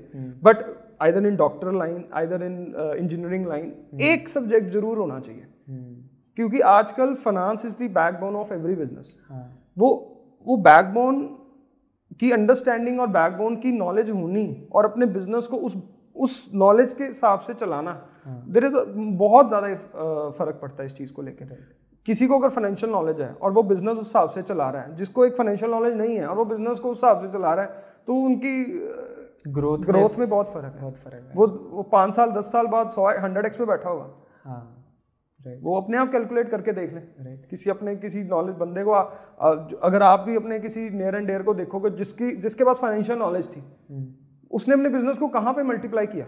But 0.44 0.64
either 1.02 1.26
in 1.26 1.36
doctor 1.36 1.72
line 1.72 2.04
either 2.14 2.42
in 2.42 2.74
engineering 2.98 3.46
line 3.48 4.00
एक 4.10 4.28
subject 4.28 4.72
ज़रूर 4.72 4.98
होना 4.98 5.18
चाहिए। 5.20 5.44
क्योंकि 6.36 6.60
आजकल 6.70 7.14
finance 7.24 7.64
is 7.66 7.76
the 7.82 7.90
backbone 7.98 8.36
of 8.36 8.52
every 8.54 8.74
business 8.74 9.18
वो 9.78 9.90
वो 10.46 10.56
बैकबोन 10.66 11.22
की 12.20 12.30
अंडरस्टैंडिंग 12.32 13.00
और 13.00 13.06
बैकबोन 13.18 13.56
की 13.60 13.72
नॉलेज 13.72 14.10
होनी 14.10 14.46
और 14.72 14.84
अपने 14.84 15.06
बिज़नेस 15.06 15.46
को 15.46 15.56
उस 15.56 15.76
उस 16.18 16.50
नॉलेज 16.56 16.92
के 16.94 17.04
हिसाब 17.04 17.40
से 17.40 17.54
चलाना। 17.54 17.92
देर 18.26 18.64
इज़ 18.64 18.74
बहुत 19.18 19.48
ज़्यादा 19.48 19.74
फ़र्क 20.38 20.58
पड़ता 20.62 20.82
है 20.82 20.86
इस 20.86 20.96
चीज़ 20.96 21.12
को 21.12 21.22
लेकर 21.22 21.56
किसी 22.06 22.26
को 22.26 22.38
अगर 22.38 22.48
फाइनेंशियल 22.50 22.92
नॉलेज 22.92 23.20
है 23.20 23.32
और 23.32 23.52
वो 23.52 23.62
बिज़नेस 23.64 23.98
उस 23.98 24.06
हिसाब 24.06 24.30
से 24.30 24.42
चला 24.44 24.68
रहा 24.70 24.82
है 24.82 24.94
जिसको 24.96 25.24
एक 25.24 25.36
फाइनेंशियल 25.36 25.70
नॉलेज 25.70 25.94
नहीं 25.96 26.16
है 26.16 26.26
और 26.26 26.36
वो 26.36 26.44
बिज़नेस 26.46 26.78
को 26.78 26.90
उस 26.90 26.96
हिसाब 26.96 27.20
से 27.22 27.32
चला 27.32 27.54
रहा 27.54 27.64
है 27.64 28.02
तो 28.06 28.14
उनकी 28.22 28.52
ग्रोथ 29.48 29.78
ग्रोथ 29.86 30.10
में 30.10 30.18
में 30.18 30.28
बहुत 30.28 30.52
फ़र्क 30.52 30.64
है। 30.64 30.80
बहुत 30.80 30.96
फ़र्क 30.96 31.14
है। 31.14 31.32
वो 31.36 31.46
वो 31.72 31.82
पाँच 31.92 32.14
साल 32.14 32.30
दस 32.32 32.52
साल 32.52 32.66
बाद 32.68 32.90
सौ 32.90 33.06
हंड्रेड 33.18 33.46
एक्स 33.46 33.58
पे 33.58 33.64
बैठा 33.66 33.88
होगा। 33.88 34.08
हाँ। 34.44 34.60
राइट 35.40 35.60
वो 35.62 35.80
अपने 35.80 35.98
आप 35.98 36.10
कैलकुलेट 36.12 36.50
करके 36.50 36.72
देख 36.72 36.92
लें। 36.92 37.02
राइट 37.20 37.46
किसी 37.50 37.70
अपने 37.70 37.94
किसी 37.96 38.22
नॉलेज 38.24 38.56
बंदे 38.56 38.84
को 38.84 38.92
आ, 38.92 39.00
आ, 39.00 39.50
अगर 39.82 40.02
आप 40.02 40.20
भी 40.20 40.36
अपने 40.36 40.58
किसी 40.60 40.88
नियर 40.92 41.16
एंड 41.16 41.26
डेयर 41.26 41.42
को 41.42 41.54
देखोगे 41.54 41.90
जिसकी 41.96 42.30
जिसके 42.38 42.64
पास 42.64 42.80
फाइनेंशियल 42.80 43.18
नॉलेज 43.18 43.48
थी। 43.48 43.60
उसने 44.50 44.74
अपने 44.74 44.88
बिज़नेस 44.88 45.18
को 45.18 45.28
कहाँ 45.30 45.52
पे 45.54 45.62
मल्टीप्लाई 45.64 46.06
किया? 46.08 46.26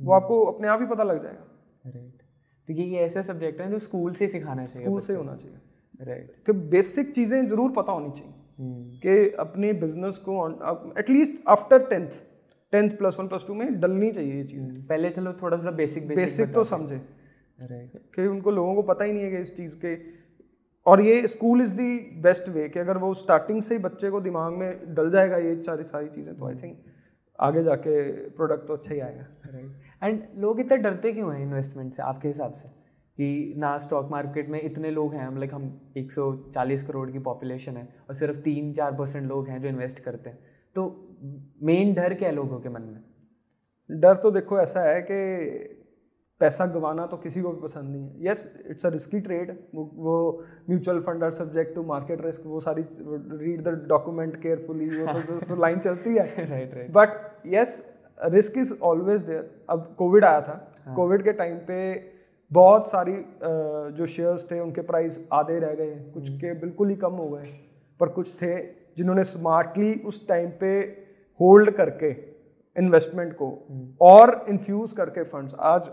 वो 0.00 0.12
आपको 0.12 0.44
अपने 0.44 0.68
आप 0.68 0.80
ही 0.80 0.86
पता 0.86 1.02
लग 1.04 1.22
जाएगा। 1.22 1.90
राइट 1.90 2.22
तो 2.68 2.72
ये 2.72 2.84
ये 2.84 3.00
ऐसे 3.00 3.22
सब्जेक्ट 3.22 3.60
हैं 3.60 3.70
जो 3.70 3.78
स्कूल 3.80 4.12
से 4.14 4.28
सिखाना 4.28 4.66
चाहिए 4.66 4.86
स्कूल 4.86 5.00
से 5.00 5.14
होना 5.14 5.34
चाहिए। 5.34 6.06
राइट 6.06 6.32
कि 6.46 6.52
बेसिक 6.70 7.14
चीज़ें 7.14 7.46
ज़रूर 7.48 7.70
पता 7.72 7.92
होनी 7.92 8.10
चाहिए। 8.10 8.32
हम्म, 8.58 8.98
कि 8.98 9.34
अपने 9.38 9.72
बिज़नेस 9.74 10.18
को 10.28 10.48
at least 10.98 11.42
after 11.48 11.86
tenth 11.86 12.10
tenth 12.72 12.90
plus 12.98 13.16
one 13.20 13.28
plus 13.28 13.44
two 13.46 13.54
में 13.54 13.80
डलनी 13.80 14.10
चाहिए 14.12 14.34
ये 14.34 14.44
चीज़। 14.44 14.86
पहले 14.88 15.10
चलो 15.10 15.32
थोड़ा 15.42 15.58
थोड़ा 15.58 15.70
बेसिक 15.72 16.08
बेसिक 16.08 16.52
तो 16.54 16.64
समझे। 16.66 16.96
राइट 17.58 17.92
कि 18.14 18.26
उनको 18.26 18.50
लोगों 18.50 18.74
को 18.74 18.82
पता 18.84 19.04
ही 19.04 19.12
नहीं 19.12 19.22
है 19.22 19.30
कि 19.30 19.38
इस 19.38 19.56
चीज़ 19.56 19.74
के 19.84 19.94
और 20.86 21.00
ये 21.00 21.26
school 21.28 21.62
is 21.62 21.72
the 21.74 21.98
best 22.22 22.48
way 22.48 22.68
कि 22.68 22.78
अगर 22.78 22.98
वो 22.98 23.12
स्टार्टिंग 23.14 23.62
से 23.62 23.74
ही 23.74 23.80
बच्चे 23.82 24.10
को 24.10 24.20
दिमाग 24.20 24.52
में 24.54 24.94
डल 24.94 25.10
जाएगा 25.10 25.36
ये 25.38 25.54
सारी 25.62 25.84
सारी 25.84 26.08
चीज़ें 26.08 26.34
तो 26.34 26.48
आई 26.48 26.54
थिंक 26.54 26.76
आगे 27.40 27.62
जाके 27.62 28.02
प्रोडक्ट 28.28 28.66
तो 28.68 28.74
अच्छा 28.74 28.94
ही 28.94 29.00
आएगा 29.00 29.26
राइट 29.46 30.02
एंड 30.02 30.22
लोग 30.38 30.60
इतने 30.60 30.76
डरते 30.76 31.12
क्यों 31.12 31.34
हैं 31.34 31.42
इन्वेस्टमेंट 31.42 31.92
से, 31.92 32.02
आपके 32.02 32.28
हिसाब 32.28 32.52
से? 32.52 32.68
कि 33.18 33.54
ना 33.56 33.76
स्टॉक 33.78 34.10
मार्केट 34.10 34.48
में 34.48 34.60
इतने 34.62 34.90
लोग 34.90 35.14
हैं 35.14 35.38
लाइक 35.38 35.54
हम 35.54 35.92
140 35.96 36.82
करोड़ 36.82 37.10
की 37.10 37.18
पॉपुलेशन 37.18 37.76
है 37.76 37.88
और 38.08 38.14
सिर्फ़ 38.14 38.38
तीन 38.40 38.72
चार 38.72 38.92
परसेंट 38.92 39.28
लोग 39.28 39.48
हैं 39.48 39.60
जो 39.62 39.68
इन्वेस्ट 39.68 40.00
करते 40.00 40.30
हैं। 40.30 40.38
तो 40.74 40.84
मेन 41.62 41.94
डर 41.94 42.14
क्या 42.14 42.28
है 42.28 42.34
लोगों 42.34 42.60
के 42.60 42.68
मन 42.68 42.82
में? 42.82 43.00
डर 43.90 44.16
तो 44.16 44.30
देखो 44.30 44.60
ऐसा 44.60 44.80
है 44.80 45.00
कि 45.02 45.75
पैसा 46.40 46.66
गंवाना 46.66 47.06
तो 47.06 47.16
किसी 47.16 47.42
को 47.42 47.50
भी 47.50 47.60
पसंद 47.60 47.90
नहीं 47.90 48.08
है। 48.08 48.26
Yes 48.26 48.40
it's 48.70 48.86
a 48.86 48.88
risky 48.90 49.20
trade 49.20 49.50
वो 49.74 50.16
mutual 50.70 51.00
fund 51.00 51.24
are 51.24 51.30
subject 51.32 51.74
to 51.74 51.82
market 51.82 52.24
risk 52.24 52.42
वो 52.46 52.60
सारी 52.60 52.82
रीड 52.82 53.62
द 53.62 53.74
डॉक्यूमेंट 53.88 54.36
केयरफुली 54.42 54.88
वो 54.88 55.20
तो, 55.20 55.38
तो 55.48 55.56
लाइन 55.56 55.78
चलती 55.78 56.14
है। 56.14 56.26
Right 56.50 56.74
right 56.74 56.90
but 56.92 57.08
yes 57.54 57.80
risk 58.18 58.58
is 58.58 58.74
always 58.82 59.22
there 59.22 59.50
अब 59.70 59.94
कोविड 59.98 60.24
आया 60.24 60.40
था। 60.40 60.94
कोविड 60.96 61.24
के 61.24 61.32
टाइम 61.32 61.56
पे 61.66 61.80
बहुत 62.50 62.90
सारी 62.90 63.14
जो 63.96 64.06
शेयर्स 64.06 64.50
थे 64.50 64.60
उनके 64.60 64.80
प्राइस 64.80 65.18
आधे 65.32 65.58
रह 65.58 65.74
गए 65.74 65.94
कुछ 66.14 66.28
के 66.40 66.52
बिल्कुल 66.58 66.90
ही 66.90 66.96
कम 66.96 67.12
हो 67.12 67.28
गए 67.28 67.46
पर 68.00 68.08
कुछ 68.08 68.32
थे 68.42 68.56
जिन्होंने 68.96 69.24
स्मार्टली 69.24 69.92
उस 70.06 70.26
टाइम 70.28 70.50
पे 70.60 70.78
होल्ड 71.40 71.70
करके 71.70 72.10
इन्वेस्टमेंट 72.76 73.32
को 73.32 73.48
और 74.00 74.44
इन्फ्यूज 74.48 74.92
करके 74.92 75.22
फंड्स 75.24 75.54
आज 75.60 75.88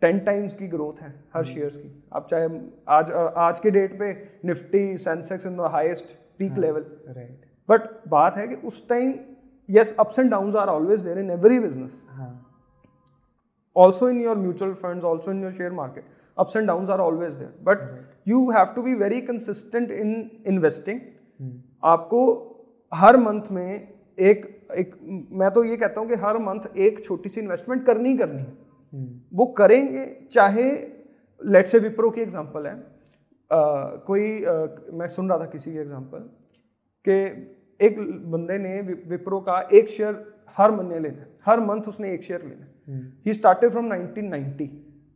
टेन 0.00 0.18
टाइम्स 0.26 0.54
की 0.54 0.66
ग्रोथ 0.68 1.02
है 1.02 1.12
हर 1.34 1.44
शेयर्स 1.44 1.76
की। 1.76 1.90
आप 2.12 2.26
चाहे 2.30 2.48
आज 2.88 3.10
आज 3.36 3.60
के 3.60 3.70
डेट 3.70 3.98
पे 3.98 4.12
Nifty 4.44 4.82
Sensex 4.98 5.46
in 5.46 5.56
the 5.56 5.70
highest 5.72 6.14
peak 6.38 6.58
level 6.58 6.84
right 7.08 7.40
but 7.68 7.88
बात 8.08 8.36
है 8.36 8.46
कि 8.48 8.54
उस 8.66 8.88
time 8.88 9.14
yes 9.68 9.94
ups 10.00 10.18
and 10.18 10.30
downs 10.30 10.56
are 10.56 10.68
always 10.68 11.00
there 11.00 11.18
in 11.18 11.30
every 11.30 11.58
business 11.60 12.02
also 13.76 14.08
in 14.08 14.20
your 14.20 14.36
mutual 14.36 14.70
mutual 14.70 14.82
funds 14.84 15.04
also 15.04 15.30
in 15.30 15.42
your 15.42 15.52
share 15.56 15.72
market 15.74 16.04
ups 16.36 16.56
and 16.58 16.70
downs 16.70 16.90
are 16.90 17.00
always 17.00 17.34
there 17.38 17.52
but 17.68 17.82
you 18.26 18.40
have 18.50 18.74
to 18.74 18.82
be 18.82 18.94
very 19.02 19.20
consistent 19.28 19.92
in 19.96 20.14
investing 20.52 21.00
आपको 21.92 22.22
हर 22.92 23.16
month 23.16 23.50
में 23.50 23.88
एक 24.30 24.46
एक 24.78 24.94
मैं 25.40 25.50
तो 25.50 25.64
ये 25.64 25.76
कहता 25.76 26.00
हूँ 26.00 26.08
कि 26.08 26.14
हर 26.24 26.38
मंथ 26.38 26.76
एक 26.86 27.04
छोटी 27.04 27.28
सी 27.28 27.40
इन्वेस्टमेंट 27.40 27.84
करनी 27.86 28.08
ही 28.08 28.18
करनी 28.18 28.38
है। 28.38 28.59
वो 29.34 29.46
करेंगे 29.46 30.26
चाहे 30.32 30.70
लेट 31.46 31.66
से 31.66 31.78
विप्रो 31.78 32.10
की 32.10 32.20
एग्जांपल 32.20 32.66
है। 32.66 32.74
अ, 32.74 32.84
कोई 34.06 34.44
अ, 34.44 34.52
मैं 34.92 35.08
सुन 35.08 35.28
रहा 35.28 35.38
था 35.38 35.46
किसी 35.46 35.72
की 35.72 35.78
एग्जांपल 35.78 36.18
कि 37.08 37.16
एक 37.86 38.00
बंदे 38.30 38.58
ने 38.58 38.80
विप्रो 38.82 39.40
का 39.40 39.68
एक 39.72 39.88
शेयर 39.88 40.34
हर 40.56 40.70
महीने 40.70 40.98
लेना 40.98 41.18
है 41.18 41.26
हर 41.46 41.60
मंथ 41.60 41.82
उसने 41.82 42.12
एक 42.12 42.22
शेयर 42.22 42.42
लेना 42.42 42.92
है। 42.92 43.02
स्टार्टेड 43.32 43.70
फ्रॉम 43.70 43.88
1990 43.92 44.68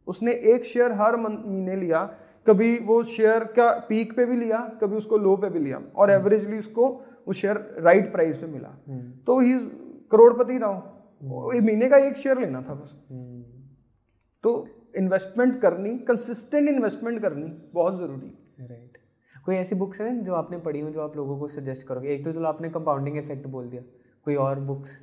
उसने 0.07 0.33
एक 0.33 0.65
शेयर 0.65 0.93
हर 0.93 1.17
महीने 1.17 1.77
लिया 1.77 2.15
कभी 2.47 2.79
वो 2.79 3.03
शेयर 3.03 3.45
का 3.45 3.87
पीक 3.89 4.17
पे 4.17 4.25
भी 4.25 4.37
लिया 4.37 4.73
कभी 4.81 4.97
उसको 4.97 5.17
लो 5.17 5.37
पे 5.37 5.51
भी 5.51 5.59
लिया 5.59 5.83
और 5.97 6.11
एवरेजली 6.11 6.59
उसको 6.59 6.89
वो 7.27 7.33
शेयर 7.33 7.77
राइट 7.79 8.13
प्राइस 8.13 8.39
पे 8.39 8.47
मिला। 8.47 8.69
तो 9.27 9.41
ही 9.41 9.59
करोड़पति 10.13 10.59
ना 10.59 10.67
हो। 10.67 11.53
महीने 11.63 11.89
का 11.89 11.97
एक 11.97 12.17
शेयर 12.17 12.39
लेना 12.41 12.63
था 12.63 12.75
बस। 12.75 13.03
हम्म, 13.11 13.43
तो 14.44 14.68
इन्वेस्टमेंट 14.96 15.61
करनी 15.61 15.98
कंसिस्टेंट 15.98 16.68
इन्वेस्टमेंट 16.68 17.22
करनी 17.22 17.70
बहुत 17.74 17.98
ज़रूरी 17.98 18.26
है। 18.26 18.66
राइट 18.66 18.98
कोई 19.44 19.57
ऐसी 19.57 19.74
बुक्स 19.74 20.00
हैं 20.00 20.24
जो 20.24 20.35
आपने 20.35 20.59
पढ़ी 20.59 20.80
हो 20.80 20.90
जो 20.90 21.00
आप 21.00 21.16
लोगों 21.16 21.38
को 21.38 21.48
सजेस्ट 21.48 21.87
करोगे? 21.88 22.09
एक 22.09 22.24
तो 22.24 22.33
चलो 22.33 22.44
आपने 22.44 22.70
कंपाउंडिंग 22.70 23.18
इफ़ेक्ट 23.18 23.46
बोल 23.46 23.68
दिया। 23.68 23.83
कोई 24.24 24.35
और 24.35 24.61
बुक्स 24.61 25.00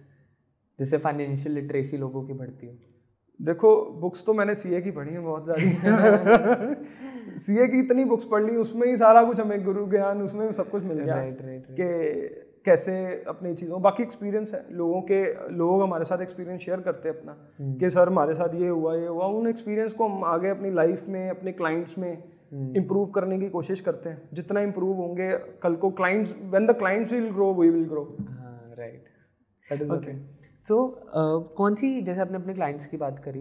जिससे 0.80 0.98
फाइनेंशियल 0.98 1.56
लिटरेसी 1.56 1.98
लोगों 1.98 2.24
की 2.24 2.34
बढ़ती 2.34 2.68
हो? 2.68 2.74
देखो 3.42 3.86
बुक्स 3.92 4.26
तो 4.26 4.34
मैंने 4.34 4.56
सीए 4.56 4.82
की 4.82 4.92
पढ़ी 4.92 5.14
है 5.14 5.20
बहुत 5.20 5.46
सारी। 5.48 5.62
सीए 7.38 7.68
की 7.68 7.80
इतनी 7.80 8.06
बुक्स 8.06 8.26
पढ़ 8.26 8.44
ली 8.44 8.56
उसमें 8.56 8.88
ही 8.88 8.98
सारा 8.98 9.24
कुछ 9.24 9.40
हमें 9.40 9.64
गुरु 9.64 9.88
ज्ञान 9.88 10.22
उसमें 10.22 10.52
सब 10.54 10.70
कुछ 10.70 10.84
मिल 10.84 11.00
गया। 11.00 11.16
राइट 11.16 11.42
राइट 11.42 11.66
कि 11.72 12.51
कैसे 12.66 12.94
अपनी 13.28 13.54
चीज़ों 13.56 13.82
बाकी 13.82 14.04
एक्सपीरियंस 14.04 14.54
है। 14.54 14.66
लोगों 14.72 15.02
के 15.02 15.24
लोग 15.54 15.82
हमारे 15.82 16.06
साथ 16.06 16.22
एक्सपीरियंस 16.22 16.62
शेयर 16.62 16.82
करते 16.82 17.10
हैं 17.10 17.16
अपना 17.18 17.36
कि 17.80 17.90
सर 17.90 18.08
हमारे 18.08 18.34
साथ 18.36 18.56
ये 18.56 18.68
हुआ 18.68 18.96
ये 18.96 19.08
हुआ। 19.08 19.26
उन 19.28 19.48
एक्सपीरियंस 19.50 19.94
को 19.94 20.08
हम 20.08 20.24
आगे 20.26 20.50
अपनी 20.50 20.72
लाइफ 20.74 21.08
में 21.10 21.30
अपने 21.30 21.52
क्लाइंट्स 21.54 21.98
में 21.98 22.12
इम्प्रूव 22.12 23.06
करने 23.12 23.40
की 23.40 23.50
कोशिश 23.50 23.82
करते 23.82 24.10
हैं। 24.10 24.30
जितना 24.34 24.62
इम्प्रूव 24.62 24.98
होंगे 24.98 25.32
कल 25.64 25.76
को 25.76 25.90
clients 25.92 26.36
when 26.42 26.68
the 26.68 26.78
clients 26.80 27.14
will 27.14 27.30
grow 27.32 27.54
we 27.54 27.70
will 27.70 27.86
grow 27.90 28.04
right 28.22 29.04
that 29.68 29.82
is 29.82 29.92
okay 29.92 30.14
तो 30.68 30.88
कौन 31.58 31.76
सी 31.76 32.02
जैसे 32.02 32.22
आपने 32.22 32.38
अपने 32.38 32.54
क्लाइंट्स 32.54 32.86
की 32.88 32.98
बात 32.98 33.20
करी 33.20 33.40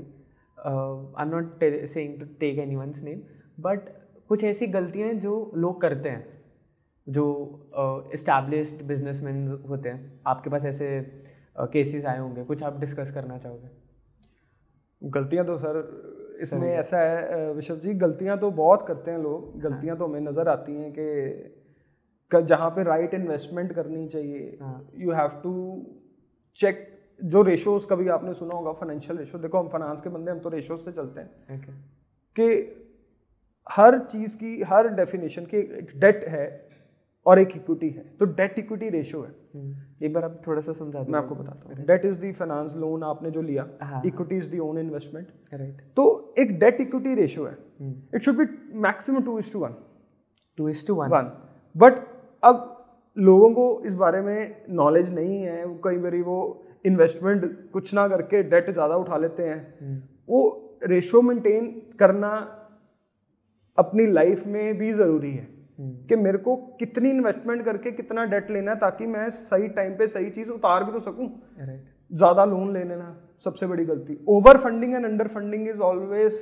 I 0.58 1.24
am 1.24 1.30
not 1.30 1.64
saying 1.88 2.18
to 2.20 2.26
take 2.40 2.58
any 2.58 2.76
one's 2.76 3.02
name 3.04 3.20
but 3.60 3.88
कुछ 4.28 4.44
ऐसी 4.44 4.66
गलतियाँ 4.68 5.12
जो 5.20 5.50
लोग 5.56 5.80
करते 5.80 6.08
हैं? 6.08 6.39
जो 7.10 7.24
इस्टेब्लिश्ड 8.14 8.82
बिजनेसमैन 8.86 9.46
होते 9.68 9.88
हैं 9.88 10.20
आपके 10.26 10.50
पास 10.50 10.64
ऐसे 10.66 10.88
केसेस 11.72 12.04
आए 12.06 12.18
होंगे 12.18 12.44
कुछ 12.44 12.62
आप 12.62 12.78
डिस्कस 12.80 13.10
करना 13.12 13.38
चाहोगे? 13.38 13.68
गलतियाँ 15.02 15.44
तो 15.46 15.56
सर 15.58 16.38
इसमें 16.42 16.68
ऐसा 16.68 16.98
है 17.00 17.52
विशव 17.54 17.76
जी 17.76 17.94
गलतियाँ 17.96 18.38
तो 18.38 18.50
बहुत 18.50 18.86
करते 18.88 19.10
हैं 19.10 19.18
लोग। 19.18 19.58
गलतियाँ 19.60 19.96
तो 19.96 20.06
हमें 20.06 20.20
नज़र 20.20 20.48
आती 20.48 20.72
हैं 20.72 20.92
कि 20.98 22.46
जहाँ 22.46 22.70
पे 22.70 22.82
राइट 22.82 23.14
इन्वेस्टमेंट 23.14 23.72
करनी 23.72 24.06
चाहिए 24.08 24.56
हाँ। 24.60 24.88
यू 24.96 25.12
हैव 25.12 25.40
टू 25.42 25.52
चेक 26.58 26.86
जो 27.20 27.42
रेशोज 27.42 27.86
कभी 27.90 28.08
आपने 28.08 28.34
सुना 28.34 28.54
होगा 28.54 28.72
फाइनेंशियल 28.72 29.18
रेशो 29.18 29.38
देखो 29.38 29.58
हम 29.58 29.68
फाइनेंस 29.68 30.00
के 30.00 30.08
बंदे 30.08 30.30
हम 30.30 30.38
तो 30.38 30.48
रेशोज 30.48 30.78
से 30.80 30.92
चलते 30.92 31.20
हैं। 31.20 31.58
Okay. 31.58 31.74
कि 32.36 32.46
हर 33.66 33.98
चीज़ 34.06 34.36
की 34.36 34.60
हर 34.62 34.88
डेफिनेशन 34.94 35.44
की 35.44 35.56
एक 35.56 35.90
डेट 35.96 36.24
है 36.28 36.46
और 37.26 37.38
एक 37.38 37.50
इक्विटी 37.56 37.88
है। 37.88 38.02
तो 38.18 38.24
डेट 38.26 38.58
इक्विटी 38.58 38.88
रेशो 38.90 39.20
है। 39.22 39.30
हम्म, 39.54 39.74
एक 40.02 40.12
बार 40.12 40.24
आप 40.24 40.40
थोड़ा 40.46 40.60
सा 40.60 40.72
समझा 40.72 41.04
मैं 41.08 41.18
आपको 41.18 41.34
बताता 41.34 41.68
हूँ। 41.68 41.86
Debt 41.86 42.04
is 42.04 42.18
the 42.20 42.32
finance 42.32 42.74
loan 42.76 43.02
आपने 43.04 43.30
जो 43.30 43.42
लिया। 43.42 43.68
Equity 44.06 44.36
is 44.36 44.50
the 44.50 44.58
own 44.60 44.78
investment 44.78 45.28
right 45.54 45.80
तो 45.96 46.34
एक 46.38 46.58
डेट 46.60 46.80
इक्विटी 46.80 47.14
रेशो 47.14 47.44
है। 47.44 47.56
हम्म। 47.80 48.16
It 48.16 48.22
should 48.22 48.36
be 48.36 48.46
maximum 48.80 49.22
two 49.22 49.38
is 49.38 49.52
to 49.52 49.58
one 49.58 49.74
two 50.58 50.68
is 50.68 50.86
to 50.86 50.94
one 50.94 51.10
one 51.10 51.30
but 51.76 52.00
अब 52.42 52.66
लोगों 53.16 53.52
को 53.54 53.82
इस 53.86 53.94
बारे 53.96 54.20
में 54.20 54.64
नॉलेज 54.70 55.14
नहीं 55.14 55.40
है। 55.40 55.64
कई 55.84 55.96
बार 55.98 56.16
वो 56.22 56.40
इन्वेस्टमेंट 56.86 57.44
कुछ 57.72 57.94
ना 57.94 58.08
करके 58.08 58.42
डेट 58.50 58.70
ज़्यादा 58.70 58.96
उठा 58.96 59.16
लेते 59.16 59.42
हैं। 59.42 59.96
वो 60.28 60.42
रेशो 60.84 61.22
मेंटेन 61.22 61.66
करना 61.98 62.28
अपनी 63.78 64.06
लाइफ 64.06 64.46
में 64.46 64.78
भी 64.78 64.92
ज़रूरी 64.92 65.30
है। 65.30 65.59
कि 66.08 66.16
मेरे 66.16 66.38
को 66.38 66.56
कितनी 66.80 67.10
इन्वेस्टमेंट 67.10 67.64
करके 67.64 67.90
कितना 67.92 68.24
डेट 68.32 68.50
लेना 68.50 68.70
है 68.70 68.78
ताकि 68.78 69.06
मैं 69.06 69.28
सही 69.30 69.68
टाइम 69.76 69.94
पे 69.98 70.06
सही 70.08 70.30
चीज़ 70.30 70.50
उतार 70.50 70.84
भी 70.84 70.92
तो 70.92 71.00
सकूँ। 71.00 71.28
ज़्यादा 72.10 72.44
लोन 72.44 72.72
ले 72.74 72.84
लेना 72.84 73.16
सबसे 73.44 73.66
बड़ी 73.66 73.84
गलती। 73.84 74.18
Over 74.28 74.56
funding 74.58 74.94
and 74.94 75.04
under 75.06 75.28
funding 75.34 75.68
is 75.68 75.80
always 75.88 76.40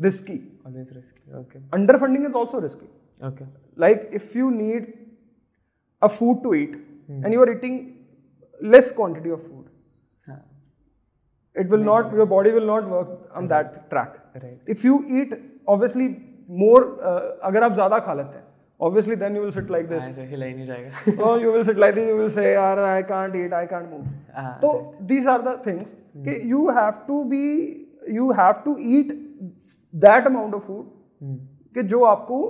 risky 0.00 0.38
always 0.66 0.92
risky 0.94 1.38
okay 1.38 1.58
under 1.74 1.96
funding 1.98 2.24
is 2.26 2.32
also 2.42 2.60
risky 2.60 3.26
okay 3.28 3.44
like 3.76 4.00
if 4.18 4.34
you 4.36 4.46
need 4.50 4.86
a 6.02 6.08
food 6.14 6.40
to 6.44 6.54
eat 6.54 6.72
and 7.18 7.34
you 7.34 7.42
are 7.42 7.50
eating 7.52 7.76
less 8.60 8.90
quantity 8.98 9.30
of 9.36 9.42
food 9.42 9.66
हाँ। 10.26 10.40
it 11.56 11.70
will 11.74 11.84
not 11.86 12.12
your 12.18 12.26
body 12.32 12.52
will 12.56 12.68
not 12.70 12.88
work 12.94 13.38
on 13.40 13.48
that 13.52 13.72
track 13.92 14.18
right 14.36 14.70
if 14.74 14.84
you 14.88 14.98
eat 15.20 15.34
obviously 15.74 16.08
more 16.64 16.82
uh, 16.82 17.20
अगर 17.50 17.62
आप 17.62 17.74
ज़्यादा 17.74 17.98
खा 18.06 18.14
लेते 18.14 18.36
हैं 18.38 18.48
obviously 18.80 19.16
then 19.16 19.34
you 19.34 19.42
will 19.42 19.52
sit 19.52 19.70
like 19.74 19.88
this 19.88 20.04
ऐसे 20.04 20.24
हिला 20.26 20.46
ही 20.46 20.54
नहीं 20.54 20.66
जाएगा 20.66 21.24
oh 21.26 21.34
you 21.42 21.52
will 21.54 21.64
sit 21.64 21.80
like 21.84 21.94
this 21.94 22.08
you 22.10 22.16
will 22.16 22.32
say 22.36 22.46
यार 22.52 22.78
I 22.86 23.02
can't 23.10 23.36
eat 23.42 23.56
I 23.58 23.64
can't 23.72 23.90
move 23.90 24.06
हाँ 24.36 24.54
तो 24.62 24.72
these 25.10 25.30
are 25.34 25.40
the 25.48 25.56
things 25.66 25.92
कि 26.26 26.38
you 26.52 26.64
have 26.78 27.04
to 27.08 27.20
be 27.34 27.44
you 28.18 28.30
have 28.40 28.64
to 28.64 28.76
eat 28.96 29.12
that 30.06 30.32
amount 30.32 30.58
of 30.58 30.66
food 30.70 30.86
हम्म 31.22 31.36
कि 31.74 31.82
जो 31.88 32.02
आपको 32.04 32.40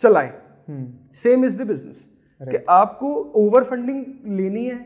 चलाए 0.00 0.32
hmm 0.68 0.86
same 1.22 1.44
is 1.44 1.58
the 1.58 1.66
business 1.66 2.04
कि 2.42 2.64
आपको 2.70 3.14
ओवर 3.44 3.64
फंडिंग 3.64 4.04
लेनी 4.38 4.64
है 4.64 4.78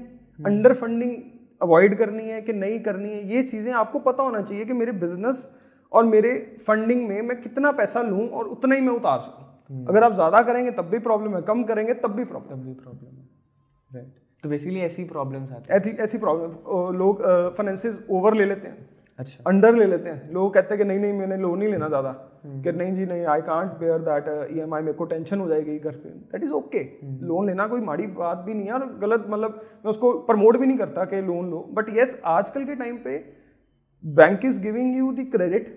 अंडर 0.46 0.74
फंडिंग 0.74 1.16
अवॉइड 1.62 1.96
करनी 1.98 2.24
है 2.24 2.40
कि 2.42 2.52
नहीं 2.52 2.78
करनी 2.80 3.08
है 3.08 3.28
ये 3.34 3.42
चीज़ें 3.42 3.72
आपको 3.80 3.98
पता 3.98 4.22
होना 4.22 4.40
चाहिए 4.42 4.64
कि 4.64 4.72
मेरे 4.72 4.92
बिज़नेस 5.00 5.46
और 5.92 6.04
मेरे 6.04 6.32
फंडिंग 6.66 7.06
में 7.08 7.20
मैं 7.22 7.40
कितना 7.40 7.72
पैसा 7.80 8.02
लूँ 8.02 8.28
और 8.28 8.48
उतना 8.48 8.74
ही 8.74 8.80
मैं 8.80 8.92
उतार 8.92 9.18
सकूँ 9.20 9.49
अगर 9.70 10.04
आप 10.04 10.14
ज़्यादा 10.14 10.42
करेंगे 10.42 10.70
तब 10.72 10.88
भी 10.90 10.98
प्रॉब्लम 11.00 11.34
है। 11.36 11.42
कम 11.44 11.62
करेंगे 11.64 11.94
तब 11.96 12.12
भी 12.12 12.24
प्रॉब्लम 12.26 12.50
तब 12.50 12.64
भी 12.64 12.72
प्रॉब्लम 12.74 13.16
है। 13.16 13.28
राइट 13.90 14.14
तो 14.44 14.48
बेसिकली 14.48 14.80
ऐसी 14.82 15.04
प्रॉब्लम्स 15.06 15.52
आती 15.52 15.72
ऐसी 15.74 15.90
ऐसी 16.02 16.18
प्रॉब्लम 16.18 16.96
लोग 16.96 17.22
फाइनेंसेस 17.56 17.98
ओवर 18.10 18.34
ले 18.34 18.44
लेते 18.44 18.68
हैं। 18.68 18.88
अच्छा। 19.18 19.42
अंडर 19.46 19.74
ले 19.74 19.86
लेते 19.86 20.08
हैं। 20.08 20.30
लोग 20.32 20.52
कहते 20.54 20.74
हैं 20.74 20.78
कि 20.78 20.84
नहीं 20.84 20.98
नहीं 20.98 21.12
मैंने 21.14 21.36
लोन 21.36 21.58
नहीं 21.58 21.68
लेना 21.68 21.88
ज़्यादा। 21.88 22.12
कि 22.64 22.72
नहीं 22.72 22.94
जी 22.94 23.06
नहीं 23.06 23.24
I 23.26 23.40
can't 23.42 23.72
bear 23.78 23.98
that 24.00 24.28
E 24.52 24.60
M 24.60 24.74
I 24.74 24.82
मेरे 24.82 24.96
को 24.98 25.04
टेंशन 25.04 25.40
हो 25.40 25.48
जाएगी 25.48 25.78
घर 25.78 25.90
पे। 25.94 26.08
दैट 26.08 26.44
इज़ 26.44 26.52
ओके 26.52 26.82
लोन 27.26 27.46
लेना 27.46 27.66
कोई 27.68 27.80
माड़ी 27.82 28.06
बात 28.16 28.38
भी 28.46 28.54
नहीं 28.54 28.66
है 28.66 28.72
और 28.72 28.86
गलत 29.00 29.26
मतलब 29.28 29.60
मैं 29.84 29.90
उसको 29.90 30.12
प्रमोट 30.28 30.56
भी 30.56 30.66
नहीं 30.66 30.78
करता 30.78 31.04
कि 31.04 31.20
लोन 31.22 31.50
लो। 31.50 31.58
बट 31.72 31.96
येस 31.96 32.20
आजकल 32.26 32.64
के 32.64 32.74
टाइम 32.76 32.96
पे 32.98 33.18
bank 34.04 34.44
is 34.44 34.60
giving 34.62 34.96
you 34.96 35.12
the 35.12 35.30
credit 35.32 35.68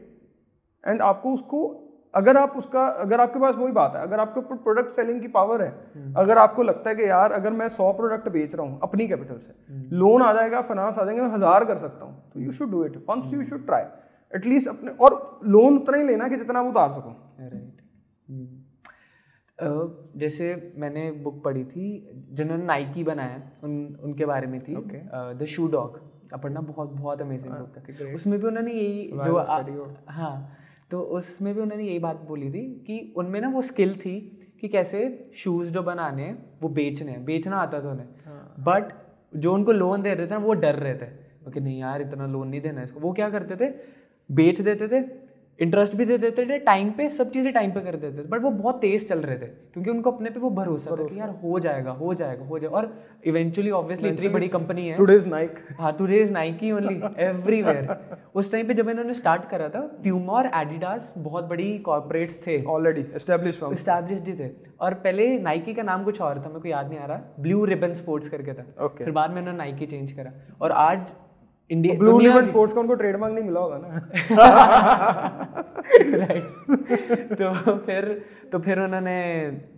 and 0.84 1.02
आपको 1.04 1.34
उसको 1.34 1.66
अगर 2.14 2.38
आप 2.38 2.58
उसका 2.58 2.86
अगर 3.02 3.22
आपके 3.22 3.40
पास 3.40 3.56
वही 3.56 3.72
बात 3.72 3.96
है 3.96 4.02
अगर 4.02 4.20
आपके 4.20 4.40
ऊपर 4.40 4.56
प्रोडक्ट 4.64 4.92
सेलिंग 4.96 5.22
की 5.22 5.28
पावर 5.30 5.62
है 5.62 5.70
अगर 6.18 6.38
आपको 6.38 6.64
लगता 6.64 6.90
है 6.90 6.96
कि 6.96 7.10
यार 7.10 7.32
अगर 7.32 7.54
मैं 7.54 7.68
सौ 7.70 7.92
प्रोडक्ट 7.94 8.30
बेच 8.30 8.56
रहा 8.56 8.66
हूँ 8.66 8.80
अपनी 8.84 9.08
कैपिटल 9.08 9.38
से 9.38 9.54
लोन 9.98 10.22
आ 10.22 10.32
जाएगा 10.34 10.62
फाइनेंस 10.64 10.98
आ 10.98 11.04
जाएँगे 11.04 11.22
मैं 11.22 11.30
हज़ार 11.30 11.66
कर 11.66 11.78
सकता 11.80 12.06
हूँ 12.06 12.32
तो 12.34 12.40
you 12.40 12.52
should 12.52 12.72
do 12.72 12.84
it 12.86 12.98
once 13.10 13.34
you 13.34 13.44
should 13.44 13.66
try 13.66 13.84
at least 14.34 14.68
अपने 14.68 14.92
और 15.00 15.40
लोन 15.46 15.78
उतना 15.78 15.98
ही 15.98 16.04
लेना 16.04 16.28
कि 16.28 16.38
जितना 16.38 16.60
आप 16.60 16.66
उतार 16.66 16.92
सको। 16.92 17.10
राइट 17.42 17.82
जैसे 20.18 20.74
मैंने 20.78 21.12
बुक 21.24 21.44
पढ़ी 21.44 21.64
थी 21.66 21.86
जिन्होंने 22.32 22.64
नाइकी 22.66 23.04
बनाया 23.04 23.42
उन 23.64 23.76
उनके 24.04 24.26
बारे 24.26 24.48
में 24.48 24.60
थी। 24.62 24.76
द 24.76 25.46
शू 25.50 25.68
डॉग 25.68 26.00
पढ़ना 26.34 26.62
बहुत 26.62 26.90
बहुत 26.92 27.22
अमेजिंग 27.22 27.54
बुक 27.54 27.78
है। 27.90 28.14
उसमें 28.14 28.40
भी 28.40 28.48
उन्होंने 28.48 28.72
यही 28.72 29.12
जो 29.16 29.38
हाँ 30.10 30.34
तो 30.94 31.02
उसमें 31.02 31.56
भी 31.56 31.62
उन्होंने 31.62 31.84
यही 31.84 32.00
बात 32.00 32.22
बोली 32.28 32.50
थी 32.50 32.84
कि 32.88 33.14
उनमें 33.18 33.42
ना 33.42 33.50
वो 33.50 33.62
स्किल 33.62 33.96
थी 33.96 34.42
कि 34.62 34.68
कैसे 34.68 35.30
शूज़ 35.36 35.74
जो 35.74 35.84
बनाने 35.84 36.24
हैं 36.24 36.46
वो 36.62 36.70
बेचने 36.70 37.12
हैं 37.12 37.26
बेचना 37.26 37.58
आता 37.58 37.84
था 37.84 37.92
उन्हें। 37.92 38.08
बट 38.60 38.94
जो 39.36 39.54
उनको 39.54 39.72
लोन 39.72 40.02
दे 40.02 40.14
रहे 40.14 40.26
थे 40.26 40.32
ना 40.32 40.38
वो 40.38 40.54
डर 40.54 40.76
रहे 40.76 40.94
थे। 40.94 41.06
कि 41.52 41.60
नहीं 41.60 41.80
यार 41.80 42.02
इतना 42.02 42.28
लोन 42.28 42.48
नहीं 42.48 42.62
देना 42.62 42.82
इसको। 42.82 43.00
वो 43.00 43.14
क्या 43.14 43.30
करते 43.30 43.56
थे? 43.56 43.74
बेच 44.32 44.62
देते 44.62 44.88
थे 44.88 45.02
इंटरेस्ट 45.60 45.96
भी 45.96 46.06
दे 46.06 46.18
देते 46.18 46.46
थे 46.46 46.58
टाइम 46.60 46.90
पे 46.92 47.10
सब 47.12 47.32
चीज़ें 47.32 47.52
टाइम 47.54 47.72
पे 47.72 47.82
कर 47.82 47.96
देते 47.96 48.18
थे 48.18 48.28
बट 48.28 48.42
वो 48.42 48.50
बहुत 48.52 48.80
तेज 48.82 49.08
चल 49.10 49.20
रहे 49.20 49.36
थे 49.38 49.46
क्योंकि 49.46 49.90
उनको 49.90 50.12
अपने 50.12 50.30
पे 50.30 50.40
वो 50.40 50.50
भरोसा 50.52 50.92
था 50.92 51.04
कि 51.04 51.20
यार 51.20 51.30
हो 51.44 51.60
जाएगा 51.60 51.92
हो 51.92 52.14
जाएगा 52.14 52.46
हो 52.46 52.60
जाएगा 52.60 52.78
और 52.78 52.92
इवेंचुअली 53.26 53.72
ऑब्वियसली 53.72 54.10
इतनी 54.10 54.30
बड़ी 54.30 54.48
कंपनी 54.48 54.88
है। 54.88 54.98
टुडेज 54.98 55.28
नाइक 55.28 55.60
हाँ 55.80 55.96
to 55.98 56.06
raise 56.06 56.32
Nike 56.32 56.72
only 56.72 57.02
everywhere 57.24 57.96
उस 58.36 58.52
टाइम 58.52 58.68
पे 58.68 58.74
जब 58.74 58.90
इन्होंने 58.90 59.14
स्टार्ट 59.14 59.50
करा 59.50 59.70
था 59.70 59.82
प्यूमा 60.04 60.34
और 60.34 60.50
एडिडास 60.56 61.14
बहुत 61.18 61.44
बड़ी 61.46 61.78
कॉर्पोरेट्स 61.86 62.40
थे। 62.48 62.62
ऑलरेडी 62.66 63.06
एस्टेब्लिश 63.16 63.60
फर्म 63.60 63.76
ही 64.08 64.34
थे। 64.34 64.50
और 64.82 64.94
पहले 64.96 65.28
नाइकी 65.40 65.74
का 65.74 65.84
नाम 65.84 66.04
कुछ 66.04 66.22
और 66.22 66.40
था 66.40 66.50
मेरे 66.50 66.60
को 66.60 66.68
याद 66.68 66.90
नहीं 66.90 67.00
आ 67.00 67.06
रहा। 67.06 67.22
ब्लू 67.40 67.64
रिबन 67.66 67.94
स्पोर्ट्स 67.94 68.30
करके 68.30 68.54
था। 68.54 68.88
फिर 68.98 69.12
बाद 69.12 69.32
में 69.32 69.42
उन्होंने 69.42 69.58
नाइकी 69.58 69.86
चेंज 69.86 70.12
करा। 70.12 70.32
और 70.62 70.72
आज 70.72 71.00
इंडिया 71.74 71.96
ब्लू 72.00 72.18
रिबन 72.20 72.46
स्पोर्ट्स 72.46 72.74
का 72.74 72.80
उनको 72.82 72.96
ट्रेडमार्क 72.96 73.34
नहीं 73.34 73.44
मिला 73.44 73.60
होगा 73.60 73.78
ना? 73.78 73.90
राइट 76.16 76.44
तो 77.34 77.78
फिर 77.78 78.10
तो 78.52 78.60
फिर 78.60 78.80
उन्होंने 78.80 79.16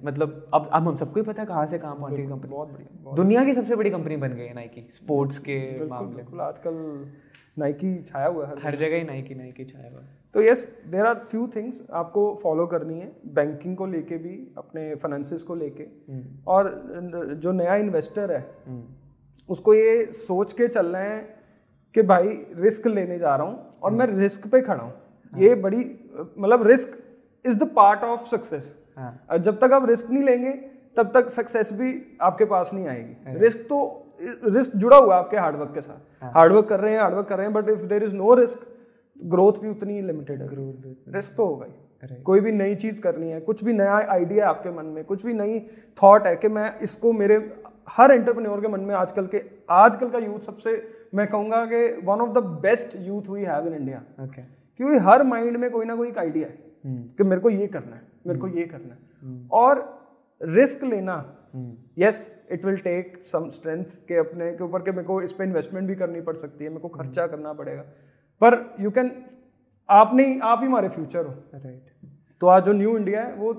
मतलब 0.06 0.50
अब 0.54 0.70
अब 0.74 0.88
हम 0.88 0.96
सबको 0.96 1.20
ही 1.20 1.26
पता 1.26 1.42
है 1.42 1.48
कहाँ 1.48 1.66
से 1.66 1.78
कहाँ 1.78 1.96
पहुँची 1.96 2.26
कंपनी 2.28 2.50
बहुत 2.50 2.72
बढ़िया 2.72 3.16
दुनिया 3.16 3.44
की 3.46 3.54
सबसे 3.54 3.76
बड़ी 3.76 3.90
कंपनी 3.90 4.18
बन 4.18 4.34
गई 4.34 4.46
है 4.46 4.54
नाइकी 4.54 4.88
स्पोर्ट्स 4.92 5.38
के 5.38 5.58
मामले 5.88 6.08
में। 6.08 6.16
बिल्कुल 6.16 6.42
आजकल 6.42 6.74
नाइकी 7.58 7.92
छाया 8.04 8.28
हुआ 8.28 8.46
है 8.46 8.52
हर 8.52 8.60
हर 8.66 8.76
जगह। 8.76 8.96
ही 8.96 9.04
नाइकी 9.04 9.36
नाइकी 9.36 9.66
छाया 9.66 9.90
हुआ 9.92 10.02
है। 10.02 10.08
तो 10.34 10.42
yes 10.42 10.64
there 10.88 11.06
are 11.06 11.16
few 11.20 11.48
things 11.56 11.82
आपको 11.94 12.24
फॉलो 12.44 12.66
करनी 12.68 13.00
है 13.00 13.12
बैंकिंग 13.36 13.76
को 13.78 13.86
लेके 13.86 14.18
भी 14.18 14.36
अपने 14.58 14.96
फाइनेंसिस 14.96 15.44
को 15.44 15.56
लेके। 15.56 15.86
और 16.48 16.70
जो 17.44 17.52
नया 17.52 17.76
इन्वेस्टर 17.76 18.32
है 18.32 18.46
उसको 19.50 19.74
ये 19.74 20.06
सोच 20.12 20.54
के 20.54 20.68
चलना 20.68 20.98
है 20.98 21.18
कि 21.96 22.02
भाई 22.04 22.28
रिस्क 22.58 22.88
लेने 22.88 23.18
जा 23.20 23.36
रहा 23.36 23.48
हूँ 23.48 23.80
और 23.84 23.92
मैं 23.92 24.06
रिस्क 24.08 24.48
पे 24.48 24.62
खड़ा 24.62 24.84
हूँ। 24.84 24.94
ये 25.34 25.56
बड़ी 25.56 25.80
मतलब 26.38 26.68
risk 26.68 26.98
is 27.46 27.60
the 27.60 27.70
part 27.76 28.04
of 28.04 28.26
success 28.30 28.74
हाँ। 28.98 29.38
जब 29.40 29.60
तक 29.60 29.74
आप 29.74 29.88
रिस्क 29.90 30.10
नहीं 30.12 30.24
लेंगे 30.24 30.52
तब 30.98 31.12
तक 31.14 31.30
सक्सेस 31.30 31.72
भी 31.74 31.94
आपके 32.22 32.46
पास 32.46 32.72
नहीं 32.74 32.88
आएगी। 32.88 33.38
रिस्क 33.40 33.66
तो 33.70 33.80
रिस्क 34.46 34.76
जुड़ा 34.76 34.98
हुआ 34.98 35.16
है 35.16 35.20
आपके 35.20 35.38
हार्डवर्क 35.38 35.72
के 35.74 35.82
साथ। 35.82 36.34
हार्डवर्क 36.36 36.68
कर 36.68 36.80
रहे 36.80 36.94
हैं 36.94 37.00
हार्डवर्क 37.02 37.28
कर 37.28 37.38
रहे 37.38 37.46
हैं 37.46 37.54
but 37.54 37.70
if 37.70 37.86
there 37.86 38.04
is 38.04 38.16
no 38.16 38.34
risk 38.34 38.68
growth 39.18 39.54
भी 39.54 39.70
उतनी 39.70 40.02
लिमिटेड 40.02 40.42
है। 40.42 40.48
रिस्क 41.16 41.36
तो 41.38 41.46
होगा 41.46 41.66
ही। 41.66 42.22
कोई 42.24 42.40
भी 42.40 42.52
नई 42.52 42.76
चीज़ 42.76 43.02
करनी 43.02 43.30
है 43.30 43.40
कुछ 43.42 43.64
भी 43.64 43.74
नया 43.74 43.96
आइडिया 44.12 44.44
है 44.44 44.50
आपके 44.50 44.72
मन 44.72 44.86
में 44.86 45.04
कुछ 45.04 45.26
भी 45.26 45.34
नई 45.34 45.60
थॉट 45.98 46.28
है 46.28 46.36
कि 46.36 46.48
मैं 46.48 46.70
इसको 46.80 47.12
मेरे 47.14 47.38
हर 47.90 48.12
एंटरप्रेन्योर 48.12 48.62
के 48.62 48.68
मन 48.68 48.80
में 48.80 48.94
आजकल 48.96 49.28
के 49.28 49.42
आजकल 49.70 50.10
का 50.10 50.20
यूथ 50.20 50.46
सबसे 50.46 50.76
मैं 51.16 51.28
कहूँगा 51.28 51.66
कि 51.66 51.86
one 52.06 52.22
of 52.22 52.32
the 52.34 52.44
best 52.62 52.96
youth 52.98 53.30
we 53.30 53.44
have 53.44 53.68
in 53.68 53.74
India 53.74 54.04
okay 54.24 54.42
क्योंकि 54.42 54.98
हर 55.06 55.24
माइंड 55.24 55.58
में 55.58 55.70
कोई 55.72 55.86
ना 55.86 55.96
कोई 55.96 56.08
एक 56.08 56.18
आइडिया 56.20 56.48
है 56.48 56.94
कि 57.18 57.24
मेरे 57.24 57.42
को 57.42 57.50
ये 57.50 57.68
करना 57.68 57.96
है 57.96 58.02
मेरे 58.28 58.40
को 58.40 58.48
ये 58.50 58.66
करना 58.66 58.94
है। 58.94 59.48
और 59.52 59.84
रिस्क 60.42 60.84
लेना 60.84 61.16
yes 61.98 62.18
it 62.52 62.66
will 62.66 62.78
take 62.80 63.18
some 63.24 63.50
strength 63.52 63.86
के 64.08 64.18
अपने 64.18 64.52
के 64.52 64.64
ऊपर 64.64 64.82
के 64.82 64.92
मेरे 64.92 65.04
को 65.04 65.22
इस 65.22 65.34
पर 65.34 65.44
इन्वेस्टमेंट 65.44 65.88
भी 65.88 65.96
करनी 65.96 66.22
पड़ 66.22 66.36
सकती 66.38 66.64
है 66.64 66.70
मेरे 66.70 66.82
को 66.82 66.88
खर्चा 66.90 67.28
करना 67.28 67.54
पड़ेगा। 67.54 67.82
पर 68.42 68.76
यू 68.80 68.92
कैन 68.92 69.12
आप 69.90 70.14
नहीं 70.16 70.40
आप 70.44 70.60
ही 70.62 70.68
हमारे 70.68 70.90
फ्यूचर 70.90 71.26
हो। 71.26 71.34
राइट 71.56 71.92
तो 72.42 72.48
आज 72.48 72.64
जो 72.64 72.74
न्यू 72.74 72.98
इंडिया 72.98 73.24
है 73.24 73.34
वो 73.36 73.54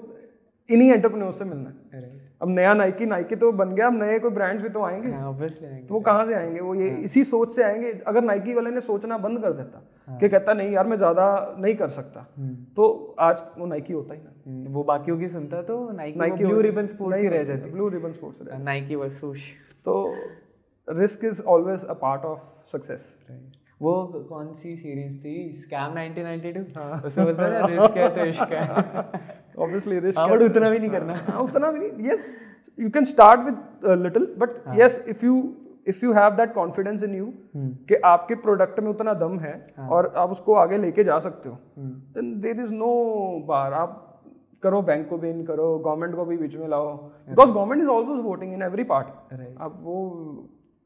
इन्हीं 0.70 0.90
एंटरप्रेन्योर 0.92 1.32
से 1.32 1.44
मिलना 1.44 1.70
है। 1.70 2.00
राइट 2.02 2.26
अब 2.41 2.49
नया 2.49 2.74
नाइकी 2.74 3.07
नाइकी 3.07 3.37
तो 3.37 3.53
बन 3.53 3.74
गया 3.74 3.87
अब 3.87 3.95
नए 3.95 4.18
कोई 4.18 4.30
ब्रांड्स 4.30 4.62
भी 4.62 4.68
तो 4.68 4.82
आएँगे। 4.82 5.11
हाँ 5.11 5.32
आएँगे। 5.32 5.87
तो 5.87 5.95
वो 5.95 6.01
कहाँ 6.01 6.26
से 6.26 6.34
आएँगे? 6.34 6.61
वो 6.61 6.74
ये 6.74 6.89
इसी 7.05 7.24
सोच 7.24 7.55
से 7.55 7.62
आएँगे। 7.62 7.93
अगर 8.07 8.24
नाइकी 8.24 8.55
वाले 8.55 8.70
ने 8.70 8.80
सोचना 8.80 9.18
बंद 9.18 9.43
कर 9.43 9.53
देता 9.53 10.18
कि 10.18 10.28
कहता 10.28 10.53
नहीं 10.53 10.72
यार 10.72 10.87
मैं 10.87 10.97
ज़्यादा 10.97 11.57
नहीं 11.59 11.74
कर 11.74 11.89
सकता। 11.89 12.26
तो 12.76 13.16
आज 13.18 13.43
वो 13.59 13.66
नाइकी 13.66 13.93
होता 13.93 14.14
ही 14.14 14.20
ना। 14.20 14.32
हम्म, 14.47 14.72
वो 14.72 14.82
बाकियों 14.82 15.18
की 15.18 15.28
सुनता 15.28 15.62
तो 15.62 15.78
नाइकी 15.93 16.45
ब्लू 16.45 16.61
रिबन 16.61 16.87
स्पोर्ट्स 16.87 17.20
ही 17.20 17.28
रह 17.28 17.45
जाती। 17.45 17.70
ब्लू 17.70 17.89
रिबन 17.89 18.12
स्पोर्ट्स 18.12 18.43
नाइकी 18.64 18.95
वर्स 18.95 19.20
सूश 19.20 19.41
तो 19.84 20.14
risk 20.89 21.24
is 21.24 21.43
always 21.43 21.84
a 21.84 21.93
part 21.93 22.24
of 22.24 22.41
success 22.72 23.14
वो 23.82 23.95
कौन 24.28 24.53
सी 24.55 24.76
सीरीज़ 24.76 25.16
थी? 25.18 25.53
स्कैम 25.53 25.95
1992 25.95 26.76
हाँ। 26.76 27.03
उसमें 27.07 27.26
बोलता 27.26 27.43
है 27.45 27.66
रिस्क 27.66 27.97
है 27.97 28.09
तो 28.16 28.24
इश्क 28.24 28.53
है। 28.53 28.64
ऑब्वियसली 29.59 29.98
रिस्क 29.98 30.18
हाँ 30.18 30.28
बट 30.30 30.42
उतना 30.42 30.70
भी 30.70 30.78
नहीं 30.78 30.90
करना। 30.90 31.14
हाँ 31.28 31.42
उतना 31.42 31.70
भी 31.72 31.78
नहीं। 31.80 32.11
Yes 32.11 32.26
you 32.78 32.90
can 32.90 33.04
start 33.04 33.40
with 33.40 34.02
little 34.02 34.26
but 34.38 34.50
yes 34.80 35.04
if 35.09 35.24
you 35.26 35.36
if 35.88 36.04
you 36.04 36.12
have 36.12 36.34
that 36.36 36.52
confidence 36.54 37.02
in 37.02 37.14
you 37.14 37.32
कि 37.57 37.94
आपके 38.04 38.34
प्रोडक्ट 38.36 38.80
में 38.80 38.90
उतना 38.90 39.12
दम 39.16 39.38
है 39.40 39.54
हाँ. 39.76 39.88
और 39.88 40.12
आप 40.16 40.30
उसको 40.30 40.54
आगे 40.64 40.78
लेके 40.78 41.04
जा 41.04 41.18
सकते 41.18 41.48
हो 41.48 41.59
then 41.78 42.40
there 42.40 42.61
is 42.61 42.72
no 42.72 42.90
bar 43.48 43.72
आप 43.74 44.02
करो 44.62 44.80
बैंक 44.82 45.09
को 45.09 45.16
भी 45.18 45.30
इन 45.30 45.44
करो 45.46 45.66
गवर्नमेंट 45.78 46.14
को 46.16 46.24
भी 46.24 46.36
बीच 46.36 46.54
में 46.57 46.68
लाओ। 46.68 46.92
Because 47.28 47.50
government 47.52 47.82
is 47.82 47.88
also 47.88 48.20
supporting 48.20 48.52
in 48.52 48.62
every 48.62 48.84
part 48.84 49.32
आप 49.61 49.78
वो 49.82 49.96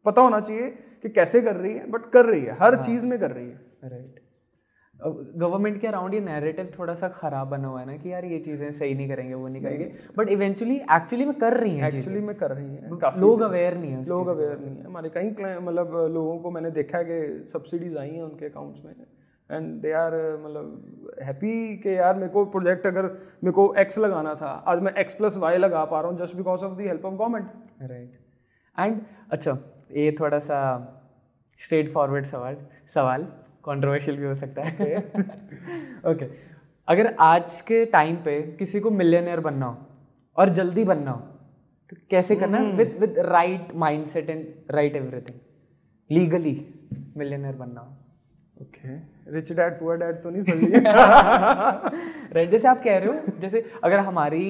पता 0.07 0.23
होना 0.23 0.41
चाहिए 0.41 0.69
कि 1.03 1.09
कैसे 1.09 1.41
कर 1.43 1.57
रही 1.57 1.73
है 1.75 1.91
बट 1.91 2.11
कर 2.13 2.27
रही 2.27 2.41
है। 2.41 2.57
हर 2.61 2.75
हाँ. 2.75 2.83
चीज़ 2.83 3.07
में 3.07 3.19
कर 3.21 3.31
रही 3.31 3.47
है। 3.47 3.61
राइट 3.85 4.20
गवर्नमेंट 5.03 5.81
के 5.81 5.87
अराउंड 5.87 6.15
ये 6.15 6.21
नैरेटिव 6.21 6.71
थोड़ा 6.79 6.95
सा 6.95 7.09
खराब 7.11 7.49
बना 7.49 7.69
हुआ 7.69 7.81
है 7.81 7.87
ना 7.87 7.97
कि 7.97 8.13
यार 8.13 8.25
ये 8.25 8.39
चीज़ें 8.41 8.71
सही 8.71 8.95
नहीं 8.95 9.09
करेंगे 9.09 9.35
वो 9.35 9.49
नहीं 9.49 9.63
करेंगे। 9.63 9.85
बट 10.19 10.29
इवेंचुअली 10.31 10.77
एक्चुअली 10.97 11.25
में 11.25 11.35
कर 11.39 11.57
रही 11.57 11.77
हैं 11.77 11.89
एक्चुअली 11.89 12.21
में 12.23 12.35
कर 12.37 12.51
रही 12.51 12.67
हैं। 12.67 13.21
लोग 13.21 13.41
अवेयर 13.43 13.77
नहीं 13.77 13.93
है 13.93 14.03
लोग 14.09 14.29
अवेयर 14.29 14.59
नहीं 14.59 14.77
है। 14.77 14.85
हमारे 14.85 15.11
कई 15.15 15.31
मतलब 15.61 15.95
लोगों 16.15 16.39
को 16.39 16.51
मैंने 16.51 16.71
देखा 16.73 16.99
है 16.99 17.05
कि 17.05 17.49
सब्सिडीज 17.53 17.97
आई 17.97 18.11
हैं 18.11 18.23
उनके 18.23 18.47
अकाउंट्स 18.47 18.85
में। 18.85 18.95
एंड 19.51 19.81
दे 19.83 19.93
आर 19.99 20.13
मतलब 20.43 21.17
हैप्पी 21.23 21.77
कि 21.79 21.97
यार 21.97 22.15
मेरे 22.17 22.29
को 22.33 22.45
प्रोजेक्ट 22.53 22.87
अगर 22.87 23.05
मेरे 23.05 23.53
को 23.53 23.73
एक्स 23.79 23.99
लगाना 23.99 24.35
था 24.43 24.51
आज 24.69 24.83
मैं 24.83 24.93
एक्स 24.99 25.15
प्लस 25.15 25.37
वाई 25.39 25.59
लगा 25.59 25.85
पा 25.85 26.01
रहा 26.01 26.11
हूँ 26.11 26.19
just 26.19 26.37
because 26.37 26.65
of 26.65 26.79
the 26.79 26.87
help 26.89 27.05
of 27.05 27.15
government 27.15 27.91
right 27.91 28.19
and 28.77 29.01
अच्छा 29.33 29.59
ये 29.97 30.13
थोड़ा 30.21 30.39
सा 30.41 30.59
स्ट्रेट 31.61 31.89
फॉरवर्ड 31.93 32.25
सवाल 32.25 32.57
सवाल। 32.95 33.27
कंट्रोवर्शियल 33.65 34.17
भी 34.17 34.27
हो 34.27 34.35
सकता 34.35 34.63
है। 34.63 34.97
Okay 34.97 36.13
okay. 36.13 36.29
अगर 36.89 37.15
आज 37.21 37.61
के 37.61 37.85
टाइम 37.87 38.17
पे 38.17 38.41
किसी 38.59 38.81
को 38.81 38.91
मिलियनियर 38.91 39.41
बनना 39.41 39.67
हो 39.67 39.87
और 40.37 40.49
जल्दी 40.49 40.85
बनना 40.85 41.11
हो 41.11 41.21
तो 41.91 41.97
कैसे 42.11 42.37
करना 42.37 42.59
with 42.77 42.97
with 43.01 43.19
right 43.19 43.75
mindset 43.75 44.31
and 44.31 44.47
right 44.71 44.97
everything 44.97 45.39
legally 46.11 46.55
millionaire 47.17 47.53
बनना 47.53 47.81
हो। 47.81 47.97
Okay 48.63 48.95
Rich 49.35 49.53
Dad 49.53 49.79
Poor 49.81 49.97
Dad 49.97 50.23
तो 50.23 50.31
नहीं 50.31 50.43
सही 50.43 50.81
राइट 52.35 52.51
जैसे 52.53 52.69
आप 52.69 52.81
कह 52.81 52.99
रहे 52.99 53.09
हो 53.09 53.41
जैसे 53.41 53.65
अगर 53.85 53.99
हमारी 53.99 54.47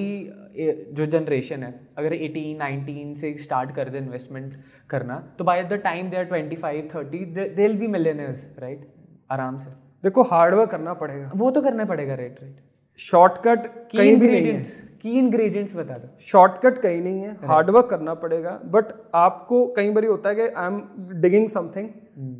जो 0.92 1.06
जनरेशन 1.06 1.62
है 1.62 1.72
अगर 1.98 2.14
18 2.16 2.56
19 2.62 3.14
से 3.16 3.34
स्टार्ट 3.38 3.74
कर 3.74 3.88
दे 3.88 3.98
इन्वेस्टमेंट 3.98 4.54
करना 4.90 5.18
तो 5.38 5.44
by 5.44 5.62
the 5.64 5.80
time 5.84 6.11
they 6.11 6.16
are 6.16 6.26
25 6.32 6.64
30 6.94 7.26
they 7.36 7.44
will 7.56 7.76
be 7.78 7.86
millionaires 7.86 8.48
right 8.58 8.88
आराम 9.30 9.58
से। 9.58 9.70
देखो 10.04 10.22
हार्डवर्क 10.24 10.70
करना 10.70 10.94
पड़ेगा। 10.94 11.30
वो 11.34 11.50
तो 11.50 11.60
करना 11.62 11.84
पड़ेगा 11.84 12.14
राइट 12.14 12.38
राइट 12.42 12.56
शॉर्टकट 13.00 13.66
कहीं 13.92 14.16
भी 14.16 14.28
नहीं 14.28 14.46
है। 14.46 14.62
की 15.02 15.10
इंग्रेडिएंट्स 15.18 15.76
बता 15.76 15.96
दो। 15.98 16.08
शॉर्टकट 16.22 16.78
कहीं 16.78 17.00
नहीं 17.02 17.20
है। 17.20 17.36
हार्डवर्क 17.44 17.86
करना 17.90 18.14
पड़ेगा। 18.16 18.58
बट 18.66 18.92
आपको 19.14 19.66
कई 19.76 19.90
बार 19.90 20.04
होता 20.06 20.28
है 20.28 20.34
कि 20.34 20.42
I 20.42 20.66
am 20.66 20.80
digging 21.20 21.48
something 21.48 21.88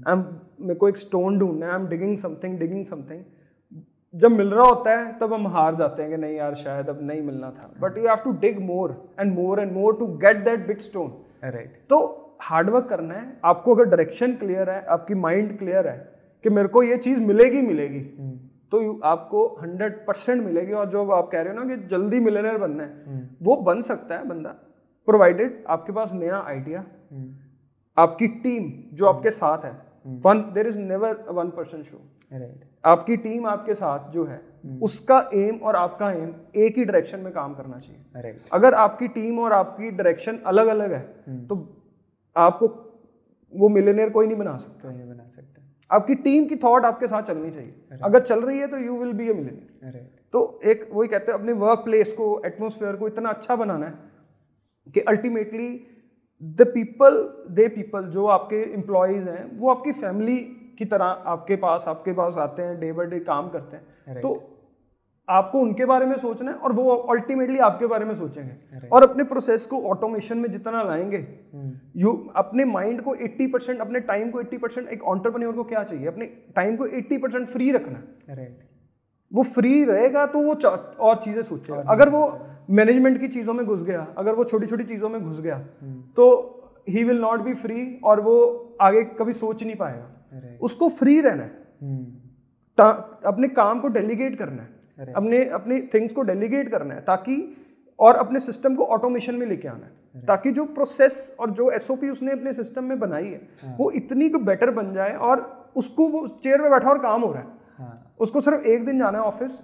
I 0.09 0.13
am 0.13 0.25
मेरे 0.61 0.75
को 0.75 0.89
एक 0.89 0.99
स्टोन 0.99 1.39
ढूंढना 1.39 1.67
है। 1.67 1.73
I 1.73 1.79
am 1.79 1.87
digging 1.89 2.17
something 2.19 2.59
digging 2.59 2.85
something 2.87 3.23
जब 4.15 4.31
मिल 4.33 4.51
रहा 4.51 4.67
होता 4.67 4.97
है 4.99 5.19
तब 5.19 5.33
हम 5.33 5.47
हार 5.49 5.75
जाते 5.77 6.03
हैं 6.03 6.11
कि 6.11 6.17
नहीं 6.17 6.37
यार 6.37 6.55
शायद 6.57 6.89
अब 6.89 6.99
नहीं 7.03 7.23
मिलना 7.23 7.51
था। 7.51 7.73
But 7.81 7.99
you 7.99 8.07
have 8.07 8.25
to 8.25 8.33
dig 8.41 8.61
more 8.63 8.97
and 9.21 9.35
more 9.35 9.61
and 9.61 9.73
more 9.73 9.97
to 9.99 10.07
get 10.19 10.45
that 10.45 10.67
big 10.67 10.81
stone 10.83 11.13
right 11.45 11.81
तो 11.91 11.99
हार्डवर्क 12.43 12.89
करना 12.89 13.15
है। 13.15 13.27
आपको 13.45 13.75
अगर 13.75 13.85
डायरेक्शन 13.85 14.33
क्लियर 14.37 14.71
है 14.71 14.85
आपकी 14.91 15.15
माइंड 15.17 15.59
क्लियर 15.59 15.89
है 15.89 15.99
कि 16.45 16.51
मेरे 16.51 16.69
को 16.69 16.83
ये 16.83 16.97
चीज़ 16.99 17.21
मिलेगी 17.23 17.63
मिलेगी। 17.63 18.01
हम्म। 18.19 18.39
तो 18.73 18.99
आपको 19.05 19.47
हंड्रेड 19.63 19.95
परसेंट 20.07 20.43
मिलेगी 20.45 20.73
और 20.73 20.89
जो 20.91 21.09
आप 21.11 21.29
कह 21.33 21.41
रहे 21.41 21.55
हो 21.55 21.63
ना 21.63 21.77
कि 21.77 21.83
जल्दी 21.89 22.21
मिलेनियर 22.21 22.59
बनना 22.59 22.83
है 22.83 23.05
हम्म। 23.07 23.45
वो 23.47 23.57
बन 23.63 23.81
सकता 23.83 24.19
है 24.19 24.27
बंदा 24.29 24.51
प्रोवाइडेड 25.09 25.65
आपके 25.69 25.93
पास 25.93 26.13
नया 26.15 26.43
आइडिया 26.49 26.85
हम्म। 27.13 27.35
आपकी 27.97 28.27
टीम 28.43 28.73
जो 28.97 29.07
आपके 29.07 29.31
साथ 29.33 29.65
है। 29.65 29.73
One 30.25 30.41
there 30.55 30.67
is 30.67 30.79
never 30.79 31.25
one 31.31 31.49
person 31.51 31.83
show 31.83 32.01
आपकी 32.85 33.17
टीम 33.17 33.47
आपके 33.47 33.75
साथ 33.75 34.11
जो 34.11 34.25
है 34.25 34.41
उसका 34.83 35.19
एम 35.35 35.57
और 35.59 35.77
आपका 35.77 36.11
एम 36.13 36.33
एक 36.57 36.77
ही 36.79 36.85
डायरेक्शन 36.85 37.21
में 37.21 37.33
काम 37.33 37.55
करना 37.55 37.79
चाहिए। 37.79 38.03
Right. 38.17 38.53
अगर 38.53 38.75
आपकी 38.75 39.09
टीम 39.09 39.39
और 39.39 39.53
आपकी 39.53 39.91
डायरेक्शन 39.91 40.39
अलग 40.47 40.67
अलग 40.67 40.93
है 40.93 41.47
तो 41.47 41.57
आपको 42.37 42.69
वो 43.53 43.69
मिलेनियर 43.69 44.11
कोई 44.11 44.27
नहीं 44.27 44.37
बना 44.37 44.57
सकता। 44.57 44.91
नहीं 44.91 45.09
बना 45.09 45.27
सकता। 45.27 45.60
आपकी 45.91 46.15
टीम 46.17 46.47
की 46.47 46.57
थॉट 46.59 46.85
आपके 46.85 47.07
साथ 47.07 47.23
चलनी 47.25 47.51
चाहिए। 47.51 47.99
अगर 48.03 48.23
चल 48.23 48.41
रही 48.41 48.59
है 48.59 48.67
तो 48.67 48.79
you 48.79 48.97
will 48.97 49.13
be 49.13 49.29
a 49.29 49.33
millionaire 49.33 50.09
तो 50.35 50.61
एक 50.65 50.89
वही 50.93 51.09
कहते 51.09 51.33
हैं 51.33 51.39
अपने 51.39 51.53
वर्क 51.61 51.79
प्लेस 51.85 52.13
को 52.13 52.27
एटमोसफेयर 52.47 52.97
को 52.97 53.09
इतना 53.09 53.31
अच्छा 53.31 53.57
बनाना 53.57 53.87
है 53.87 54.93
कि 54.95 55.01
ultimately 55.09 55.69
the 56.43 56.67
people 56.75 57.19
they 57.51 57.67
people 57.69 58.05
जो 58.11 58.27
आपके 58.29 58.63
एम्प्लॉयज़ 58.75 59.29
हैं 59.29 59.59
वो 59.59 59.71
आपकी 59.71 59.93
फैमिली 59.95 60.37
की 60.79 60.85
तरह 60.87 61.31
आपके 61.33 61.57
पास 61.57 61.85
आपके 61.89 62.13
पास 62.13 62.37
आते 62.39 62.63
हैं 62.63 62.79
डे 62.81 62.93
बाई 62.93 63.07
डे 63.07 63.19
काम 63.23 63.49
करते 63.49 63.77
हैं। 63.77 64.21
तो 64.21 64.35
आपको 65.31 65.61
उनके 65.61 65.85
बारे 65.85 66.07
में 66.07 66.17
सोचना 66.19 66.51
है 66.51 66.57
और 66.57 66.73
वो 66.73 66.95
अल्टीमेटली 67.13 67.59
आपके 67.59 67.87
बारे 67.87 68.05
में 68.05 68.15
सोचेंगे। 68.15 68.89
और 68.89 69.03
अपने 69.03 69.25
प्रोसेस 69.25 69.67
को 69.67 69.81
ऑटोमेशन 69.83 70.39
में 70.39 70.51
जितना 70.53 70.83
लाएँगे 70.83 71.19
यू 71.97 72.11
हम्म। 72.11 72.33
अपने 72.37 72.65
माइंड 72.65 73.03
को 73.03 73.15
80 73.17 73.47
परसेंट 73.47 73.81
अपने 73.81 74.01
टाइम 74.01 74.31
को 74.31 74.43
80 74.43 74.59
परसेंट 74.59 74.89
एक 74.89 75.03
ऑन्टरप्रन्योर 75.05 75.55
को 75.55 75.65
क्या 75.65 75.83
चाहिए? 75.83 76.07
अपने 76.07 76.27
टाइम 76.57 76.77
को 76.77 76.87
80 76.89 77.19
परसेंट 77.19 77.47
फ्री 77.49 77.71
रखना। 77.73 78.03
राइट 78.31 78.59
वो 79.33 79.43
फ्री 79.43 79.85
रहेगा 79.85 80.27
तो 80.27 80.39
वो 80.39 80.55
और 81.01 81.17
चीज़ें 81.17 81.43
सोचेगा। 81.43 81.83
अगर 81.89 82.09
वो 82.09 82.23
मैनेजमेंट 82.71 83.21
की 83.21 83.29
चीज़ों 83.29 83.55
में 83.55 83.65
घुस 83.67 83.83
गया 83.83 84.07
अगर 84.19 84.35
वो 84.35 84.45
छोटी 84.45 84.67
छोटी 84.67 84.85
चीज़ों 84.85 85.09
में 85.09 85.23
घुस 85.23 85.41
गया 85.41 85.57
हम्म। 85.57 86.01
तो 86.17 86.27
he 86.89 87.05
will 87.05 87.21
not 87.21 87.41
be 87.41 87.55
free 87.55 88.01
और 88.05 88.21
वो 88.21 88.35
आगे 88.81 89.03
कभी 89.19 89.33
सोच 89.33 89.63
नहीं 89.63 89.77
पाएगा। 89.77 90.59
उसको 90.63 90.89
फ्री 90.89 91.21
रहना 91.21 91.43
है। 91.43 91.53
हम्म। 91.83 92.07
अपने 93.27 93.49
काम 93.49 93.81
को 93.81 93.89
डेलीगेट 93.89 94.39
करना 94.39 94.63
है। 94.63 94.80
अपने 95.01 95.45
अपने 95.45 95.81
थिंग्स 95.95 96.13
को 96.13 96.23
डेलीगेट 96.23 96.69
करना 96.69 96.95
है 96.95 97.01
ताकि 97.01 97.57
और 97.99 98.15
अपने 98.15 98.41
सिस्टम 98.41 98.75
को 98.75 98.85
ऑटोमेशन 98.85 99.35
में 99.35 99.47
लेके 99.47 99.69
आना 99.69 99.87
है। 99.87 100.21
ताकि 100.27 100.51
जो 100.51 100.65
प्रोसेस 100.65 101.37
और 101.41 101.51
जो 101.51 101.71
एस 101.71 101.91
उसने 101.91 102.33
अपने 102.33 102.53
सिस्टम 102.53 102.85
में 102.85 102.99
बनाई 102.99 103.27
है 103.27 103.49
हाँ। 103.63 103.77
वो 103.81 103.91
इतनी 103.91 104.29
बेटर 104.29 104.71
बन 104.71 104.93
जाए 104.95 105.15
और 105.15 105.71
उसको 105.77 106.09
वो 106.09 106.27
चेयर 106.27 106.63
में 106.63 106.71
बैठा 106.71 106.91
और 106.91 106.99
काम 106.99 107.23
हो 107.23 107.33
रहा 107.33 107.43
है। 107.43 107.49
हाँ। 107.79 108.15
उसको 108.21 108.41
सिर्फ़ 108.41 108.65
एक 108.65 108.87
दिन 108.87 108.99
जाना 108.99 109.19
है 109.19 109.25
ऑफ़िस 109.25 109.61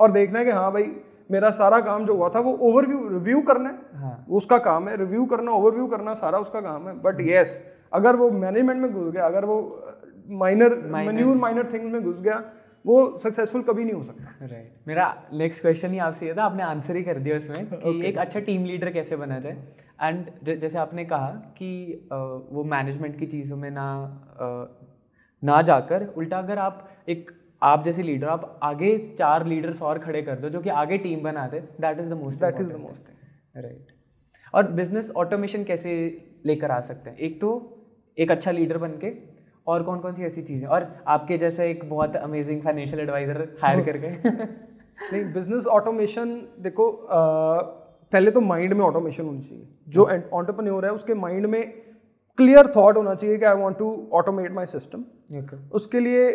और 0.00 0.12
देखना 0.12 0.38
है 0.38 0.44
कि 0.44 0.50
हाँ 0.50 0.72
भाई 0.72 0.92
मेरा 1.30 1.50
सारा 1.50 1.80
काम 1.80 2.06
जो 2.06 2.14
हुआ 2.14 2.28
था 2.28 2.40
वो 2.40 2.52
ओवरव्यू 2.52 3.08
रिव्यू 3.08 3.40
करना 3.40 3.68
है। 3.68 4.00
हाँ. 4.00 4.26
उसका 4.30 4.58
काम 4.58 4.88
है 4.88 4.96
रिव्यू 4.96 5.24
करना 5.24 5.52
ओवरव्यू 5.52 5.86
करना 5.86 6.14
सारा 6.14 6.38
उसका 6.38 6.60
काम 6.60 6.88
है। 6.88 6.94
बट 7.02 7.20
येस 7.20 7.60
अगर 7.92 8.16
वो 8.16 8.30
मैनेजमेंट 8.30 8.82
में 8.82 8.92
घुस 8.92 9.12
गया 9.12 9.26
अगर 9.26 9.44
वो 9.44 9.84
माइनर 10.28 10.74
माइनर 10.86 11.72
थिंग्स 11.72 11.92
में 11.92 12.02
घुस 12.02 12.20
गया 12.20 12.42
वो 12.84 13.18
सक्सेसफुल 13.18 13.62
कभी 13.62 13.84
नहीं 13.84 13.94
हो 13.94 14.02
सकता। 14.04 14.46
Right 14.46 14.50
right. 14.52 14.86
मेरा 14.88 15.06
नेक्स्ट 15.32 15.62
क्वेश्चन 15.62 15.90
ही 15.90 15.98
आपसे 15.98 16.26
ये 16.26 16.34
था 16.34 16.44
आपने 16.44 16.62
आंसर 16.62 16.96
ही 16.96 17.02
कर 17.02 17.18
दिया 17.18 17.36
उसमें 17.36 17.66
कि 17.66 17.76
okay. 17.76 18.04
एक 18.04 18.18
अच्छा 18.18 18.40
टीम 18.40 18.64
लीडर 18.64 18.90
कैसे 18.92 19.16
बना 19.16 19.38
जाए। 19.38 19.56
एंड 20.02 20.30
जैसे 20.60 20.78
आपने 20.78 21.04
कहा 21.04 21.28
कि 21.58 22.08
वो 22.52 22.64
मैनेजमेंट 22.64 23.18
की 23.18 23.26
चीज़ों 23.26 23.56
में 23.56 23.70
ना 23.70 23.88
ना 25.42 25.60
जाकर 25.62 26.06
उल्टा 26.16 26.38
अगर 26.38 26.58
आप 26.58 26.88
एक 27.08 27.30
आप 27.62 27.84
जैसे 27.84 28.02
लीडर 28.02 28.26
आप 28.26 28.60
आगे 28.62 28.96
चार 29.18 29.46
लीडर्स 29.46 29.82
और 29.82 29.98
खड़े 29.98 30.22
कर 30.22 30.38
दो 30.40 30.48
जो 30.48 30.60
कि 30.60 30.70
आगे 30.82 30.98
टीम 30.98 31.22
बना 31.22 31.46
दे 31.46 31.60
that 31.80 31.98
is 32.00 32.08
the 32.08 32.12
most 32.12 32.40
that 32.40 32.60
is 32.60 32.68
the 32.68 32.76
most 32.76 33.08
right 33.56 33.92
और 34.54 34.70
बिज़नेस 34.72 35.10
ऑटोमेशन 35.16 35.64
कैसे 35.64 35.92
लेकर 36.46 36.70
आ 36.70 36.80
सकते 36.80 37.10
हैं? 37.10 37.16
एक 37.18 37.40
तो 37.40 37.50
एक 38.18 38.30
अच्छा 38.30 38.50
लीडर 38.50 38.78
बन 38.78 38.98
के 39.04 39.10
और 39.70 39.82
कौन 39.82 39.98
कौन 40.00 40.14
सी 40.14 40.24
ऐसी 40.24 40.42
चीज़ें? 40.42 40.68
और 40.68 40.86
आपके 41.08 41.38
जैसे 41.38 41.70
एक 41.70 41.88
बहुत 41.90 42.16
अमेजिंग 42.18 42.62
फाइनेंशियल 42.62 43.00
एडवाइजर 43.00 43.42
हायर 43.62 43.84
करके। 43.84 44.08
नहीं 45.02 45.24
बिज़नेस 45.32 45.66
ऑटोमेशन 45.68 46.34
देखो 46.60 46.90
आ, 46.90 47.60
पहले 48.12 48.30
तो 48.30 48.40
माइंड 48.42 48.72
में 48.72 48.84
ऑटोमेशन 48.84 49.24
होनी 49.24 49.40
चाहिए। 49.40 49.66
जो 49.88 50.04
ऑन्टरप्रन्योर 50.32 50.84
है 50.84 50.92
उसके 50.92 51.14
माइंड 51.16 51.46
में 51.46 51.62
क्लियर 52.38 52.66
थॉट 52.76 52.96
होना 52.96 53.14
चाहिए 53.14 53.36
कि 53.38 53.44
I 53.44 53.56
want 53.56 53.76
to 53.78 53.88
automate 54.12 54.52
my 54.52 54.66
system 54.66 55.04
उसके 55.72 56.00
लिए 56.00 56.30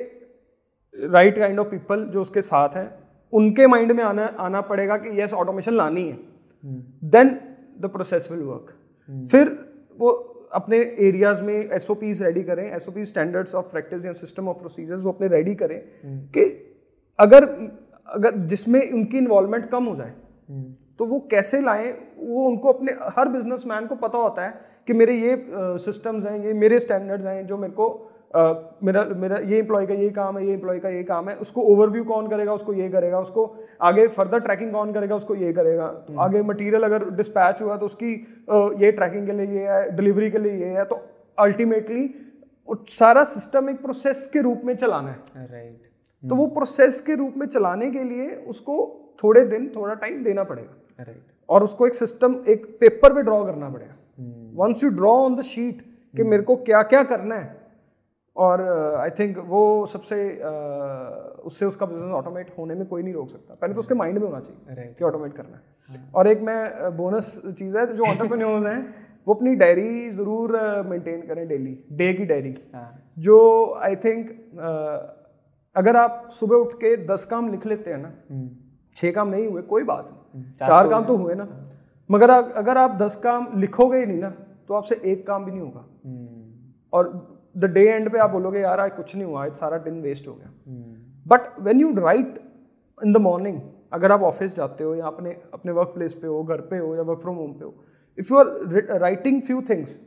राइट 0.96 1.38
काइंड 1.40 1.60
ऑफ़ 1.60 1.68
पीपल 1.68 2.04
जो 2.06 2.22
उसके 2.22 2.42
साथ 2.42 2.76
हैं 2.76 2.90
उनके 3.34 3.68
माइंड 3.68 3.92
में 3.92 4.04
आना 4.04 4.26
आना 4.40 4.62
पड़ेगा 4.62 4.98
कि 4.98 5.20
यस 5.22 5.34
ऑटोमेशन 5.34 5.74
लानी 5.74 6.04
है। 6.04 6.18
Then 7.12 7.30
the 7.82 7.90
process 7.94 8.30
will 8.32 8.44
work 8.44 8.74
फिर 9.32 9.50
वो 10.00 10.12
अपने 10.56 10.78
एरियाज़ 11.02 11.42
में 11.42 11.54
एस 11.54 11.88
रेडी 12.22 12.44
करें 12.44 12.64
एसओपी 12.66 13.06
स्टैंडर्ड्स 13.06 13.56
ऑफ़ 13.56 13.66
प्रैक्टिस 13.72 14.06
या 14.06 14.14
सिस्टम 14.16 14.48
ऑफ़ 14.50 14.58
प्रोसीजर्स 14.58 15.04
वो 15.04 15.12
अपने 15.12 15.28
रेडी 15.28 15.56
करें 15.56 15.78
हम्म। 15.78 16.20
कि 16.30 16.44
अगर 17.20 17.46
अगर 18.10 18.36
जिसमें 18.48 18.82
उनकी 18.82 19.18
इन्वॉल्वमेंट 19.18 19.70
कम 19.70 19.86
हो 19.86 19.96
जाए 19.96 20.14
हम्म। 20.50 20.74
तो 21.00 21.06
वो 21.06 21.20
कैसे 21.32 21.62
लाएँ 21.62 21.92
वो 22.18 22.46
उनको 22.48 22.72
अपने 22.72 22.92
हर 23.18 23.30
बिजनेसमैन 23.30 23.88
को 23.88 23.96
पता 23.98 24.18
होता 24.18 24.46
है 24.46 24.54
कि 24.88 24.94
मेरे 24.94 25.16
ये 25.16 25.36
सिस्टम्स 25.82 26.26
हैं 26.26 26.44
ये 26.46 26.54
मेरे 26.56 26.80
स्टैंडर्ड्स 26.80 27.26
हैं 27.26 27.46
जो 27.48 27.58
मेरे 27.58 27.74
को 27.74 27.88
Uh, 28.34 28.56
मेरा 28.84 29.04
मेरा 29.16 29.38
ये 29.40 29.58
एम्प्लॉय 29.60 29.86
का 29.88 29.94
ये 29.94 30.10
काम 30.10 30.38
है 30.38 30.46
ये 30.46 30.54
एम्प्लॉय 30.54 30.80
का 30.80 30.90
ये 30.90 31.04
काम 31.04 31.30
है 31.30 31.36
उसको 31.38 31.62
ओवरव्यू 31.64 32.04
कौन 32.04 32.28
करेगा 32.30 32.54
उसको 32.54 32.74
ये 32.74 32.90
करेगा 32.90 33.20
उसको 33.20 33.46
आगे 33.82 34.08
फर्दर 34.08 34.40
ट्रैकिंग 34.40 34.72
कौन 34.72 34.92
करेगा 34.94 35.16
उसको 35.16 35.36
ये 35.36 35.52
करेगा। 35.54 35.86
हम्म। 36.10 36.20
आगे 36.20 36.42
मटेरियल 36.44 36.84
अगर 36.84 37.10
डिस्पैच 37.12 37.62
हुआ 37.62 37.78
तो 37.78 37.86
उसकी 37.86 38.12
ये 38.82 38.92
ट्रैकिंग 38.92 39.26
के 39.28 39.34
लिए 39.34 39.60
ये 39.60 39.68
है 39.68 39.96
डिलीवरी 39.96 40.32
के 40.32 40.38
लिए 40.38 40.54
ये 40.56 40.70
है 40.70 40.86
तो 40.86 41.02
अल्टीमेटली 41.38 42.04
सारा 42.92 43.24
सिस्टम 43.26 43.70
एक 43.70 43.82
प्रोसेस 43.82 44.30
के 44.34 44.42
रूप 44.42 44.62
में 44.66 44.76
चलाना 44.76 45.10
है। 45.10 45.48
राइट 45.48 45.82
तो 46.24 46.36
वो 46.36 46.48
प्रोसेस 46.54 47.02
के 47.02 47.16
रूप 47.16 47.34
में 47.38 47.48
चलाने 47.48 47.92
के 47.92 48.04
लिए 48.04 48.30
उसको 48.50 48.78
थोड़े 49.24 49.46
दिन 49.48 49.72
थोड़ा 49.76 49.94
टाइम 49.96 50.24
देना 50.24 50.44
पड़ेगा। 50.46 51.04
राइट 51.04 51.22
और 51.50 51.64
उसको 51.64 51.88
एक 51.88 51.96
सिस्टम 51.96 52.36
एक 52.48 52.66
पेपर 52.80 53.14
पे 53.14 53.22
ड्रॉ 53.24 53.44
करना 53.46 53.70
पड़ेगा। 53.70 53.96
Once 54.64 54.84
you 54.84 54.90
draw 54.92 55.14
on 55.20 55.36
the 55.36 55.42
sheet 55.46 55.86
कि 56.14 56.24
मेरे 56.26 56.44
को 56.44 56.56
क्या 56.64 56.82
क्या 56.86 57.04
करना 57.06 57.36
है 57.36 57.65
और 58.36 58.62
आई 59.00 59.10
uh, 59.10 59.20
थिंक 59.20 59.38
वो 59.48 59.86
सबसे 59.86 60.16
uh, 60.38 61.46
उससे 61.46 61.66
उसका 61.66 61.86
बिज़नेस 61.86 62.12
ऑटोमेट 62.14 62.54
होने 62.58 62.76
में 62.76 62.86
कोई 62.88 63.04
नहीं 63.04 63.14
रोक 63.14 63.30
सकता। 63.30 63.54
पहले 63.54 63.74
तो 63.74 63.80
उसके 63.80 63.94
माइंड 63.94 64.18
में 64.18 64.26
होना 64.28 64.40
चाहिए 64.40 64.94
कि 64.94 65.06
ऑटोमेट 65.06 65.34
करना 65.34 65.56
है। 65.56 65.64
हाँ। 65.90 66.12
और 66.16 66.28
एक 66.28 66.42
मैं 66.42 66.96
बोनस 66.98 67.42
uh, 67.46 67.54
चीज़ 67.54 67.78
है 67.78 67.86
जो 67.96 68.04
ऑन्टरप्रेन्योर्स 68.06 68.68
हैं 68.68 69.06
वो 69.28 69.34
अपनी 69.34 69.54
डायरी 69.56 70.10
ज़रूर 70.12 70.58
मेंटेन 70.88 71.22
करें 71.28 71.48
डेली 71.48 71.78
डे 71.92 72.12
की 72.14 72.26
डायरी 72.26 72.56
हाँ। 72.74 72.90
जो 73.18 73.38
आई 73.84 73.96
थिंक 73.96 74.30
अगर 75.76 75.96
आप 75.96 76.28
सुबह 76.32 76.56
उठ 76.56 76.74
के 76.74 76.96
दस 77.06 77.26
काम 77.26 77.52
लिख 77.52 77.66
लेते 77.66 77.92
हैं 77.92 77.98
ना 77.98 78.12
हम्म। 78.32 78.50
छः 78.98 79.12
काम 79.12 79.30
नहीं 79.30 79.48
हुए 79.48 79.62
कोई 79.62 79.84
बात 79.84 80.06
नहीं। 80.06 80.20
हम्म, 80.34 80.52
चार, 80.52 80.68
चार 80.68 80.90
काम 80.90 81.06
तो 81.06 81.16
हुए 81.18 81.36
ना। 81.36 81.48
मगर 82.10 82.30
अगर 82.30 82.78
आप 82.78 82.92
दस 82.98 83.16
काम 83.24 83.48
लिखोगे 83.60 83.98
ही 83.98 84.06
नहीं 84.06 84.20
ना 84.20 84.30
तो 84.68 84.74
आपसे 84.74 84.96
एक 85.06 85.26
काम 85.28 85.46
भी 85.46 85.52
नहीं 85.52 85.62
होगा। 85.62 85.86
हम्म। 86.06 86.64
और 86.94 87.10
द 87.58 87.66
डे 87.66 87.88
एंड 87.90 88.12
पे 88.12 88.20
आप 88.20 88.30
बोलोगे 88.30 88.60
यार 88.60 88.80
आज 88.80 88.92
कुछ 88.92 89.16
नहीं 89.16 89.26
हुआ 89.26 89.48
सारा 89.54 89.78
दिन 89.78 90.02
वेस्ट 90.02 90.28
हो 90.28 90.34
गया 90.34 90.54
but 91.26 91.60
when 91.60 91.82
you 91.82 91.94
write 91.96 92.40
in 93.04 93.14
the 93.14 93.18
morning 93.18 93.62
अगर 93.94 94.12
आप 94.12 94.22
ऑफ़िस 94.22 94.56
जाते 94.56 94.84
हो 94.84 94.96
या 94.96 95.06
अपने 95.06 95.32
अपने 95.54 95.72
वर्क 95.72 95.88
प्लेस 95.88 96.14
पे 96.14 96.28
हो 96.28 96.44
घर 96.44 96.62
पे 96.62 96.78
हो 96.78 96.96
या 96.96 97.02
वर्क 97.02 97.20
फ्रॉम 97.20 97.36
होम 97.36 97.54
पे 97.54 97.66
हो 97.66 97.74
if 98.18 98.34
you 98.34 98.40
are 98.40 99.00
writing 99.00 99.42
few 99.42 99.62
things 99.62 100.00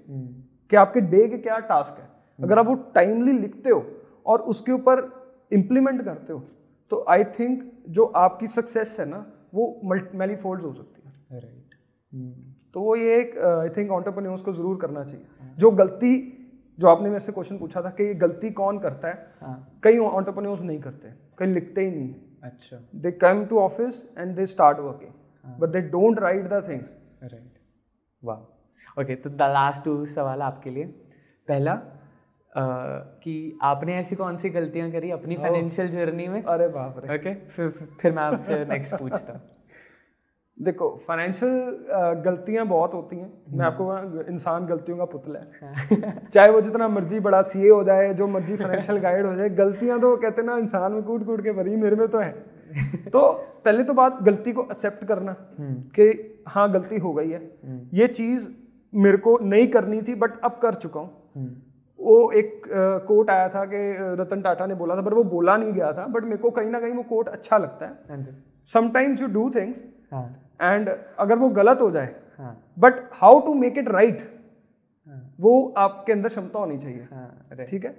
कि 0.71 0.77
आपके 0.77 1.01
डे 1.01 1.27
के 1.29 1.39
क्या 1.39 1.59
टास्क 1.59 1.99
है 1.99 2.07
hmm. 2.07 2.45
अगर 2.45 2.59
आप 2.59 2.67
वो 2.67 2.75
टाइमली 2.95 3.33
लिखते 3.33 3.71
हो 3.71 3.85
और 4.27 4.41
उसके 4.41 4.73
ऊपर 4.73 5.03
इम्प्लीमेंट 5.53 6.05
करते 6.05 6.33
हो 6.33 6.43
तो 6.91 7.05
आई 7.09 7.25
थिंक 7.39 7.63
जो 7.89 8.05
आपकी 8.17 8.47
सक्सेस 8.47 8.97
है 9.01 9.07
ना 9.09 9.25
वो 9.55 9.81
मल्टी 9.85 10.37
फोल्ड 10.37 10.63
हो 10.63 10.73
सकती 10.73 11.03
है 11.05 11.41
राइट 11.41 11.45
right. 11.45 11.79
hmm. 12.13 12.49
तो 12.75 12.81
वो 12.81 12.97
ये 12.97 13.19
एक 13.21 13.39
आई 13.39 13.69
थिंक 13.69 13.91
ऑन्टरप्रन्योर्स 13.91 14.43
को 14.43 14.53
ज़रूर 14.53 14.77
करना 14.81 15.05
चाहिए 15.05 15.27
हाँ। 15.41 15.55
जो 15.59 15.71
गलती 15.71 16.11
जो 16.79 16.89
आपने 16.89 17.09
मेरे 17.09 17.21
से 17.21 17.33
क्वेश्चन 17.33 17.59
पूछा 17.59 17.83
था 17.83 17.91
कि 17.91 18.05
ये 18.05 18.15
गलती 18.15 18.51
कौन 18.51 18.79
करता 18.79 19.09
है? 19.09 19.27
हाँ. 19.43 19.81
कई 19.83 19.99
ऑन्टरप्रन्योर्स 19.99 20.63
नहीं 20.63 20.81
करते 20.81 21.13
कई 21.39 21.47
लिखते 21.47 21.81
ही 21.81 21.91
नहीं 21.91 22.15
अच्छा। 22.45 22.77
They 22.95 23.11
come 23.13 23.45
to 23.47 23.59
office 23.59 24.03
and 24.19 24.35
they 24.37 24.47
start 24.47 24.79
working 24.79 25.61
but 25.61 25.69
they 25.69 25.81
don't 25.81 26.19
write 26.19 26.45
the 26.45 26.65
things 26.69 27.23
right 27.23 27.53
वाह 28.23 29.01
ओके 29.01 29.15
तो 29.15 29.31
द 29.31 29.53
लास्ट 29.53 29.85
टू 29.85 30.05
सवाल 30.07 30.43
आपके 30.43 30.71
लिए। 30.71 30.85
पहला 31.49 31.81
Uh, 32.49 32.65
कि 33.23 33.59
आपने 33.63 33.95
ऐसी 33.95 34.17
कौन 34.17 34.37
सी 34.37 34.51
गलतियाँ 34.51 34.91
करी 34.91 35.11
अपनी 35.11 35.37
फाइनेंशियल 35.37 35.89
जर्नी 35.89 36.29
में? 36.29 36.43
अरे 36.43 36.69
बाप 36.69 36.99
रे। 36.99 37.19
Okay 37.19 37.35
okay? 37.35 37.51
फिर 37.51 37.69
फिर 38.01 38.13
मैं 38.13 38.23
आपसे 38.23 38.65
नेक्स्ट 38.65 38.95
पूछता 38.95 39.33
हूँ। 39.33 39.41
देखो 40.59 40.89
फाइनेंशियल 41.09 42.23
गलतियाँ 42.25 42.67
बहुत 42.67 42.95
होती 42.95 43.17
हैं। 43.17 43.33
मैं 43.51 43.65
आपको 43.67 44.23
इंसान 44.33 44.67
गलतियों 44.67 44.97
का 44.99 45.05
पुतला 45.05 45.41
है। 45.41 46.29
चाहे 46.33 46.51
वो 46.51 46.61
जितना 46.61 46.89
मर्ज़ी 46.89 47.21
बड़ा 47.21 47.41
सीए 47.41 47.69
हो 47.71 47.83
जाए 47.85 48.13
जो 48.15 48.27
मर्ज़ी 48.27 48.57
फाइनेंशियल 48.57 48.99
गाइड 48.99 49.27
हो 49.27 49.35
जाए 49.35 49.49
गलतियाँ 49.51 50.01
तो 50.01 50.17
कहते 50.17 50.43
ना 50.43 50.57
इंसान 50.59 50.93
में 50.93 51.03
कूट 51.03 51.25
कूट 51.27 51.43
के 51.45 51.53
भरी 51.53 51.77
मेरे 51.77 51.97
में 51.97 52.09
तो 52.09 52.19
है। 52.19 52.31
तो 53.13 53.21
पहले 53.65 53.85
तो 53.85 53.95
बात 53.95 54.23
गलती 54.23 54.53
को 54.53 54.63
एक्सेप्ट 54.63 55.05
करना 55.05 55.37
हम्म। 55.59 55.75
कि 55.99 56.45
हाँ 56.49 56.71
गलती 56.73 56.99
हो 56.99 57.13
गई 57.13 57.31
है। 57.31 57.39
हम्म। 57.39 57.97
ये 57.99 58.07
चीज़ 58.09 58.49
मेरे 58.93 59.17
को 59.19 59.39
नहीं 59.43 59.67
करनी 59.69 60.01
थी 60.03 60.15
बट 60.15 60.41
अब 60.45 60.59
कर 60.63 60.75
चुका 60.75 61.01
हूँ। 61.01 61.11
हम्म। 61.37 61.51
वो 61.99 62.31
एक 62.31 62.63
कोट 63.09 63.31
आया 63.31 63.49
था 63.49 63.65
कि 63.65 63.79
रतन 64.21 64.43
टाटा 64.43 64.67
ने 64.67 64.75
बोला 64.75 64.97
था 64.97 65.03
पर 65.03 65.15
वो 65.15 65.23
बोला 65.25 65.57
नहीं 65.57 65.73
गया 65.73 65.93
था 65.93 66.07
बट 66.07 66.25
मेरे 66.25 66.37
को 66.37 66.51
कहीं 66.51 66.71
ना 66.71 66.81
कहीं 66.81 66.93
वो 66.93 67.03
कोट 67.03 67.29
अच्छा 67.29 67.59
लगता 67.59 67.87
है। 67.87 68.23
Sometimes 68.73 69.23
you 69.23 69.29
do 69.29 69.49
things 69.51 69.79
and 70.13 70.89
अगर 71.19 71.39
वो 71.39 71.49
गलत 71.49 71.81
हो 71.81 71.91
जाए 71.91 72.15
but 72.79 73.09
how 73.13 73.41
to 73.41 73.55
make 73.55 73.79
it 73.79 73.89
right 73.89 74.27
वो 75.41 75.75
आपके 75.79 76.13
अंदर 76.13 76.29
क्षमता 76.29 76.59
होनी 76.59 76.79
चाहिए। 76.79 77.07
हाँ, 77.13 77.67
ठीक 77.71 77.85
है? 77.85 77.91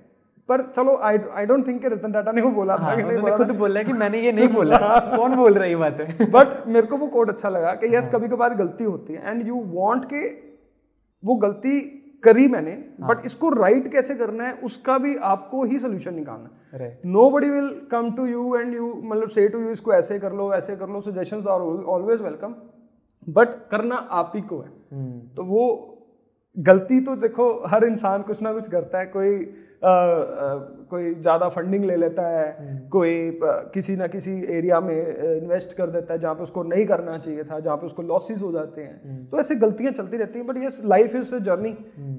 पर 0.49 0.61
चलो 0.75 0.95
I 0.97 1.17
I 1.33 1.45
don't 1.45 1.67
think 1.67 1.85
Ratan 1.85 2.11
Tata 2.11 2.31
ने 2.31 2.41
वो 2.41 2.49
बोला 2.51 2.75
हाँ, 2.75 2.91
था 2.91 2.95
कि 2.95 3.03
नहीं 3.03 3.17
बोला 3.17 3.35
खुद 3.37 3.51
बोल 3.51 3.77
है 3.77 3.83
कि 3.83 3.93
मैंने 3.93 4.19
ये 4.19 4.31
नहीं 4.31 4.47
बोला। 4.47 4.77
कौन 5.17 5.35
बोल 5.35 5.53
रही 5.53 5.75
बात 5.75 5.99
है? 5.99 6.29
बट 6.31 6.67
मेरे 6.67 6.87
को 6.87 6.97
वो 6.97 7.07
कोड 7.07 7.29
अच्छा 7.29 7.49
लगा 7.49 7.73
कि 7.73 7.95
यस 7.95 8.03
हाँ। 8.03 8.13
कभी 8.13 8.27
कभार 8.27 8.55
गलती 8.55 8.83
होती 8.83 9.13
है 9.13 9.29
एंड 9.29 9.47
यू 9.47 9.63
वांट 9.65 10.05
के 10.05 10.25
वो 11.23 11.35
गलती 11.35 11.79
करी 12.23 12.47
मैंने 12.47 12.71
बट 12.99 13.15
हाँ. 13.15 13.21
इसको 13.25 13.49
राइट 13.49 13.91
कैसे 13.91 14.15
करना 14.15 14.43
है 14.43 14.53
उसका 14.63 14.97
भी 14.97 15.15
आपको 15.23 15.63
ही 15.63 15.79
सोल्यूशन 15.79 16.13
निकालना 16.13 16.77
है 16.77 16.99
nobody 17.29 17.49
will 17.49 17.69
come 17.91 18.11
to 18.11 18.25
you 18.25 18.55
and 18.55 18.73
you 18.73 18.93
मतलब 19.03 19.29
से 19.29 19.47
टू 19.47 19.59
यू 19.59 19.69
इसको 19.69 19.93
ऐसे 19.93 20.19
कर 20.19 20.33
लो 20.33 20.53
ऐसे 20.53 20.75
कर 20.75 20.89
लो 20.89 21.01
suggestion 21.01 21.37
are 21.37 21.61
always 21.87 22.21
welcome 22.21 22.55
but 23.27 23.47
करना 23.71 23.95
आप 23.95 24.31
ही 24.35 24.41
को 24.41 24.59
है 24.59 24.69
hmm. 24.69 25.35
तो 25.35 25.43
वो 25.43 25.95
गलती 26.59 26.99
तो 27.01 27.15
देखो 27.15 27.51
हर 27.67 27.83
इंसान 27.83 28.21
कुछ 28.21 28.41
ना 28.41 28.53
कुछ 28.53 28.67
करता 28.69 28.99
है। 28.99 29.05
कोई 29.07 29.35
आ, 29.79 29.89
आ, 29.89 30.55
कोई 30.89 31.13
ज़्यादा 31.15 31.47
फंडिंग 31.49 31.83
ले 31.85 31.95
लेता 31.95 32.27
है 32.27 32.47
हम्म। 32.59 32.77
कोई 32.89 33.11
आ, 33.39 33.51
किसी 33.73 33.95
ना 33.95 34.07
किसी 34.07 34.31
एरिया 34.55 34.79
में 34.79 34.95
इन्वेस्ट 35.35 35.73
कर 35.73 35.89
देता 35.89 36.13
है 36.13 36.19
जहाँ 36.19 36.33
पे 36.35 36.43
उसको 36.43 36.63
नहीं 36.63 36.85
करना 36.85 37.17
चाहिए 37.17 37.43
था 37.43 37.59
जहाँ 37.59 37.77
पे 37.77 37.85
उसको 37.85 38.01
लॉसेस 38.01 38.41
हो 38.41 38.51
जाते 38.51 38.81
हैं। 38.81 39.01
हम्म। 39.03 39.25
तो 39.25 39.39
ऐसे 39.39 39.55
गलतियाँ 39.55 39.91
चलती 39.91 40.17
रहती 40.17 40.39
हैं 40.39 40.47
बट 40.47 40.57
ये 40.57 40.69
लाइफ 40.85 41.15
इज़ 41.15 41.35
जर्नी 41.37 41.71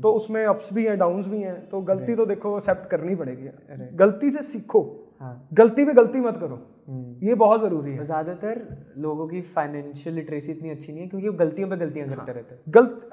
तो 0.02 0.12
उसमें 0.12 0.44
अप्स 0.44 0.72
भी 0.72 0.84
हैं 0.84 0.96
डाउन्स 0.98 1.26
भी 1.26 1.40
हैं। 1.40 1.68
तो 1.68 1.80
गलती 1.82 2.14
तो 2.14 2.26
देखो 2.26 2.56
एक्सेप्ट 2.56 2.88
करनी 2.90 3.14
पड़ेगी। 3.14 3.50
गलती 3.96 4.30
से 4.30 4.42
सीखो। 4.42 4.82
हाँ। 5.20 5.48
गलती 5.54 5.84
पे 5.84 5.92
गलती 5.92 6.20
मत 6.20 6.38
करो। 6.40 6.58
हम्म। 6.88 7.26
ये 7.28 7.34
बहुत 7.36 7.60
ज़रूरी 7.60 7.92
है। 7.92 8.04
ज़्यादातर 8.04 8.66
लोगों 8.98 9.26
की 9.28 9.40
फाइनेंशियल 9.50 10.14
लिटरेसी 10.14 10.52
इतनी 10.52 10.70
अच्छी 10.70 10.92
नहीं 10.92 11.02
है 11.02 11.08
क्योंकि 11.08 11.28
वो 11.28 11.34
गलतियों 11.36 11.68
पे 11.68 11.76
गलतियाँ 11.76 12.08
करते 12.08 12.20
हाँ। 12.22 12.34
रहते 12.34 12.54
हैं। 12.54 12.62
गलत 12.68 13.10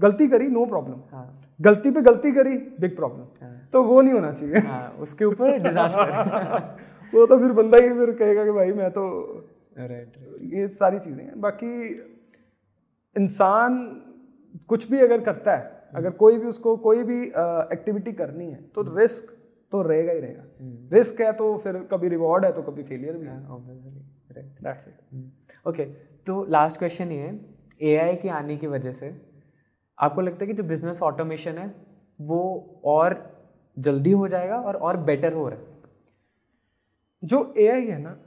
गलती 0.00 0.26
करी 0.28 0.48
नो 0.48 0.64
प्रॉब्लम 0.66 1.00
हाँ। 1.10 1.26
गलती 1.60 1.90
पे 1.90 2.00
गलती 2.02 2.32
करी 2.32 2.56
बिग 2.80 2.96
प्रॉब्लम 2.96 3.24
हाँ। 3.42 3.68
तो 3.72 3.82
वो 3.84 4.00
नहीं 4.02 4.14
होना 4.14 4.32
चाहिए। 4.32 4.58
हाँ, 4.58 4.88
उसके 5.00 5.24
ऊपर 5.24 5.58
डिजास्टर 5.58 6.10
वो 7.14 7.26
तो 7.26 7.38
फिर 7.38 7.52
बंदा 7.52 7.78
ही 7.78 7.88
फिर 7.90 8.10
कहेगा 8.14 8.44
कि 8.44 8.50
भाई 8.52 8.72
मैं 8.72 8.90
तो 8.90 9.04
राइट 9.78 10.12
ये 10.54 10.68
सारी 10.70 10.98
चीज़ें 10.98 11.24
हैं। 11.24 11.40
बाकी 11.40 11.70
इंसान 13.16 13.76
कुछ 14.68 14.90
भी 14.90 15.00
अगर 15.00 15.20
करता 15.20 15.56
है 15.56 15.90
अगर 15.94 16.10
कोई 16.18 16.38
भी 16.38 16.46
उसको 16.46 16.76
कोई 16.78 17.02
भी 17.02 17.20
एक्टिविटी 17.22 18.12
करनी 18.12 18.50
है 18.50 18.60
तो 18.74 18.82
रिस्क 18.96 19.32
तो 19.72 19.82
रहेगा 19.82 20.12
ही 20.12 20.20
रहेगा। 20.20 20.44
रिस्क 20.92 21.20
हम्म। 21.20 21.26
है 21.26 21.32
तो 21.32 21.56
फिर 21.58 21.76
कभी 21.92 22.08
रिवॉर्ड 22.08 22.44
है 22.44 22.52
तो 22.52 22.62
कभी 22.62 22.82
फेलियर 22.82 23.16
भी 23.16 23.26
है। 23.26 23.36
ओके 25.66 25.84
तो 26.26 26.44
लास्ट 26.50 26.78
क्वेश्चन 26.78 27.12
ये 27.12 27.18
है 27.18 27.38
एआई 27.82 28.16
के 28.16 28.28
आने 28.30 28.56
की 28.56 28.66
वजह 28.66 28.92
से 28.92 29.08
आपको 30.02 30.20
लगता 30.20 30.38
है 30.40 30.46
कि 30.46 30.52
जो 30.52 30.62
बिज़नेस 30.62 31.02
ऑटोमेशन 31.02 31.58
है 31.58 31.74
वो 32.20 32.40
और 32.84 33.32
जल्दी 33.78 34.12
हो 34.12 34.28
जाएगा 34.28 34.56
और 34.56 34.76
और 34.76 34.96
बेटर 34.96 35.32
हो 35.32 35.48
रहा 35.48 35.58
है? 35.58 35.66
जो 37.24 37.54
एआई 37.58 37.86
है 37.86 38.02
ना 38.02 38.18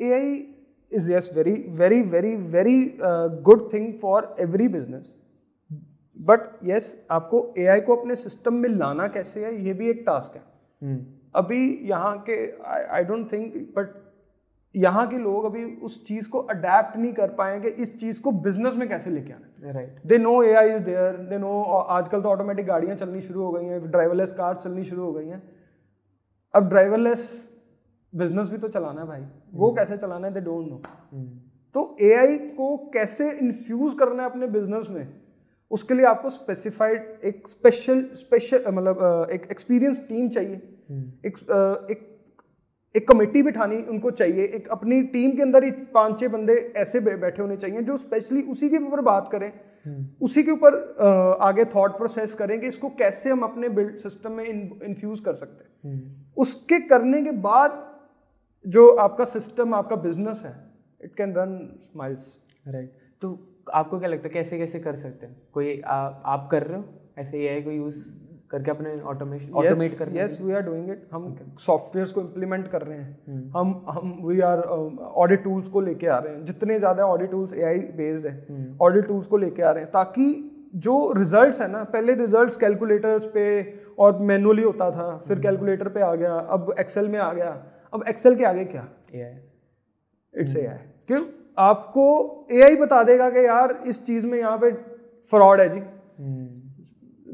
A 0.00 0.12
I 0.12 0.54
is 0.92 1.12
yes 1.12 1.30
very 1.36 1.52
very 1.52 2.02
very 2.02 2.36
very 2.36 2.98
good 3.42 3.72
thing 3.72 3.94
for 3.94 4.36
every 4.38 4.68
business 4.68 5.14
but 6.18 6.40
yes 6.64 7.06
आपको 7.10 7.54
एआई 7.58 7.80
को 7.80 7.96
अपने 7.96 8.16
सिस्टम 8.16 8.54
में 8.54 8.68
लाना 8.68 9.08
कैसे 9.08 9.44
है 9.44 9.64
ये 9.64 9.72
भी 9.72 9.90
एक 9.90 10.02
टास्क 10.06 10.36
है। 10.36 10.42
hmm. 10.42 11.04
अभी 11.34 11.78
यहाँ 11.78 12.24
के 12.30 12.62
आई 12.86 13.04
डोंट 13.04 13.32
थिंक 13.32 13.54
बट 13.56 14.03
यहाँ 14.74 15.06
के 15.08 15.18
लोग 15.18 15.44
अभी 15.44 15.64
उस 15.82 16.04
चीज़ 16.06 16.28
को 16.28 16.38
अडेप्ट 16.38 16.96
नहीं 16.96 17.12
कर 17.12 17.28
पाए 17.28 17.60
कि 17.60 17.68
इस 17.82 17.98
चीज़ 18.00 18.20
को 18.22 18.32
बिज़नेस 18.32 18.74
में 18.74 18.88
कैसे 18.88 19.10
लेके 19.10 19.32
आना 19.32 19.72
right 19.72 20.00
they 20.06 20.18
know 20.18 20.42
A 20.42 20.52
I 20.52 20.68
is 20.68 20.82
there 20.82 21.16
they 21.30 21.38
know 21.38 21.62
आजकल 21.72 22.22
तो 22.22 22.28
ऑटोमेटिक 22.28 22.66
गाड़ियाँ 22.66 22.96
चलनी 22.96 23.20
शुरू 23.20 23.42
हो 23.42 23.52
गई 23.52 23.64
हैं 23.64 23.90
ड्राइवरलेस 23.90 24.32
कार 24.32 24.54
चलनी 24.54 24.84
शुरू 24.84 25.04
हो 25.04 25.12
गई 25.12 25.26
हैं। 25.26 25.42
अब 26.54 26.68
ड्राइवरलेस 26.68 27.50
बिज़नेस 28.14 28.50
भी 28.50 28.58
तो 28.58 28.68
चलाना 28.68 29.00
है 29.00 29.06
भाई। 29.06 29.20
वो 29.54 29.68
hmm. 29.68 29.78
कैसे 29.78 29.96
चलाना 29.96 30.26
है 30.26 30.34
दे 30.34 30.40
डोंट 30.40 30.68
नो 30.68 30.82
तो 31.74 31.96
एआई 32.00 32.38
को 32.38 32.76
कैसे 32.94 33.30
इन्फ्यूज 33.30 33.94
करना 33.98 34.22
है 34.22 34.30
अपने 34.30 34.46
बिज़नेस 34.46 34.86
में 34.90 35.08
उसके 35.70 35.94
लिए 35.94 36.06
आपको 36.06 36.30
स्पेसिफाइड 36.30 37.20
एक 37.24 37.48
स्पेशल 37.48 38.08
स्पेशल 38.14 38.64
मतलब 38.68 39.28
एक 39.32 39.48
एक्सपीरियंस 39.50 40.00
टीम 40.08 40.28
चाहिए। 40.28 40.56
Hmm. 40.56 41.26
एक, 41.26 41.38
एक 41.90 42.10
एक 42.94 43.06
कमेटी 43.08 43.42
बिठानी 43.42 43.76
उनको 43.82 44.10
चाहिए 44.10 44.44
एक 44.56 44.68
अपनी 44.68 45.00
टीम 45.12 45.30
के 45.36 45.42
अंदर 45.42 45.64
ही 45.64 45.70
पाँच 45.94 46.18
छह 46.20 46.28
बंदे 46.28 46.54
ऐसे 46.76 47.00
बैठे 47.00 47.42
होने 47.42 47.56
चाहिए 47.56 47.82
जो 47.82 47.96
स्पेशली 47.96 48.42
उसी 48.50 48.68
के 48.70 48.78
ऊपर 48.78 49.00
बात 49.00 49.28
करें। 49.32 49.50
उसी 50.22 50.42
के 50.42 50.50
ऊपर 50.50 50.74
आगे 51.42 51.64
थॉट 51.74 51.96
प्रोसेस 51.96 52.34
करें 52.34 52.58
कि 52.60 52.66
इसको 52.66 52.88
कैसे 52.98 53.30
हम 53.30 53.40
अपने 53.42 53.68
बिल्ड 53.70 53.96
सिस्टम 53.98 54.32
में 54.32 54.44
इन्फ्यूज 54.44 55.20
कर 55.20 55.34
सकते 55.34 55.88
हैं। 55.88 56.32
उसके 56.36 56.78
करने 56.80 57.22
के 57.22 57.30
बाद 57.42 57.82
जो 58.64 58.88
आपका 58.96 59.24
सिस्टम 59.24 59.74
आपका 59.74 59.96
बिज़नेस 59.98 60.42
है 60.44 60.54
it 61.00 61.14
can 61.14 61.34
run 61.34 61.58
smiles 61.82 62.32
right 62.68 62.92
तो 63.22 63.38
आपको 63.74 63.98
क्या 63.98 64.08
लगता 64.08 64.28
है 64.28 64.34
कैसे 64.34 64.58
कैसे 64.58 64.78
कर 64.80 64.94
सकते 64.96 65.26
हैं? 65.26 65.36
कोई 65.52 65.80
आ, 65.80 65.94
आप 65.94 66.48
कर 66.50 66.62
रहे 66.62 66.78
हो? 66.78 66.84
ऐसे 67.18 67.38
ही 67.38 67.44
है 67.44 67.60
कोई 67.62 67.76
यूज़ 67.76 68.08
करके 68.54 68.70
अपने 68.70 68.94
ऑटोमेशन 69.12 69.52
ऑटोमेट 69.60 69.92
कर 69.98 70.16
yes 70.16 70.38
we 70.40 70.52
are 70.52 70.62
doing 70.62 70.90
it 70.90 71.02
हम 71.12 71.36
सॉफ्टवेयर्स 71.60 72.12
को 72.12 72.20
इम्प्लीमेंट 72.20 72.68
कर 72.68 72.82
रहे 72.82 72.98
हैं। 72.98 73.18
hmm. 73.26 73.56
हम 73.56 73.84
हम 73.90 74.16
वी 74.24 74.40
आर 74.42 74.58
ऑडिट 74.60 75.42
टूल्स 75.44 75.68
को 75.68 75.80
लेके 75.80 76.06
आ 76.06 76.18
रहे 76.18 76.34
हैं। 76.34 76.44
जितने 76.44 76.78
ज़्यादा 76.78 77.06
ऑडिट 77.06 77.30
टूल्स 77.30 77.54
एआई 77.54 77.78
बेस्ड 77.98 78.26
है 78.26 78.34
ऑडिट. 78.82 79.06
टूल्स 79.06 79.26
को 79.26 79.36
लेके 79.38 79.62
आ 79.62 79.70
रहे 79.70 79.84
हैं 79.84 79.90
ताकि 79.92 80.26
जो 80.84 80.96
रिजल्ट्स 81.16 81.60
है 81.60 81.70
ना 81.70 81.82
पहले 81.90 82.14
रिजल्ट्स 82.16 82.56
कैलकुलेटर्स 82.56 83.26
पे 83.34 83.44
और 83.98 84.18
मैनुअली 84.30 84.62
होता 84.62 84.90
था 84.90 85.06
फिर 85.28 85.40
कैलकुलेटर 85.40 85.84
hmm. 85.84 85.94
पे 85.94 86.00
आ 86.02 86.14
गया 86.14 86.34
अब 86.56 86.74
एक्सेल 86.80 87.08
में 87.08 87.18
आ 87.20 87.32
गया। 87.32 87.50
अब 87.92 88.04
एक्सेल 88.08 88.36
के 88.36 88.44
आगे 88.46 88.64
क्या? 88.66 88.86
इट्स 90.34 90.56
ए 90.56 90.66
आई 90.66 90.76
क्यों? 91.08 91.24
आपको 91.58 92.04
ए 92.52 92.74
बता 92.76 93.02
देगा 93.04 93.28
कि 93.30 93.44
यार 93.46 93.78
इस 93.86 94.04
चीज़ 94.06 94.26
में 94.26 94.38
यहाँ 94.38 94.58
पे 94.58 94.70
फ्रॉड 95.32 95.60
है 95.60 95.68
जी। 95.68 95.80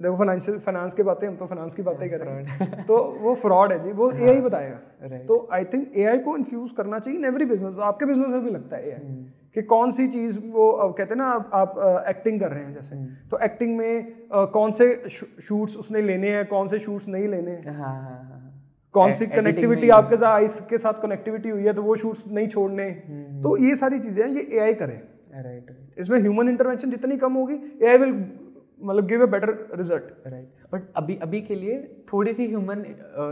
देखो 0.00 0.16
फाइनेंशियल 0.16 0.58
फाइनेंस 0.60 0.94
की 0.94 1.02
बातें 1.02 1.26
हम 1.26 1.34
तो 1.36 1.46
फाइनेंस 1.46 1.74
की 1.74 1.82
बातें 1.82 2.08
कर 2.10 2.20
रहे 2.20 2.42
हैं 2.42 2.84
तो 2.86 2.98
वो 3.20 3.34
फ्रॉड 3.42 3.72
है 3.72 3.82
जी 3.82 3.92
वो 3.92 4.10
ए 4.10 4.14
हाँ, 4.26 4.40
बताएगा। 4.42 5.18
तो 5.26 5.48
आई 5.52 5.64
थिंक 5.72 5.96
एआई 5.96 6.18
को 6.20 6.36
इन्फ्यूज 6.36 6.70
करना 6.76 6.98
चाहिए 6.98 7.18
इन 7.18 7.24
एवरी 7.26 7.44
बिज़नेस 7.46 7.78
आपके 7.84 8.06
बिज़नेस 8.06 8.28
में 8.28 8.44
भी 8.44 8.50
लगता 8.50 8.76
है 8.76 8.88
ए 8.88 8.94
हम्म। 8.94 9.24
कि 9.56 9.62
कौन 9.64 9.92
सी 9.92 10.06
चीज़ 10.08 10.38
वो 10.48 10.72
कहते 10.90 11.14
हैं 11.14 11.16
ना 11.16 11.26
आप, 11.26 11.50
आप 11.54 12.04
एक्टिंग 12.08 12.40
कर 12.40 12.50
रहे 12.50 12.64
हैं 12.64 12.74
जैसे। 12.74 12.96
हम्म। 12.96 13.28
तो 13.30 13.38
एक्टिंग 13.44 13.76
में 13.76 13.92
आ, 14.32 14.44
कौन 14.46 14.72
से 14.72 15.08
शूट्स 15.08 15.76
उसने 15.76 16.02
लेने 16.02 16.30
हैं 16.30 16.46
कौन 16.48 16.68
से 16.68 16.78
शूट्स 16.80 17.08
नहीं 17.08 17.28
लेने 17.28 17.50
हैं? 17.50 17.76
हाँ, 17.76 17.94
हाँ, 18.02 18.52
कौन 18.94 19.12
सी 19.14 19.26
कनेक्टिविटी 19.28 19.88
आपके 19.90 20.16
साथ 20.16 20.28
आइस 20.32 20.60
के 20.70 20.78
साथ 20.78 21.02
कनेक्टिविटी 21.02 21.48
हुई 21.48 21.64
है 21.64 21.72
तो 21.72 21.82
वो 21.82 21.96
शूट्स 21.96 22.24
नहीं 22.28 22.48
छोड़ने। 22.48 22.84
हम्म, 22.84 23.42
तो 23.42 23.56
ये 23.58 23.74
सारी 23.76 23.98
चीज़ें 24.00 24.26
ये 24.26 24.68
ए 24.68 24.72
करे। 24.74 25.00
राइट 25.34 25.66
इसमें 25.98 26.18
ह्यूमन 26.20 26.48
इंटरवेंशन 26.48 26.90
जितनी 26.90 27.16
कम 27.18 27.32
होगी 27.34 27.54
ए 27.82 27.86
आई 27.88 27.98
विल 27.98 28.12
मतलब 28.82 29.06
give 29.06 29.22
a 29.22 29.26
better 29.30 29.50
result 29.78 30.04
right 30.26 30.48
but 30.72 30.82
अभी 30.96 31.16
अभी 31.22 31.40
के 31.42 31.54
लिए 31.54 31.78
थोड़ी 32.12 32.32
सी 32.32 32.46
ह्यूमन 32.48 32.84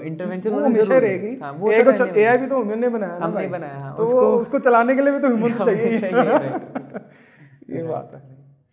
इंटरवेंशन 0.05 0.53
होना 0.53 0.69
ज़रूरी 0.71 0.99
रहेगी। 0.99 1.35
हाँ, 1.43 1.53
वो 1.53 1.71
ए 1.73 1.83
तो 1.83 2.07
एआई 2.07 2.39
भी 2.39 2.47
तो 2.47 2.57
ह्यूमन 2.57 2.79
ने 2.81 2.89
बनाया 2.89 3.19
हमने 3.23 3.47
बनाया 3.49 3.79
हाँ, 3.79 3.97
तो 3.97 4.03
उसको 4.03 4.27
उसको 4.39 4.59
चलाने 4.61 4.95
के 4.97 5.03
लिए 5.03 5.13
भी 5.13 5.19
तो 5.19 5.29
ह्यूमन 5.29 5.53
तो 5.53 5.65
चाहिए। 5.65 5.99
चाहिए 5.99 7.77
ये 7.77 7.83
बात 7.85 8.13
है। 8.15 8.21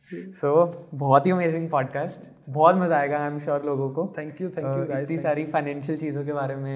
सो 0.09 0.49
so, 0.55 0.71
बहुत 0.93 1.25
ही 1.25 1.31
अमेजिंग 1.31 1.69
पॉडकास्ट 1.69 2.29
बहुत 2.49 2.75
मज़ा 2.75 2.97
आएगा 2.97 3.19
आई 3.19 3.27
एम 3.27 3.39
श्योर 3.39 3.63
लोगों 3.65 3.89
को। 3.91 4.05
थैंक 4.17 4.41
यू 4.41 4.49
थैंक 4.49 4.65
यू 4.67 4.97
इतनी 4.97 5.17
सारी 5.17 5.45
फाइनेंशियल 5.53 5.97
चीज़ों 5.99 6.23
के 6.25 6.33
बारे 6.33 6.55
में 6.57 6.75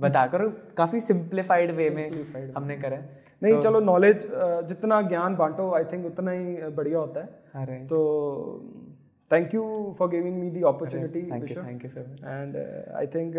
बताकर 0.00 0.46
काफ़ी 0.76 1.00
सिंप्लीफाइड 1.00 1.70
वे 1.72 1.88
में 1.90 2.06
हमने 2.56 2.76
करा 2.76 2.98
नहीं 3.42 3.54
so, 3.54 3.60
चलो 3.62 3.80
नॉलेज 3.80 4.26
जितना 4.68 5.00
ज्ञान 5.02 5.36
बांटो 5.36 5.70
आई 5.74 5.84
थिंक 5.92 6.06
उतना 6.06 6.30
ही 6.30 6.70
बढ़िया 6.72 6.98
होता 6.98 7.20
है। 7.20 7.78
तो 7.86 7.98
thank 9.30 9.54
you 9.54 9.64
for 9.98 10.08
giving 10.08 10.38
me 10.38 10.50
the 10.50 10.62
opportunity 10.66 11.22
thank 11.30 11.84
you 11.84 12.02
and 12.24 12.56
I 12.94 13.06
think 13.06 13.36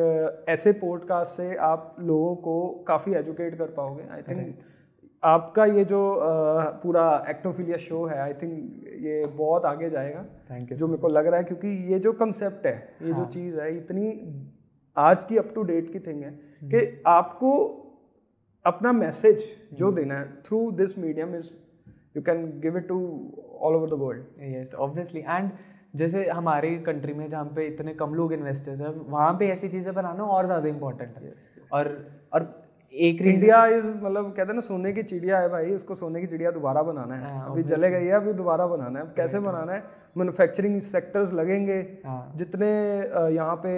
ऐसे 0.49 0.71
पॉडकास्ट 0.81 1.37
से 1.37 1.55
आप 1.69 1.95
लोगों 1.99 2.35
को 2.43 2.59
काफ़ी 2.87 3.13
एजुकेट 3.13 3.57
कर 3.57 3.71
पाओगे. 3.71 4.07
आई 4.09 4.21
थिंक 4.21 4.53
आपका 5.23 5.65
ये 5.65 5.83
जो 5.85 5.99
uh, 6.09 6.67
पूरा 6.83 7.03
एक्टोफिलिया 7.29 7.77
शो 7.79 8.05
है 8.05 8.19
आई 8.19 8.33
थिंक 8.33 8.85
ये 9.05 9.25
बहुत 9.27 9.65
आगे 9.65 9.89
जाएगा. 9.89 10.23
थैंक 10.49 10.71
यू 10.71 10.77
जो 10.77 10.87
मेरे 10.87 11.01
को 11.01 11.07
लग 11.09 11.27
रहा 11.27 11.37
है 11.37 11.43
क्योंकि 11.43 11.67
ये 11.93 11.99
जो 11.99 12.13
कंसेप्ट 12.13 12.65
है 12.65 12.73
ये 13.01 13.11
हाँ. 13.11 13.19
जो 13.19 13.31
चीज़ 13.31 13.59
है 13.59 13.75
इतनी 13.77 14.09
आज 14.97 15.23
की 15.23 15.37
अप 15.37 15.51
टू 15.55 15.63
डेट 15.63 15.91
की 15.93 15.99
थिंग 15.99 16.23
है 16.23 16.29
हम्म। 16.29 16.69
कि 16.69 17.01
आपको 17.07 17.51
अपना 18.65 18.91
मैसेज 18.93 19.43
जो 19.73 19.85
हम्म। 19.85 19.95
देना 19.95 20.19
है 20.19 20.25
through 20.45 20.71
this 20.71 20.97
medium 20.99 21.35
is 21.35 21.51
you 22.15 22.21
can 22.21 22.45
give 22.61 22.77
it 22.77 22.87
to 22.87 22.99
all 23.59 23.75
over 23.75 23.89
the 23.89 23.99
world 23.99 24.43
yes 24.55 24.73
obviously 24.79 25.21
and 25.21 25.51
जैसे 25.93 26.27
हमारे 26.29 26.75
कंट्री 26.85 27.13
में 27.13 27.29
जहाँ 27.29 27.45
पे 27.55 27.65
इतने 27.67 27.93
कम 27.95 28.13
लोग 28.15 28.33
इन्वेस्टर्स 28.33 28.81
हैं 28.81 28.89
वहाँ 29.09 29.33
पे 29.39 29.47
ऐसी 29.49 29.67
चीज़ें 29.69 29.93
बनाना 29.93 30.23
और 30.25 30.45
ज़्यादा 30.45 30.67
इम्पोर्टेंट 30.69 31.17
है। 31.17 31.23
Yes. 31.23 31.71
और 31.73 31.87
और 32.33 32.49
एक 32.93 33.21
इंडिया 33.21 33.65
इज़ 33.67 33.87
मतलब 33.87 34.25
कहते 34.27 34.41
हैं 34.41 34.53
ना 34.53 34.61
सोने 34.61 34.91
की 34.93 35.03
चिड़िया 35.03 35.37
है 35.39 35.49
भाई 35.49 35.73
उसको 35.73 35.95
सोने 35.95 36.21
की 36.21 36.27
चिड़िया 36.27 36.51
दोबारा 36.51 36.81
बनाना 36.83 37.15
है। 37.15 37.33
हाँ, 37.33 37.51
अभी 37.51 37.63
जले 37.63 37.89
गई 37.89 38.05
है 38.05 38.13
अभी 38.13 38.33
दोबारा 38.33 38.67
बनाना 38.67 38.99
है। 38.99 39.05
कैसे 39.17 39.39
बनाना 39.41 39.73
है? 39.73 39.83
मैन्युफैक्चरिंग 40.17 40.79
सेक्टर्स 40.83 41.31
लगेंगे। 41.33 41.79
हाँ. 42.05 42.31
जितने 42.35 42.69
यहाँ 43.35 43.55
पे 43.65 43.73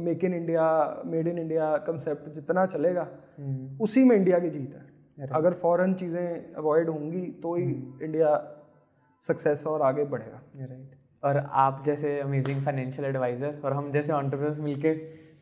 make 0.00 0.24
in 0.24 0.34
India 0.34 0.66
made 1.06 1.28
in 1.28 1.38
India 1.38 1.76
concept 1.86 2.28
जितना 2.34 2.66
चलेगा 2.68 3.06
हम्म। 3.38 3.82
उसी 3.82 4.04
में 4.04 4.16
इंडिया 4.16 4.38
की 4.38 4.50
जीत 4.50 4.74
है। 4.74 5.28
अगर 5.32 5.52
फॉरेन 5.56 5.94
चीज़ें 5.94 6.54
अवॉइड 6.54 6.88
होंगी 6.88 7.26
तो 7.42 7.54
ही 7.54 7.64
इंडिया 8.02 8.28
हम्म। 8.28 9.22
सक्सेस 9.24 9.66
और 9.66 9.82
आगे 9.82 10.04
बढ़ेगा। 10.06 10.40
राइट 10.60 10.93
और 11.24 11.36
आप 11.64 11.82
जैसे 11.86 12.18
अमेजिंग 12.20 12.64
फाइनेंशियल 12.64 13.08
एडवाइज़र 13.08 13.60
और 13.64 13.72
हम 13.72 13.90
जैसे 13.92 14.12
ऑन्टरप्रनर्स 14.12 14.60
मिलकर 14.60 15.00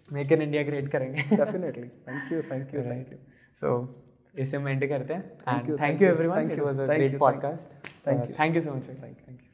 मेक 0.08 0.32
इन 0.32 0.42
इंडिया 0.42 0.62
क्रिएट 0.64 0.88
करेंगे। 0.92 1.36
Definitely 1.36 1.88
thank 2.08 2.32
you 2.32 2.42
thank 2.50 2.74
you 2.74 2.82
thank 2.82 3.12
you 3.12 3.18
so 3.60 3.76
इसे 4.34 4.56
हम 4.56 4.68
एंड 4.68 4.88
करते 4.88 5.14
हैं। 5.14 5.38
Thank 5.38 5.68
you 5.68 5.76
thank 5.78 6.02
you 6.02 6.08
everyone 6.08 6.50
it 6.50 6.60
was 6.60 6.80
a 6.80 6.86
great 6.86 7.18
podcast 7.18 7.76
thank 8.06 8.28
you 8.28 8.34
thank 8.40 8.56
you 8.56 8.62
so 8.62 8.74
much 8.74 8.88
thank 8.88 9.16
you 9.28 9.51